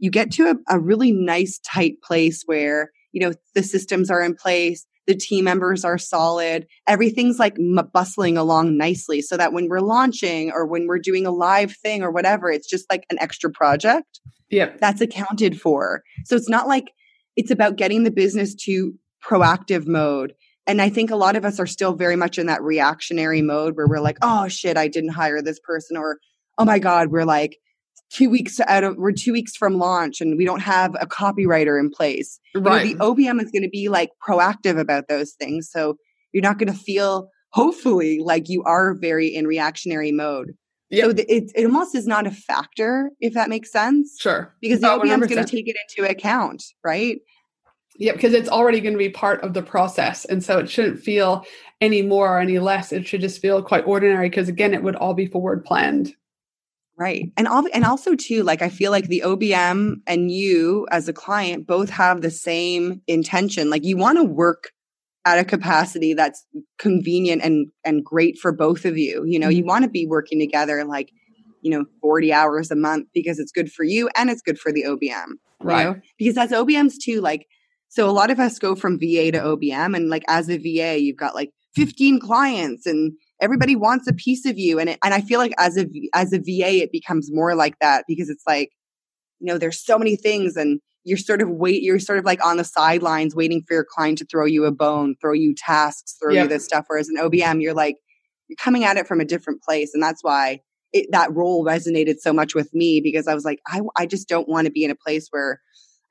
you 0.00 0.10
get 0.10 0.32
to 0.32 0.50
a, 0.50 0.76
a 0.76 0.80
really 0.80 1.12
nice, 1.12 1.60
tight 1.60 2.02
place 2.02 2.42
where, 2.46 2.90
you 3.12 3.20
know, 3.20 3.34
the 3.54 3.62
systems 3.62 4.10
are 4.10 4.22
in 4.22 4.34
place 4.34 4.86
the 5.06 5.16
team 5.16 5.44
members 5.44 5.84
are 5.84 5.98
solid 5.98 6.66
everything's 6.86 7.38
like 7.38 7.56
m- 7.58 7.90
bustling 7.92 8.36
along 8.36 8.76
nicely 8.76 9.20
so 9.20 9.36
that 9.36 9.52
when 9.52 9.66
we're 9.68 9.80
launching 9.80 10.52
or 10.52 10.66
when 10.66 10.86
we're 10.86 11.00
doing 11.00 11.26
a 11.26 11.32
live 11.32 11.74
thing 11.82 12.02
or 12.02 12.12
whatever 12.12 12.48
it's 12.48 12.68
just 12.68 12.84
like 12.90 13.06
an 13.10 13.18
extra 13.18 13.50
project 13.50 14.20
yep 14.50 14.78
that's 14.78 15.00
accounted 15.00 15.60
for. 15.60 16.02
So 16.24 16.36
it's 16.36 16.48
not 16.48 16.68
like 16.68 16.92
it's 17.36 17.50
about 17.50 17.76
getting 17.76 18.02
the 18.02 18.10
business 18.10 18.54
to 18.66 18.94
proactive 19.24 19.86
mode. 19.86 20.34
And 20.66 20.80
i 20.80 20.88
think 20.88 21.10
a 21.10 21.16
lot 21.16 21.36
of 21.36 21.44
us 21.44 21.58
are 21.58 21.66
still 21.66 21.94
very 21.94 22.16
much 22.16 22.38
in 22.38 22.46
that 22.46 22.62
reactionary 22.62 23.42
mode 23.42 23.76
where 23.76 23.88
we're 23.88 24.00
like 24.00 24.18
oh 24.22 24.46
shit 24.46 24.76
i 24.76 24.86
didn't 24.86 25.10
hire 25.10 25.42
this 25.42 25.58
person 25.58 25.96
or 25.96 26.18
oh 26.58 26.64
my 26.64 26.78
god 26.78 27.10
we're 27.10 27.24
like 27.24 27.58
two 28.10 28.28
weeks 28.28 28.60
out 28.60 28.84
of 28.84 28.96
we're 28.96 29.12
two 29.12 29.32
weeks 29.32 29.56
from 29.56 29.78
launch 29.78 30.20
and 30.20 30.36
we 30.36 30.44
don't 30.44 30.60
have 30.60 30.94
a 31.00 31.06
copywriter 31.06 31.78
in 31.78 31.90
place. 31.90 32.40
Right. 32.54 32.88
You 32.88 32.96
know, 32.96 33.14
the 33.14 33.22
obm 33.22 33.42
is 33.42 33.50
going 33.50 33.62
to 33.62 33.68
be 33.68 33.88
like 33.88 34.10
proactive 34.26 34.78
about 34.78 35.08
those 35.08 35.32
things. 35.32 35.70
So 35.70 35.96
you're 36.32 36.42
not 36.42 36.58
going 36.58 36.72
to 36.72 36.78
feel 36.78 37.30
hopefully 37.50 38.20
like 38.22 38.48
you 38.48 38.62
are 38.64 38.94
very 38.94 39.28
in 39.28 39.46
reactionary 39.46 40.12
mode. 40.12 40.54
Yep. 40.90 41.04
so 41.04 41.12
the, 41.12 41.32
it, 41.32 41.52
it 41.54 41.64
almost 41.64 41.94
is 41.94 42.08
not 42.08 42.26
a 42.26 42.32
factor 42.32 43.12
if 43.20 43.34
that 43.34 43.48
makes 43.48 43.70
sense 43.70 44.16
sure. 44.18 44.52
because 44.60 44.80
the 44.80 44.88
obm 44.88 45.22
is 45.22 45.28
going 45.28 45.44
to 45.44 45.48
take 45.48 45.68
it 45.68 45.76
into 45.96 46.10
account 46.10 46.64
right? 46.84 47.20
Yeah 47.96 48.12
because 48.12 48.34
it's 48.34 48.48
already 48.48 48.80
going 48.80 48.94
to 48.94 48.98
be 48.98 49.08
part 49.08 49.40
of 49.42 49.54
the 49.54 49.62
process 49.62 50.24
and 50.24 50.42
so 50.42 50.58
it 50.58 50.68
shouldn't 50.68 50.98
feel 50.98 51.44
any 51.80 52.02
more 52.02 52.36
or 52.36 52.40
any 52.40 52.58
less. 52.58 52.92
It 52.92 53.06
should 53.06 53.20
just 53.20 53.40
feel 53.40 53.62
quite 53.62 53.86
ordinary 53.86 54.28
because 54.28 54.48
again 54.48 54.74
it 54.74 54.82
would 54.82 54.96
all 54.96 55.14
be 55.14 55.26
forward 55.26 55.64
planned 55.64 56.12
Right. 57.00 57.32
And 57.38 57.48
all, 57.48 57.64
and 57.72 57.82
also 57.82 58.14
too, 58.14 58.42
like 58.42 58.60
I 58.60 58.68
feel 58.68 58.90
like 58.90 59.08
the 59.08 59.22
OBM 59.24 60.02
and 60.06 60.30
you 60.30 60.86
as 60.90 61.08
a 61.08 61.14
client 61.14 61.66
both 61.66 61.88
have 61.88 62.20
the 62.20 62.30
same 62.30 63.00
intention. 63.06 63.70
Like 63.70 63.84
you 63.84 63.96
want 63.96 64.18
to 64.18 64.24
work 64.24 64.72
at 65.24 65.38
a 65.38 65.44
capacity 65.44 66.12
that's 66.12 66.44
convenient 66.78 67.40
and 67.42 67.68
and 67.86 68.04
great 68.04 68.38
for 68.38 68.52
both 68.52 68.84
of 68.84 68.98
you. 68.98 69.24
You 69.26 69.38
know, 69.38 69.46
mm-hmm. 69.46 69.56
you 69.56 69.64
want 69.64 69.84
to 69.84 69.90
be 69.90 70.06
working 70.06 70.38
together 70.38 70.84
like, 70.84 71.10
you 71.62 71.70
know, 71.70 71.86
40 72.02 72.34
hours 72.34 72.70
a 72.70 72.76
month 72.76 73.08
because 73.14 73.38
it's 73.38 73.50
good 73.50 73.72
for 73.72 73.82
you 73.82 74.10
and 74.14 74.28
it's 74.28 74.42
good 74.42 74.58
for 74.58 74.70
the 74.70 74.84
OBM. 74.84 75.36
Right. 75.62 75.84
Know? 75.84 76.00
Because 76.18 76.36
as 76.36 76.50
OBMs 76.50 76.98
too, 77.02 77.22
like 77.22 77.46
so 77.88 78.10
a 78.10 78.12
lot 78.12 78.30
of 78.30 78.38
us 78.38 78.58
go 78.58 78.74
from 78.74 78.98
VA 78.98 79.32
to 79.32 79.38
OBM 79.38 79.96
and 79.96 80.10
like 80.10 80.24
as 80.28 80.50
a 80.50 80.58
VA, 80.58 81.00
you've 81.00 81.16
got 81.16 81.34
like 81.34 81.50
15 81.76 82.20
clients 82.20 82.84
and 82.84 83.14
everybody 83.40 83.76
wants 83.76 84.06
a 84.06 84.12
piece 84.12 84.46
of 84.46 84.58
you. 84.58 84.78
And 84.78 84.90
it, 84.90 84.98
and 85.02 85.14
I 85.14 85.20
feel 85.20 85.38
like 85.38 85.54
as 85.58 85.76
a 85.76 85.86
as 86.14 86.32
a 86.32 86.38
VA 86.38 86.82
it 86.82 86.92
becomes 86.92 87.30
more 87.32 87.54
like 87.54 87.78
that 87.80 88.04
because 88.06 88.28
it's 88.28 88.44
like 88.46 88.70
you 89.40 89.46
know 89.46 89.58
there's 89.58 89.84
so 89.84 89.98
many 89.98 90.16
things 90.16 90.56
and 90.56 90.80
you're 91.04 91.18
sort 91.18 91.40
of 91.40 91.48
wait 91.48 91.82
you're 91.82 91.98
sort 91.98 92.18
of 92.18 92.24
like 92.24 92.44
on 92.44 92.58
the 92.58 92.64
sidelines 92.64 93.34
waiting 93.34 93.62
for 93.66 93.74
your 93.74 93.86
client 93.88 94.18
to 94.18 94.26
throw 94.26 94.44
you 94.44 94.64
a 94.64 94.70
bone 94.70 95.14
throw 95.20 95.32
you 95.32 95.54
tasks 95.54 96.16
throw 96.22 96.32
yep. 96.32 96.44
you 96.44 96.48
this 96.48 96.64
stuff. 96.64 96.84
Whereas 96.88 97.08
an 97.08 97.16
OBM 97.16 97.62
you're 97.62 97.74
like 97.74 97.96
you're 98.48 98.56
coming 98.56 98.84
at 98.84 98.96
it 98.96 99.06
from 99.06 99.20
a 99.20 99.24
different 99.24 99.62
place. 99.62 99.92
And 99.94 100.02
that's 100.02 100.22
why 100.22 100.60
it, 100.92 101.06
that 101.12 101.32
role 101.32 101.64
resonated 101.64 102.18
so 102.18 102.32
much 102.32 102.54
with 102.54 102.74
me 102.74 103.00
because 103.00 103.26
I 103.26 103.34
was 103.34 103.44
like 103.44 103.60
I 103.66 103.80
I 103.96 104.06
just 104.06 104.28
don't 104.28 104.48
want 104.48 104.66
to 104.66 104.72
be 104.72 104.84
in 104.84 104.90
a 104.90 104.96
place 104.96 105.28
where 105.30 105.60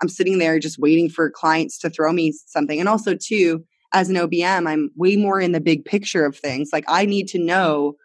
I'm 0.01 0.09
sitting 0.09 0.39
there 0.39 0.59
just 0.59 0.79
waiting 0.79 1.09
for 1.09 1.29
clients 1.29 1.77
to 1.79 1.89
throw 1.89 2.13
me 2.13 2.33
something. 2.47 2.79
And 2.79 2.87
also 2.87 3.15
too 3.15 3.65
as 3.93 4.09
an 4.09 4.15
OBM, 4.15 4.67
I'm 4.67 4.91
way 4.95 5.15
more 5.15 5.39
in 5.39 5.51
the 5.51 5.61
big 5.61 5.85
picture 5.85 6.25
of 6.25 6.37
things. 6.37 6.69
Like 6.71 6.85
I 6.87 7.05
need 7.05 7.27
to 7.29 7.39
know 7.39 7.95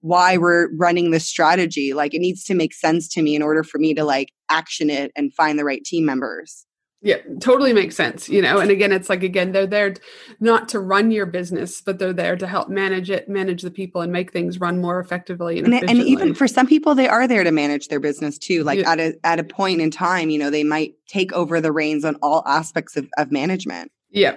why 0.00 0.36
we're 0.36 0.68
running 0.76 1.10
this 1.10 1.26
strategy. 1.26 1.94
Like 1.94 2.14
it 2.14 2.20
needs 2.20 2.44
to 2.44 2.54
make 2.54 2.74
sense 2.74 3.08
to 3.10 3.22
me 3.22 3.34
in 3.34 3.42
order 3.42 3.62
for 3.62 3.78
me 3.78 3.94
to 3.94 4.04
like 4.04 4.32
action 4.48 4.90
it 4.90 5.12
and 5.16 5.32
find 5.32 5.58
the 5.58 5.64
right 5.64 5.82
team 5.84 6.04
members. 6.04 6.66
Yeah, 7.04 7.16
totally 7.40 7.72
makes 7.72 7.96
sense. 7.96 8.28
You 8.28 8.42
know, 8.42 8.60
and 8.60 8.70
again, 8.70 8.92
it's 8.92 9.08
like, 9.08 9.24
again, 9.24 9.50
they're 9.50 9.66
there 9.66 9.94
not 10.38 10.68
to 10.68 10.78
run 10.78 11.10
your 11.10 11.26
business, 11.26 11.80
but 11.80 11.98
they're 11.98 12.12
there 12.12 12.36
to 12.36 12.46
help 12.46 12.68
manage 12.68 13.10
it, 13.10 13.28
manage 13.28 13.62
the 13.62 13.72
people, 13.72 14.02
and 14.02 14.12
make 14.12 14.32
things 14.32 14.60
run 14.60 14.80
more 14.80 15.00
effectively. 15.00 15.58
And, 15.58 15.74
and, 15.74 15.90
and 15.90 15.98
even 15.98 16.32
for 16.32 16.46
some 16.46 16.68
people, 16.68 16.94
they 16.94 17.08
are 17.08 17.26
there 17.26 17.42
to 17.42 17.50
manage 17.50 17.88
their 17.88 17.98
business 17.98 18.38
too. 18.38 18.62
Like 18.62 18.78
yeah. 18.78 18.92
at 18.92 19.00
a 19.00 19.14
at 19.24 19.40
a 19.40 19.44
point 19.44 19.80
in 19.80 19.90
time, 19.90 20.30
you 20.30 20.38
know, 20.38 20.48
they 20.50 20.62
might 20.62 20.94
take 21.08 21.32
over 21.32 21.60
the 21.60 21.72
reins 21.72 22.04
on 22.04 22.14
all 22.22 22.44
aspects 22.46 22.96
of, 22.96 23.08
of 23.18 23.32
management. 23.32 23.90
Yeah, 24.10 24.36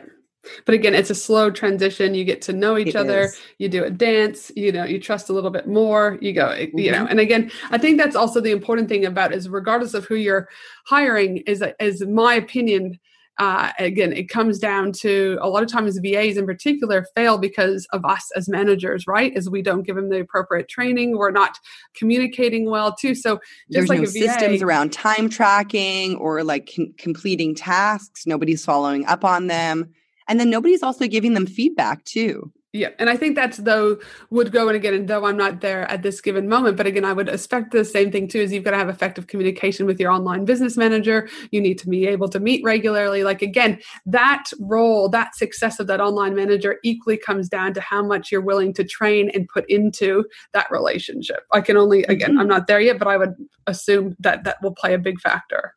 but 0.65 0.75
again 0.75 0.93
it's 0.93 1.09
a 1.09 1.15
slow 1.15 1.49
transition 1.49 2.13
you 2.13 2.23
get 2.23 2.41
to 2.41 2.53
know 2.53 2.77
each 2.77 2.89
it 2.89 2.95
other 2.95 3.21
is. 3.21 3.41
you 3.57 3.69
do 3.69 3.83
a 3.83 3.89
dance 3.89 4.51
you 4.55 4.71
know 4.71 4.83
you 4.83 4.99
trust 4.99 5.29
a 5.29 5.33
little 5.33 5.51
bit 5.51 5.67
more 5.67 6.17
you 6.21 6.33
go 6.33 6.47
mm-hmm. 6.47 6.77
you 6.77 6.91
know 6.91 6.99
mm-hmm. 6.99 7.11
and 7.11 7.19
again 7.19 7.51
i 7.71 7.77
think 7.77 7.97
that's 7.97 8.15
also 8.15 8.39
the 8.39 8.51
important 8.51 8.89
thing 8.89 9.05
about 9.05 9.33
is 9.33 9.49
regardless 9.49 9.93
of 9.93 10.05
who 10.05 10.15
you're 10.15 10.47
hiring 10.85 11.37
is 11.45 11.63
is 11.79 12.05
my 12.05 12.33
opinion 12.33 12.99
uh, 13.37 13.71
again, 13.79 14.13
it 14.13 14.29
comes 14.29 14.59
down 14.59 14.93
to 14.93 15.37
a 15.41 15.49
lot 15.49 15.61
of 15.61 15.69
times 15.69 15.99
VAs 15.99 16.37
in 16.37 16.45
particular 16.45 17.05
fail 17.15 17.37
because 17.37 17.85
of 17.91 18.05
us 18.05 18.31
as 18.35 18.47
managers, 18.47 19.07
right? 19.07 19.35
As 19.35 19.49
we 19.49 19.61
don't 19.61 19.83
give 19.83 19.97
them 19.97 20.09
the 20.09 20.21
appropriate 20.21 20.69
training, 20.69 21.17
we're 21.17 21.31
not 21.31 21.59
communicating 21.95 22.69
well 22.69 22.95
too. 22.95 23.13
So 23.13 23.35
just 23.35 23.43
There's 23.69 23.89
like 23.89 23.99
no 23.99 24.05
VA, 24.05 24.11
systems 24.11 24.61
around 24.61 24.93
time 24.93 25.29
tracking 25.29 26.15
or 26.15 26.43
like 26.43 26.71
com- 26.73 26.93
completing 26.97 27.55
tasks, 27.55 28.25
nobody's 28.25 28.63
following 28.63 29.05
up 29.05 29.25
on 29.25 29.47
them. 29.47 29.93
And 30.27 30.39
then 30.39 30.49
nobody's 30.49 30.83
also 30.83 31.07
giving 31.07 31.33
them 31.33 31.45
feedback 31.45 32.03
too. 32.05 32.51
Yeah. 32.75 32.89
And 32.99 33.09
I 33.09 33.15
think 33.15 33.35
that's 33.35 33.55
though 33.57 33.99
would 34.31 34.51
go 34.51 34.67
and 34.67 34.75
again, 34.75 34.93
and 34.93 35.07
though 35.07 35.25
I'm 35.25 35.37
not 35.37 35.61
there 35.61 35.89
at 35.89 36.03
this 36.03 36.19
given 36.19 36.49
moment, 36.49 36.75
but 36.75 36.85
again, 36.85 37.05
I 37.05 37.13
would 37.13 37.29
expect 37.29 37.71
the 37.71 37.85
same 37.85 38.11
thing 38.11 38.27
too 38.27 38.39
is 38.39 38.51
you've 38.51 38.65
got 38.65 38.71
to 38.71 38.77
have 38.77 38.89
effective 38.89 39.27
communication 39.27 39.85
with 39.85 39.97
your 39.97 40.11
online 40.11 40.43
business 40.43 40.75
manager. 40.75 41.29
You 41.51 41.61
need 41.61 41.77
to 41.79 41.87
be 41.87 42.05
able 42.05 42.27
to 42.27 42.39
meet 42.39 42.61
regularly. 42.65 43.23
Like 43.23 43.41
again, 43.41 43.79
that 44.05 44.43
role, 44.59 45.07
that 45.09 45.37
success 45.37 45.79
of 45.79 45.87
that 45.87 46.01
online 46.01 46.35
manager 46.35 46.77
equally 46.83 47.15
comes 47.15 47.47
down 47.47 47.73
to 47.75 47.81
how 47.81 48.03
much 48.03 48.29
you're 48.29 48.41
willing 48.41 48.73
to 48.73 48.83
train 48.83 49.31
and 49.33 49.47
put 49.47 49.63
into 49.69 50.25
that 50.51 50.69
relationship. 50.69 51.43
I 51.53 51.61
can 51.61 51.77
only 51.77 52.03
again, 52.03 52.31
mm-hmm. 52.31 52.39
I'm 52.39 52.49
not 52.49 52.67
there 52.67 52.81
yet, 52.81 52.99
but 52.99 53.07
I 53.07 53.15
would 53.15 53.35
assume 53.67 54.17
that 54.19 54.43
that 54.43 54.57
will 54.61 54.75
play 54.75 54.93
a 54.93 54.99
big 54.99 55.21
factor. 55.21 55.75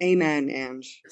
Amen, 0.00 0.48
Ange. 0.48 1.02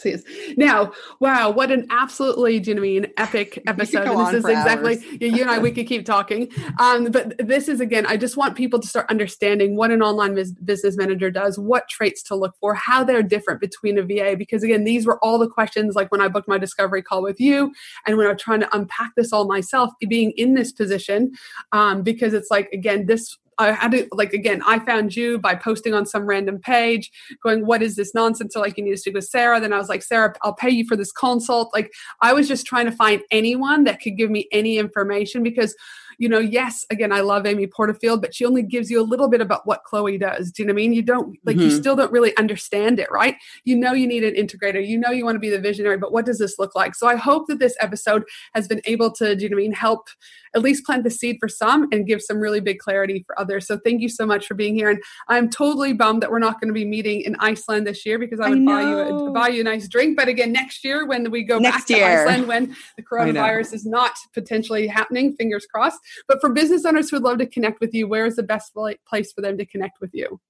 Now, 0.56 0.92
wow, 1.18 1.50
what 1.50 1.72
an 1.72 1.88
absolutely, 1.90 2.60
do 2.60 2.70
you 2.70 2.74
know 2.76 2.80
I 2.80 2.82
mean, 2.82 3.06
epic 3.16 3.60
episode. 3.66 4.04
This 4.04 4.44
is 4.44 4.44
exactly 4.44 4.98
yeah, 5.20 5.28
you 5.28 5.42
and 5.42 5.50
I 5.50 5.58
we 5.58 5.72
could 5.72 5.88
keep 5.88 6.06
talking. 6.06 6.48
Um, 6.78 7.06
but 7.06 7.34
this 7.38 7.68
is 7.68 7.80
again, 7.80 8.06
I 8.06 8.16
just 8.16 8.36
want 8.36 8.56
people 8.56 8.78
to 8.78 8.86
start 8.86 9.10
understanding 9.10 9.76
what 9.76 9.90
an 9.90 10.02
online 10.02 10.36
business 10.62 10.96
manager 10.96 11.32
does, 11.32 11.58
what 11.58 11.88
traits 11.88 12.22
to 12.24 12.36
look 12.36 12.54
for, 12.60 12.74
how 12.74 13.02
they're 13.02 13.24
different 13.24 13.60
between 13.60 13.98
a 13.98 14.02
VA. 14.02 14.36
Because 14.38 14.62
again, 14.62 14.84
these 14.84 15.04
were 15.04 15.18
all 15.24 15.38
the 15.38 15.48
questions 15.48 15.96
like 15.96 16.12
when 16.12 16.20
I 16.20 16.28
booked 16.28 16.48
my 16.48 16.58
discovery 16.58 17.02
call 17.02 17.22
with 17.22 17.40
you 17.40 17.72
and 18.06 18.16
when 18.16 18.28
I'm 18.28 18.38
trying 18.38 18.60
to 18.60 18.76
unpack 18.76 19.16
this 19.16 19.32
all 19.32 19.48
myself, 19.48 19.90
being 20.08 20.30
in 20.36 20.54
this 20.54 20.70
position. 20.70 21.32
Um, 21.72 22.02
because 22.02 22.34
it's 22.34 22.52
like 22.52 22.68
again, 22.72 23.06
this 23.06 23.36
I 23.58 23.72
had 23.72 23.92
to 23.92 24.06
like 24.12 24.32
again, 24.32 24.62
I 24.66 24.78
found 24.80 25.16
you 25.16 25.38
by 25.38 25.54
posting 25.54 25.94
on 25.94 26.06
some 26.06 26.26
random 26.26 26.58
page, 26.58 27.10
going, 27.42 27.66
What 27.66 27.82
is 27.82 27.96
this 27.96 28.14
nonsense? 28.14 28.54
So 28.54 28.60
like 28.60 28.76
you 28.76 28.84
need 28.84 28.92
to 28.92 28.96
speak 28.96 29.14
with 29.14 29.24
Sarah. 29.24 29.60
Then 29.60 29.72
I 29.72 29.78
was 29.78 29.88
like, 29.88 30.02
Sarah, 30.02 30.34
I'll 30.42 30.54
pay 30.54 30.70
you 30.70 30.86
for 30.86 30.96
this 30.96 31.12
consult. 31.12 31.72
Like 31.72 31.92
I 32.20 32.32
was 32.32 32.48
just 32.48 32.66
trying 32.66 32.86
to 32.86 32.92
find 32.92 33.22
anyone 33.30 33.84
that 33.84 34.00
could 34.00 34.16
give 34.16 34.30
me 34.30 34.48
any 34.52 34.78
information 34.78 35.42
because 35.42 35.74
you 36.18 36.28
know, 36.28 36.38
yes, 36.38 36.86
again, 36.90 37.12
I 37.12 37.20
love 37.20 37.46
Amy 37.46 37.66
Porterfield, 37.66 38.20
but 38.22 38.34
she 38.34 38.44
only 38.44 38.62
gives 38.62 38.90
you 38.90 39.00
a 39.00 39.04
little 39.04 39.28
bit 39.28 39.40
about 39.40 39.66
what 39.66 39.84
Chloe 39.84 40.18
does. 40.18 40.50
Do 40.50 40.62
you 40.62 40.66
know 40.66 40.72
what 40.72 40.76
I 40.80 40.82
mean? 40.82 40.92
You 40.92 41.02
don't 41.02 41.36
like, 41.44 41.56
mm-hmm. 41.56 41.64
you 41.64 41.70
still 41.70 41.96
don't 41.96 42.12
really 42.12 42.36
understand 42.36 42.98
it, 42.98 43.10
right? 43.10 43.36
You 43.64 43.76
know, 43.76 43.92
you 43.92 44.06
need 44.06 44.24
an 44.24 44.34
integrator. 44.34 44.86
You 44.86 44.98
know, 44.98 45.10
you 45.10 45.24
want 45.24 45.36
to 45.36 45.40
be 45.40 45.50
the 45.50 45.60
visionary, 45.60 45.98
but 45.98 46.12
what 46.12 46.24
does 46.24 46.38
this 46.38 46.58
look 46.58 46.74
like? 46.74 46.94
So 46.94 47.06
I 47.06 47.16
hope 47.16 47.46
that 47.48 47.58
this 47.58 47.76
episode 47.80 48.24
has 48.54 48.66
been 48.66 48.80
able 48.84 49.10
to, 49.12 49.36
do 49.36 49.44
you 49.44 49.50
know 49.50 49.56
what 49.56 49.60
I 49.60 49.64
mean, 49.64 49.72
help 49.72 50.08
at 50.56 50.62
least 50.62 50.84
plant 50.84 51.04
the 51.04 51.10
seed 51.10 51.36
for 51.38 51.48
some 51.48 51.86
and 51.92 52.06
give 52.06 52.22
some 52.22 52.38
really 52.38 52.60
big 52.60 52.78
clarity 52.78 53.22
for 53.26 53.38
others. 53.38 53.66
So 53.66 53.78
thank 53.78 54.00
you 54.00 54.08
so 54.08 54.26
much 54.26 54.46
for 54.46 54.54
being 54.54 54.74
here. 54.74 54.88
And 54.88 55.00
I'm 55.28 55.50
totally 55.50 55.92
bummed 55.92 56.22
that 56.22 56.30
we're 56.30 56.38
not 56.38 56.60
going 56.60 56.68
to 56.68 56.74
be 56.74 56.84
meeting 56.84 57.20
in 57.20 57.36
Iceland 57.38 57.86
this 57.86 58.04
year 58.04 58.18
because 58.18 58.40
I 58.40 58.48
would 58.48 58.62
I 58.62 58.64
buy 58.64 58.80
you 58.80 58.98
a, 58.98 59.30
buy 59.30 59.48
you 59.48 59.60
a 59.60 59.64
nice 59.64 59.86
drink. 59.86 60.16
But 60.16 60.28
again, 60.28 60.50
next 60.52 60.82
year 60.82 61.06
when 61.06 61.30
we 61.30 61.44
go 61.44 61.58
next 61.58 61.88
back 61.88 61.98
to. 61.98 62.04
Iceland, 62.04 62.48
when 62.48 62.76
the 62.96 63.02
coronavirus 63.02 63.74
is 63.74 63.84
not 63.84 64.12
potentially 64.32 64.86
happening, 64.86 65.36
fingers 65.36 65.66
crossed. 65.66 66.00
But 66.26 66.40
for 66.40 66.50
business 66.50 66.84
owners 66.84 67.10
who 67.10 67.16
would 67.16 67.24
love 67.24 67.38
to 67.38 67.46
connect 67.46 67.80
with 67.80 67.92
you, 67.92 68.08
where 68.08 68.26
is 68.26 68.36
the 68.36 68.42
best 68.42 68.72
place 69.08 69.32
for 69.32 69.42
them 69.42 69.58
to 69.58 69.66
connect 69.66 70.00
with 70.00 70.10
you? 70.14 70.40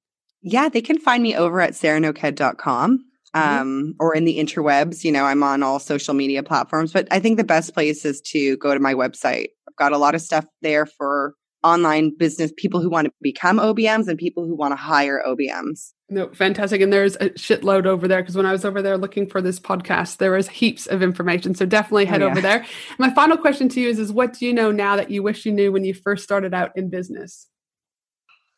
Yeah, 0.42 0.68
they 0.68 0.82
can 0.82 0.98
find 0.98 1.22
me 1.22 1.34
over 1.34 1.60
at 1.60 1.72
sarahnoked.com 1.72 3.04
mm-hmm. 3.34 3.60
um, 3.60 3.94
or 3.98 4.14
in 4.14 4.24
the 4.24 4.38
interwebs. 4.38 5.04
You 5.04 5.12
know, 5.12 5.24
I'm 5.24 5.42
on 5.42 5.62
all 5.62 5.78
social 5.78 6.14
media 6.14 6.42
platforms, 6.42 6.92
but 6.92 7.08
I 7.10 7.20
think 7.20 7.36
the 7.36 7.44
best 7.44 7.74
place 7.74 8.04
is 8.04 8.20
to 8.22 8.56
go 8.58 8.74
to 8.74 8.80
my 8.80 8.94
website. 8.94 9.48
Got 9.76 9.92
a 9.92 9.98
lot 9.98 10.14
of 10.14 10.20
stuff 10.20 10.46
there 10.62 10.86
for 10.86 11.34
online 11.66 12.12
business 12.16 12.52
people 12.56 12.80
who 12.80 12.88
want 12.88 13.06
to 13.06 13.12
become 13.20 13.58
OBMs 13.58 14.06
and 14.06 14.18
people 14.18 14.46
who 14.46 14.54
want 14.54 14.72
to 14.72 14.76
hire 14.76 15.22
OBMs. 15.26 15.92
No, 16.08 16.30
fantastic. 16.32 16.80
And 16.80 16.92
there's 16.92 17.16
a 17.16 17.30
shitload 17.30 17.86
over 17.86 18.06
there 18.06 18.22
because 18.22 18.36
when 18.36 18.46
I 18.46 18.52
was 18.52 18.64
over 18.64 18.80
there 18.80 18.96
looking 18.96 19.28
for 19.28 19.42
this 19.42 19.58
podcast, 19.58 20.18
there 20.18 20.30
was 20.30 20.48
heaps 20.48 20.86
of 20.86 21.02
information. 21.02 21.54
So 21.54 21.66
definitely 21.66 22.06
oh, 22.06 22.10
head 22.10 22.22
oh, 22.22 22.26
yeah. 22.26 22.30
over 22.30 22.40
there. 22.40 22.66
My 22.98 23.12
final 23.12 23.36
question 23.36 23.68
to 23.70 23.80
you 23.80 23.88
is, 23.88 23.98
is 23.98 24.12
what 24.12 24.34
do 24.34 24.46
you 24.46 24.52
know 24.52 24.70
now 24.70 24.94
that 24.96 25.10
you 25.10 25.22
wish 25.24 25.44
you 25.44 25.52
knew 25.52 25.72
when 25.72 25.84
you 25.84 25.94
first 25.94 26.22
started 26.22 26.54
out 26.54 26.70
in 26.76 26.88
business? 26.88 27.48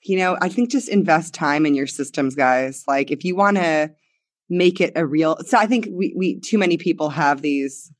You 0.04 0.18
know, 0.18 0.36
I 0.42 0.50
think 0.50 0.70
just 0.70 0.90
invest 0.90 1.32
time 1.32 1.64
in 1.64 1.74
your 1.74 1.86
systems, 1.86 2.34
guys. 2.34 2.84
Like 2.86 3.10
if 3.10 3.24
you 3.24 3.34
want 3.34 3.56
to 3.56 3.90
make 4.50 4.80
it 4.80 4.92
a 4.96 5.04
real 5.04 5.36
so 5.44 5.58
I 5.58 5.66
think 5.66 5.88
we 5.90 6.14
we 6.16 6.40
too 6.40 6.56
many 6.56 6.78
people 6.78 7.10
have 7.10 7.42
these 7.42 7.92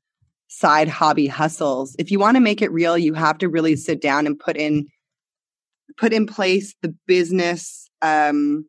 side 0.49 0.89
hobby 0.89 1.27
hustles. 1.27 1.95
If 1.99 2.11
you 2.11 2.19
want 2.19 2.37
to 2.37 2.41
make 2.41 2.63
it 2.63 2.73
real, 2.73 2.99
you 2.99 3.15
have 3.15 3.39
to 3.39 3.49
really 3.49 3.77
sit 3.77 4.01
down 4.01 4.27
and 4.27 4.39
put 4.39 4.57
in 4.57 4.87
put 5.97 6.13
in 6.13 6.27
place 6.27 6.75
the 6.83 6.95
business 7.07 7.89
um, 8.03 8.67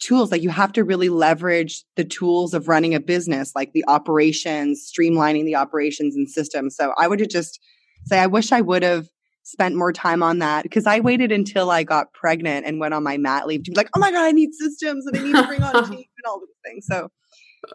tools. 0.00 0.30
Like 0.30 0.42
you 0.42 0.50
have 0.50 0.72
to 0.74 0.84
really 0.84 1.08
leverage 1.08 1.84
the 1.96 2.04
tools 2.04 2.54
of 2.54 2.68
running 2.68 2.94
a 2.94 3.00
business 3.00 3.52
like 3.54 3.72
the 3.72 3.84
operations 3.88 4.90
streamlining 4.90 5.44
the 5.44 5.56
operations 5.56 6.16
and 6.16 6.28
systems. 6.28 6.76
So 6.76 6.92
i 6.98 7.06
would 7.08 7.28
just 7.30 7.60
say 8.04 8.18
i 8.18 8.26
wish 8.26 8.52
i 8.52 8.60
would 8.60 8.82
have 8.82 9.08
spent 9.42 9.76
more 9.76 9.92
time 9.92 10.22
on 10.22 10.38
that 10.40 10.64
because 10.64 10.86
i 10.86 11.00
waited 11.00 11.32
until 11.32 11.70
i 11.70 11.82
got 11.82 12.12
pregnant 12.12 12.66
and 12.66 12.80
went 12.80 12.92
on 12.94 13.02
my 13.02 13.16
mat 13.16 13.46
leave 13.46 13.62
to 13.62 13.70
be 13.70 13.76
like 13.76 13.88
oh 13.94 14.00
my 14.00 14.10
god 14.10 14.24
i 14.24 14.32
need 14.32 14.52
systems 14.52 15.06
and 15.06 15.16
i 15.16 15.22
need 15.22 15.34
to 15.34 15.46
bring 15.46 15.62
on 15.62 15.76
a 15.76 15.82
team 15.88 15.98
and 15.98 16.26
all 16.26 16.40
these 16.40 16.48
things. 16.64 16.86
So 16.86 17.10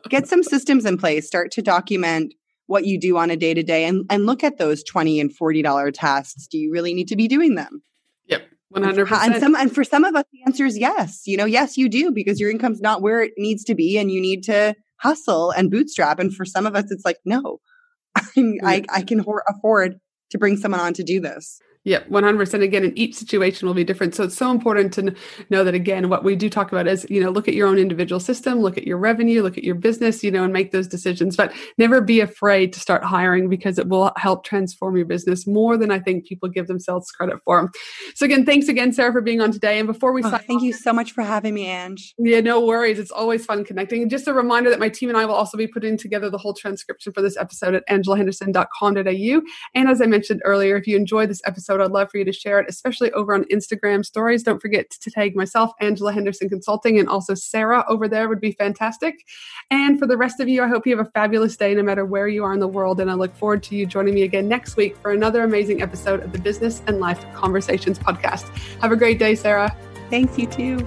get 0.10 0.28
some 0.28 0.44
systems 0.44 0.86
in 0.86 0.98
place. 0.98 1.28
Start 1.28 1.52
to 1.52 1.62
document 1.62 2.34
what 2.72 2.86
you 2.86 3.00
do 3.00 3.18
on 3.18 3.30
a 3.30 3.36
day 3.36 3.54
to 3.54 3.64
day 3.64 3.86
and 3.86 4.06
and 4.10 4.26
look 4.26 4.44
at 4.44 4.58
those 4.58 4.84
20 4.84 5.20
and 5.20 5.36
40 5.36 5.62
dollar 5.62 5.92
tasks 5.92 6.48
do 6.48 6.58
you 6.58 6.72
really 6.72 6.94
need 6.94 7.10
to 7.10 7.16
be 7.16 7.28
doing 7.28 7.56
them 7.56 7.84
yep 8.26 8.44
100%. 8.74 9.12
And, 9.12 9.36
some, 9.42 9.56
and 9.56 9.74
for 9.74 9.84
some 9.84 10.06
of 10.06 10.16
us, 10.16 10.24
the 10.32 10.40
answer 10.46 10.66
is 10.66 10.78
yes. 10.78 11.24
You 11.26 11.38
know, 11.38 11.46
yes, 11.46 11.78
you 11.78 11.90
do 11.90 12.12
because 12.12 12.40
your 12.40 12.50
income's 12.50 12.80
not 12.80 13.02
where 13.02 13.22
it 13.22 13.34
needs 13.38 13.66
to 13.66 13.76
be 13.76 13.98
and 13.98 14.10
you 14.10 14.22
need 14.22 14.44
to 14.44 14.76
hustle 14.98 15.52
and 15.52 15.70
bootstrap. 15.70 16.20
And 16.20 16.34
for 16.34 16.46
some 16.46 16.66
of 16.66 16.76
us, 16.76 16.90
it's 16.90 17.04
like, 17.04 17.18
no, 17.26 17.60
I, 18.16 18.86
I 18.90 19.02
can 19.02 19.20
afford 19.20 20.00
to 20.30 20.38
bring 20.38 20.58
someone 20.58 20.80
on 20.80 20.94
to 20.94 21.04
do 21.04 21.20
this. 21.20 21.60
Yeah, 21.84 22.04
100%. 22.04 22.62
Again, 22.62 22.84
and 22.84 22.98
each 22.98 23.16
situation 23.16 23.68
will 23.68 23.74
be 23.74 23.84
different. 23.84 24.14
So 24.14 24.26
it's 24.26 24.38
so 24.38 24.52
important 24.52 24.94
to 24.94 25.16
know 25.50 25.64
that, 25.64 25.74
again, 25.74 26.10
what 26.10 26.24
we 26.24 26.36
do 26.36 26.48
talk 26.48 26.72
about 26.72 26.88
is, 26.88 27.08
you 27.10 27.20
know, 27.20 27.32
look 27.32 27.48
at 27.48 27.56
your 27.56 27.68
own 27.68 27.80
individual 27.80 28.20
system, 28.20 28.60
look 28.60 28.78
at 28.78 28.86
your 28.86 28.98
revenue, 28.98 29.42
look 29.42 29.58
at 29.58 29.64
your 29.64 29.74
business, 29.74 30.24
you 30.24 30.30
know, 30.30 30.44
and 30.44 30.54
make 30.54 30.72
those 30.72 30.88
decisions. 30.88 31.36
But 31.36 31.52
never 31.80 32.00
be 32.00 32.20
afraid 32.20 32.72
to 32.74 32.80
start 32.80 33.04
hiring 33.04 33.50
because 33.50 33.80
it 33.80 33.90
will 33.90 34.12
help 34.16 34.44
transform 34.44 34.96
your 34.96 35.08
business 35.08 35.48
more 35.48 35.76
than 35.76 35.90
I 35.90 35.98
think 35.98 36.28
people 36.28 36.50
give 36.50 36.68
themselves 36.68 37.12
credit 37.12 37.38
for. 37.44 37.72
So 38.14 38.28
again, 38.28 38.46
thanks 38.46 38.68
again, 38.68 38.94
Sarah, 38.94 39.12
for 39.12 39.22
being 39.22 39.42
on 39.42 39.52
today. 39.52 39.80
And 39.80 39.88
before 39.88 40.12
we 40.12 40.22
oh, 40.22 40.30
sign 40.30 40.42
thank 40.42 40.60
off, 40.60 40.64
you 40.64 40.74
so 40.74 40.94
much 40.94 41.14
for 41.14 41.24
having 41.24 41.56
me, 41.56 41.66
Ange. 41.66 42.14
Yeah, 42.20 42.42
no 42.42 42.64
worries. 42.64 43.00
It's 43.00 43.10
always 43.12 43.44
fun 43.44 43.66
connecting. 43.66 44.04
And 44.04 44.12
just 44.12 44.28
a 44.28 44.34
reminder 44.34 44.70
that 44.70 44.80
my 44.80 44.90
team 44.90 45.10
and 45.10 45.18
I 45.18 45.26
will 45.26 45.34
also 45.34 45.58
be 45.58 45.66
putting 45.66 45.98
together 45.98 46.30
the 46.30 46.38
whole 46.38 46.54
transcription 46.54 47.12
for 47.12 47.24
this 47.24 47.38
episode 47.38 47.74
at 47.74 47.88
angelahenderson.com.au. 47.88 49.42
And 49.74 49.90
as 49.90 50.00
I 50.00 50.06
mentioned 50.06 50.42
earlier, 50.46 50.78
if 50.78 50.86
you 50.86 50.96
enjoyed 50.96 51.32
this 51.32 51.42
episode, 51.44 51.71
I'd 51.80 51.92
love 51.92 52.12
for 52.12 52.18
you 52.18 52.26
to 52.26 52.34
share 52.34 52.52
share 52.52 52.60
it, 52.60 52.70
especially 52.70 53.12
over 53.14 53.34
on 53.34 53.46
Instagram 53.46 54.06
stories. 54.06 54.44
Don't 54.44 54.62
forget 54.62 54.90
to 54.90 55.12
tag 55.12 55.36
myself, 55.36 55.72
Angela 55.80 56.12
Henderson 56.12 56.50
Consulting, 56.50 57.00
and 57.00 57.08
also 57.08 57.34
Sarah 57.34 57.86
over 57.88 58.08
there 58.08 58.28
would 58.28 58.42
be 58.42 58.52
fantastic. 58.52 59.26
And 59.70 59.98
for 59.98 60.06
the 60.06 60.18
rest 60.18 60.40
of 60.40 60.50
you, 60.50 60.64
I 60.64 60.68
hope 60.68 60.86
you 60.86 60.98
have 60.98 61.06
a 61.06 61.10
fabulous 61.12 61.56
day 61.56 61.74
no 61.74 61.84
matter 61.84 62.06
where 62.06 62.28
you 62.28 62.44
are 62.44 62.54
in 62.54 62.60
the 62.60 62.68
world. 62.68 63.00
And 63.00 63.10
I 63.10 63.14
look 63.14 63.36
forward 63.36 63.64
to 63.64 63.76
you 63.76 63.86
joining 63.86 64.14
me 64.14 64.24
again 64.24 64.48
next 64.48 64.76
week 64.76 64.98
for 64.98 65.12
another 65.12 65.44
amazing 65.44 65.82
episode 65.82 66.22
of 66.22 66.34
the 66.34 66.40
Business 66.40 66.82
and 66.88 67.00
Life 67.00 67.24
Conversations 67.34 67.98
podcast. 67.98 68.50
Have 68.82 68.92
a 68.92 68.98
great 68.98 69.18
day, 69.18 69.36
Sarah. 69.36 69.76
Thanks, 70.10 70.38
you 70.38 70.48
too. 70.48 70.80